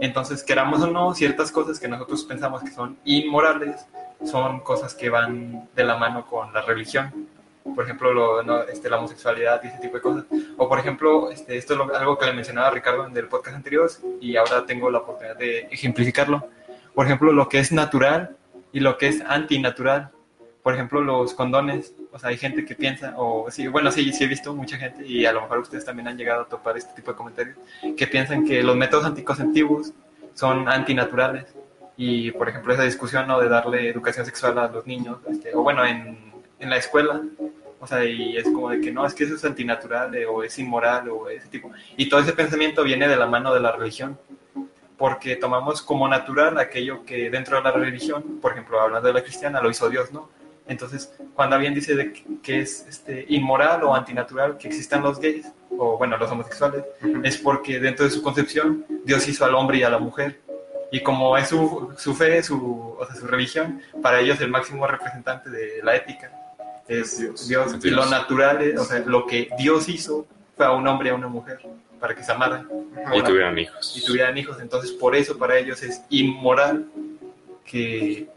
Entonces, 0.00 0.42
queramos 0.42 0.80
o 0.82 0.86
no, 0.86 1.14
ciertas 1.14 1.50
cosas 1.50 1.78
que 1.78 1.88
nosotros 1.88 2.24
pensamos 2.24 2.62
que 2.62 2.70
son 2.70 2.96
inmorales 3.04 3.86
son 4.24 4.60
cosas 4.60 4.94
que 4.94 5.10
van 5.10 5.68
de 5.74 5.84
la 5.84 5.96
mano 5.96 6.26
con 6.26 6.52
la 6.52 6.62
religión. 6.62 7.28
Por 7.74 7.84
ejemplo, 7.84 8.12
lo, 8.12 8.68
este, 8.68 8.88
la 8.88 8.98
homosexualidad 8.98 9.60
y 9.64 9.68
ese 9.68 9.78
tipo 9.78 9.96
de 9.96 10.02
cosas. 10.02 10.24
O, 10.56 10.68
por 10.68 10.78
ejemplo, 10.78 11.30
este, 11.30 11.56
esto 11.56 11.74
es 11.74 11.96
algo 11.96 12.16
que 12.16 12.26
le 12.26 12.32
mencionaba 12.32 12.70
Ricardo 12.70 13.06
en 13.06 13.16
el 13.16 13.28
podcast 13.28 13.56
anterior 13.56 13.90
y 14.20 14.36
ahora 14.36 14.64
tengo 14.64 14.90
la 14.90 14.98
oportunidad 14.98 15.36
de 15.36 15.60
ejemplificarlo. 15.70 16.48
Por 16.94 17.06
ejemplo, 17.06 17.32
lo 17.32 17.48
que 17.48 17.58
es 17.58 17.72
natural 17.72 18.36
y 18.72 18.80
lo 18.80 18.96
que 18.96 19.08
es 19.08 19.20
antinatural 19.20 20.10
por 20.66 20.74
ejemplo, 20.74 21.00
los 21.00 21.32
condones, 21.32 21.94
o 22.10 22.18
sea, 22.18 22.30
hay 22.30 22.38
gente 22.38 22.64
que 22.64 22.74
piensa, 22.74 23.14
o 23.18 23.48
sí, 23.52 23.68
bueno, 23.68 23.92
sí, 23.92 24.12
sí 24.12 24.24
he 24.24 24.26
visto 24.26 24.52
mucha 24.52 24.76
gente, 24.76 25.06
y 25.06 25.24
a 25.24 25.32
lo 25.32 25.42
mejor 25.42 25.60
ustedes 25.60 25.84
también 25.84 26.08
han 26.08 26.18
llegado 26.18 26.42
a 26.42 26.48
topar 26.48 26.76
este 26.76 26.92
tipo 26.92 27.12
de 27.12 27.16
comentarios, 27.16 27.56
que 27.96 28.08
piensan 28.08 28.44
que 28.44 28.64
los 28.64 28.74
métodos 28.74 29.04
anticonceptivos 29.04 29.92
son 30.34 30.68
antinaturales. 30.68 31.54
Y, 31.96 32.32
por 32.32 32.48
ejemplo, 32.48 32.74
esa 32.74 32.82
discusión 32.82 33.28
¿no? 33.28 33.38
de 33.38 33.48
darle 33.48 33.90
educación 33.90 34.26
sexual 34.26 34.58
a 34.58 34.66
los 34.66 34.84
niños, 34.88 35.18
este, 35.30 35.54
o 35.54 35.62
bueno, 35.62 35.86
en, 35.86 36.18
en, 36.58 36.68
la 36.68 36.78
escuela, 36.78 37.22
o 37.78 37.86
sea, 37.86 38.04
y 38.04 38.36
es 38.36 38.42
como 38.42 38.70
de 38.70 38.80
que 38.80 38.90
no, 38.90 39.06
es 39.06 39.14
que 39.14 39.22
eso 39.22 39.36
es 39.36 39.44
antinatural, 39.44 40.16
o 40.28 40.42
es 40.42 40.58
inmoral, 40.58 41.08
o 41.10 41.28
ese 41.30 41.46
tipo. 41.46 41.70
Y 41.96 42.08
todo 42.08 42.18
ese 42.18 42.32
pensamiento 42.32 42.82
viene 42.82 43.06
de 43.06 43.16
la 43.16 43.26
mano 43.26 43.54
de 43.54 43.60
la 43.60 43.70
religión 43.70 44.18
porque 44.98 45.36
tomamos 45.36 45.82
como 45.82 46.08
natural 46.08 46.58
aquello 46.58 47.04
que 47.04 47.30
dentro 47.30 47.58
de 47.58 47.62
la 47.62 47.70
religión, 47.70 48.40
por 48.40 48.52
ejemplo, 48.52 48.80
hablando 48.80 49.06
de 49.06 49.14
la 49.14 49.22
cristiana, 49.22 49.60
lo 49.60 49.70
hizo 49.70 49.88
Dios, 49.88 50.10
¿no? 50.10 50.34
Entonces, 50.68 51.12
cuando 51.34 51.56
alguien 51.56 51.74
dice 51.74 51.94
de 51.94 52.12
que 52.42 52.60
es 52.60 52.86
este, 52.88 53.24
inmoral 53.28 53.84
o 53.84 53.94
antinatural 53.94 54.58
que 54.58 54.68
existan 54.68 55.02
los 55.02 55.20
gays, 55.20 55.46
o 55.78 55.96
bueno, 55.98 56.16
los 56.16 56.30
homosexuales, 56.30 56.84
es 57.22 57.36
porque 57.38 57.78
dentro 57.78 58.04
de 58.04 58.10
su 58.10 58.22
concepción 58.22 58.84
Dios 59.04 59.28
hizo 59.28 59.44
al 59.44 59.54
hombre 59.54 59.78
y 59.78 59.82
a 59.82 59.90
la 59.90 59.98
mujer. 59.98 60.40
Y 60.90 61.02
como 61.02 61.36
es 61.36 61.48
su, 61.48 61.92
su 61.96 62.14
fe, 62.14 62.42
su, 62.42 62.96
o 62.98 63.06
sea, 63.06 63.16
su 63.16 63.26
religión, 63.26 63.82
para 64.02 64.20
ellos 64.20 64.40
el 64.40 64.48
máximo 64.48 64.86
representante 64.86 65.50
de 65.50 65.80
la 65.82 65.96
ética 65.96 66.32
es 66.88 67.48
Dios. 67.48 67.78
Y 67.82 67.90
lo 67.90 68.06
natural, 68.06 68.62
es, 68.62 68.78
o 68.78 68.84
sea, 68.84 69.00
lo 69.00 69.26
que 69.26 69.48
Dios 69.58 69.88
hizo 69.88 70.26
fue 70.56 70.66
a 70.66 70.72
un 70.72 70.86
hombre 70.86 71.08
y 71.08 71.12
a 71.12 71.14
una 71.14 71.28
mujer 71.28 71.60
para 72.00 72.14
que 72.14 72.22
se 72.22 72.32
amaran. 72.32 72.68
Y 73.14 73.22
tuvieran 73.22 73.58
hijos. 73.58 73.94
Y 73.96 74.04
tuvieran 74.04 74.38
hijos. 74.38 74.58
Entonces, 74.60 74.92
por 74.92 75.16
eso 75.16 75.36
para 75.38 75.58
ellos 75.58 75.82
es 75.82 76.02
inmoral 76.10 76.86
que 77.64 78.28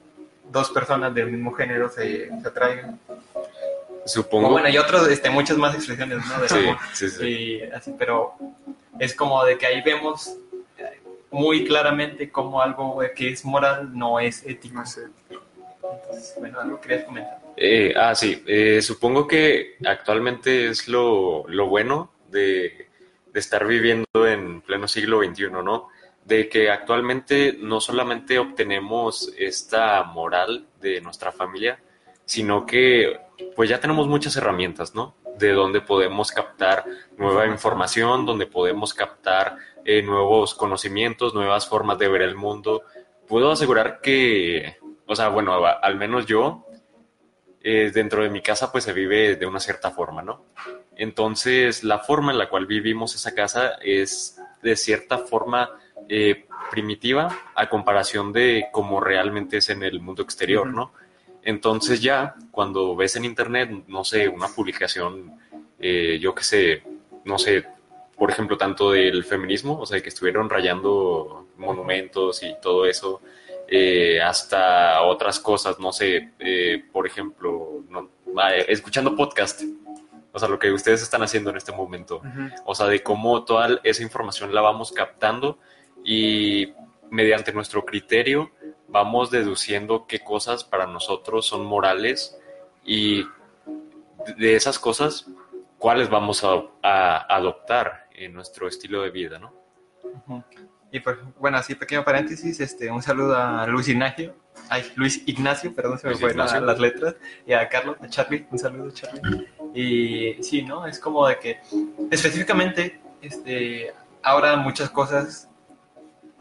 dos 0.51 0.69
personas 0.71 1.13
del 1.13 1.31
mismo 1.31 1.51
género 1.53 1.89
se, 1.89 2.27
se 2.27 2.47
atraigan. 2.47 2.99
Supongo. 4.05 4.49
bueno, 4.49 4.69
y 4.69 4.77
otros, 4.77 5.07
este, 5.07 5.29
muchas 5.29 5.57
más 5.57 5.75
expresiones, 5.75 6.25
¿no? 6.25 6.41
De 6.41 6.49
sí, 6.49 6.65
sí, 6.93 7.09
sí. 7.09 7.61
así, 7.73 7.93
pero 7.97 8.33
es 8.97 9.13
como 9.13 9.43
de 9.45 9.57
que 9.57 9.67
ahí 9.67 9.81
vemos 9.81 10.35
muy 11.31 11.65
claramente 11.65 12.31
cómo 12.31 12.61
algo 12.61 13.01
que 13.15 13.29
es 13.29 13.45
moral 13.45 13.97
no 13.97 14.19
es 14.19 14.43
ético. 14.45 14.81
Entonces, 14.81 16.35
bueno, 16.39 16.59
algo 16.59 16.81
querías 16.81 17.03
comentar. 17.03 17.39
Eh, 17.55 17.93
ah, 17.95 18.15
sí. 18.15 18.43
Eh, 18.47 18.81
supongo 18.81 19.27
que 19.27 19.75
actualmente 19.85 20.69
es 20.69 20.87
lo, 20.87 21.45
lo 21.47 21.67
bueno 21.67 22.11
de, 22.29 22.87
de, 23.33 23.39
estar 23.39 23.67
viviendo 23.67 24.27
en 24.27 24.61
pleno 24.61 24.87
siglo 24.87 25.21
XXI, 25.23 25.51
¿no? 25.51 25.89
De 26.29 26.47
que 26.47 26.69
actualmente 26.69 27.57
no 27.59 27.81
solamente 27.81 28.37
obtenemos 28.37 29.33
esta 29.35 30.03
moral 30.03 30.67
de 30.79 31.01
nuestra 31.01 31.31
familia, 31.31 31.79
sino 32.23 32.67
que 32.67 33.19
pues 33.55 33.67
ya 33.67 33.79
tenemos 33.79 34.07
muchas 34.07 34.37
herramientas, 34.37 34.93
¿no? 34.93 35.15
De 35.39 35.53
donde 35.53 35.81
podemos 35.81 36.31
captar 36.31 36.85
nueva 37.17 37.47
información, 37.47 38.27
donde 38.27 38.45
podemos 38.45 38.93
captar 38.93 39.57
eh, 39.83 40.03
nuevos 40.03 40.53
conocimientos, 40.53 41.33
nuevas 41.33 41.67
formas 41.67 41.97
de 41.97 42.07
ver 42.07 42.21
el 42.21 42.35
mundo. 42.35 42.83
Puedo 43.27 43.51
asegurar 43.51 43.99
que, 43.99 44.77
o 45.07 45.15
sea, 45.15 45.29
bueno, 45.29 45.65
al 45.65 45.95
menos 45.95 46.27
yo, 46.27 46.67
eh, 47.61 47.89
dentro 47.91 48.21
de 48.21 48.29
mi 48.29 48.43
casa 48.43 48.71
pues 48.71 48.83
se 48.83 48.93
vive 48.93 49.35
de 49.35 49.47
una 49.47 49.59
cierta 49.59 49.89
forma, 49.89 50.21
¿no? 50.21 50.45
Entonces, 50.95 51.83
la 51.83 51.97
forma 51.97 52.31
en 52.31 52.37
la 52.37 52.49
cual 52.49 52.67
vivimos 52.67 53.15
esa 53.15 53.33
casa 53.33 53.79
es 53.81 54.39
de 54.61 54.75
cierta 54.75 55.17
forma 55.17 55.71
eh, 56.11 56.47
primitiva 56.71 57.37
a 57.53 57.69
comparación 57.69 58.33
de 58.33 58.65
cómo 58.71 58.99
realmente 58.99 59.57
es 59.57 59.69
en 59.69 59.83
el 59.83 59.99
mundo 59.99 60.23
exterior, 60.23 60.65
¿no? 60.65 60.91
Entonces 61.43 62.01
ya 62.01 62.33
cuando 62.49 62.95
ves 62.95 63.15
en 63.15 63.25
internet, 63.25 63.69
no 63.87 64.03
sé, 64.03 64.27
una 64.27 64.47
publicación, 64.47 65.39
eh, 65.79 66.17
yo 66.19 66.33
qué 66.33 66.43
sé, 66.43 66.83
no 67.25 67.37
sé, 67.37 67.63
por 68.17 68.31
ejemplo, 68.31 68.57
tanto 68.57 68.91
del 68.91 69.23
feminismo, 69.23 69.79
o 69.79 69.85
sea, 69.85 70.01
que 70.01 70.09
estuvieron 70.09 70.49
rayando 70.49 71.47
monumentos 71.57 72.41
y 72.41 72.55
todo 72.59 72.87
eso, 72.87 73.21
eh, 73.67 74.19
hasta 74.19 75.03
otras 75.03 75.39
cosas, 75.39 75.79
no 75.79 75.91
sé, 75.91 76.31
por 76.91 77.05
ejemplo, 77.05 77.83
escuchando 78.67 79.15
podcast, 79.15 79.61
o 80.31 80.39
sea, 80.39 80.47
lo 80.47 80.57
que 80.57 80.71
ustedes 80.71 81.03
están 81.03 81.21
haciendo 81.21 81.51
en 81.51 81.57
este 81.57 81.71
momento, 81.71 82.21
o 82.65 82.73
sea, 82.73 82.87
de 82.87 83.03
cómo 83.03 83.43
toda 83.43 83.79
esa 83.83 84.01
información 84.01 84.55
la 84.55 84.61
vamos 84.61 84.91
captando 84.91 85.59
y 86.11 86.73
mediante 87.11 87.53
nuestro 87.53 87.85
criterio 87.85 88.49
vamos 88.87 89.29
deduciendo 89.29 90.07
qué 90.07 90.21
cosas 90.21 90.63
para 90.63 90.87
nosotros 90.87 91.45
son 91.45 91.63
morales 91.63 92.35
y 92.83 93.27
de 94.35 94.55
esas 94.55 94.79
cosas, 94.79 95.27
cuáles 95.77 96.09
vamos 96.09 96.43
a, 96.43 97.35
adoptar 97.35 98.07
en 98.11 98.33
nuestro 98.33 98.67
estilo 98.67 99.03
de 99.03 99.11
vida, 99.11 99.37
¿no? 99.37 99.53
Y 100.91 100.99
pues, 100.99 101.17
bueno, 101.37 101.57
así 101.57 101.75
pequeño 101.75 102.03
paréntesis, 102.03 102.59
este, 102.59 102.89
un 102.89 103.03
saludo 103.03 103.35
a 103.35 103.67
Luis 103.67 103.87
Ignacio, 103.87 104.35
ay, 104.67 104.91
Luis 104.95 105.21
Ignacio, 105.27 105.75
perdón, 105.75 105.99
se 105.99 106.07
me 106.07 106.15
fue 106.15 106.33
las 106.33 106.79
letras, 106.79 107.17
y 107.45 107.53
a 107.53 107.69
Carlos, 107.69 107.97
a 108.01 108.07
Charlie, 108.07 108.47
un 108.49 108.57
saludo 108.57 108.89
Charlie. 108.89 109.47
Y 109.75 110.41
sí, 110.41 110.63
¿no? 110.63 110.87
Es 110.87 110.97
como 110.97 111.27
de 111.27 111.37
que 111.37 111.59
específicamente, 112.09 112.99
este, 113.21 113.93
ahora 114.23 114.55
muchas 114.55 114.89
cosas 114.89 115.48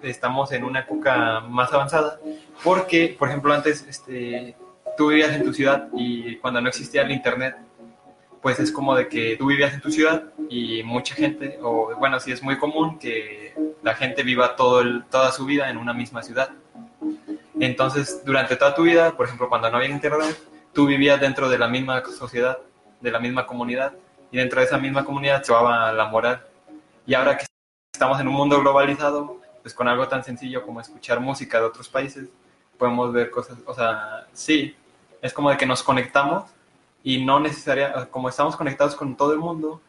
estamos 0.03 0.53
en 0.53 0.65
una 0.65 0.81
época 0.81 1.41
más 1.41 1.73
avanzada, 1.73 2.19
porque, 2.63 3.17
por 3.19 3.29
ejemplo, 3.29 3.53
antes 3.53 3.87
este, 3.89 4.57
tú 4.97 5.09
vivías 5.09 5.33
en 5.33 5.45
tu 5.45 5.53
ciudad 5.53 5.89
y 5.95 6.37
cuando 6.37 6.61
no 6.61 6.69
existía 6.69 7.03
el 7.03 7.11
Internet, 7.11 7.57
pues 8.41 8.61
es 8.61 8.71
como 8.71 8.95
de 8.95 9.09
que 9.09 9.37
tú 9.37 9.47
vivías 9.47 9.75
en 9.75 9.81
tu 9.81 9.91
ciudad 9.91 10.25
y 10.49 10.83
mucha 10.83 11.15
gente, 11.15 11.59
o 11.63 11.95
bueno, 11.99 12.21
sí 12.21 12.33
es 12.33 12.43
muy 12.43 12.57
común 12.59 12.99
que 12.99 13.55
la 13.83 13.95
gente 13.95 14.23
viva 14.23 14.57
todo 14.57 14.81
el, 14.81 15.05
toda 15.11 15.33
su 15.33 15.45
vida 15.45 15.71
en 15.71 15.77
una 15.77 15.93
misma 15.93 16.23
ciudad. 16.23 16.51
Entonces, 17.61 18.23
durante 18.25 18.57
toda 18.57 18.75
tu 18.75 18.83
vida, 18.83 19.17
por 19.17 19.27
ejemplo, 19.27 19.49
cuando 19.49 19.71
no 19.71 19.79
había 19.79 19.89
Internet, 19.91 20.39
tú 20.73 20.87
vivías 20.87 21.21
dentro 21.21 21.49
de 21.49 21.59
la 21.59 21.69
misma 21.69 22.03
sociedad, 22.05 22.59
de 23.01 23.11
la 23.11 23.19
misma 23.19 23.47
comunidad, 23.47 23.95
y 24.31 24.39
dentro 24.39 24.61
de 24.61 24.67
esa 24.67 24.79
misma 24.79 25.05
comunidad 25.05 25.43
se 25.43 25.53
llevaba 25.53 25.93
la 25.93 26.05
moral. 26.07 26.45
Y 27.07 27.15
ahora 27.15 27.37
que 27.37 27.47
estamos 27.93 28.21
en 28.21 28.29
un 28.29 28.35
mundo 28.35 28.61
globalizado, 28.61 29.41
pues 29.69 29.75
con 29.75 29.87
algo 29.87 30.09
tan 30.09 30.25
sencillo 30.25 30.63
como 30.63 30.81
escuchar 30.81 31.21
música 31.21 31.59
de 31.59 31.67
otros 31.67 31.91
países, 31.91 32.27
podemos 32.79 33.13
ver 33.13 33.31
cosas, 33.31 33.59
o 33.67 33.75
sea, 33.75 34.27
sí, 34.33 34.75
es 35.21 35.35
como 35.35 35.51
de 35.51 35.59
que 35.59 35.67
nos 35.67 35.83
conectamos 35.83 36.45
y 37.05 37.23
no 37.23 37.39
necesariamente, 37.39 38.09
como 38.09 38.31
estamos 38.31 38.57
conectados 38.57 38.97
con 38.97 39.15
todo 39.15 39.35
el 39.35 39.39
mundo, 39.39 39.83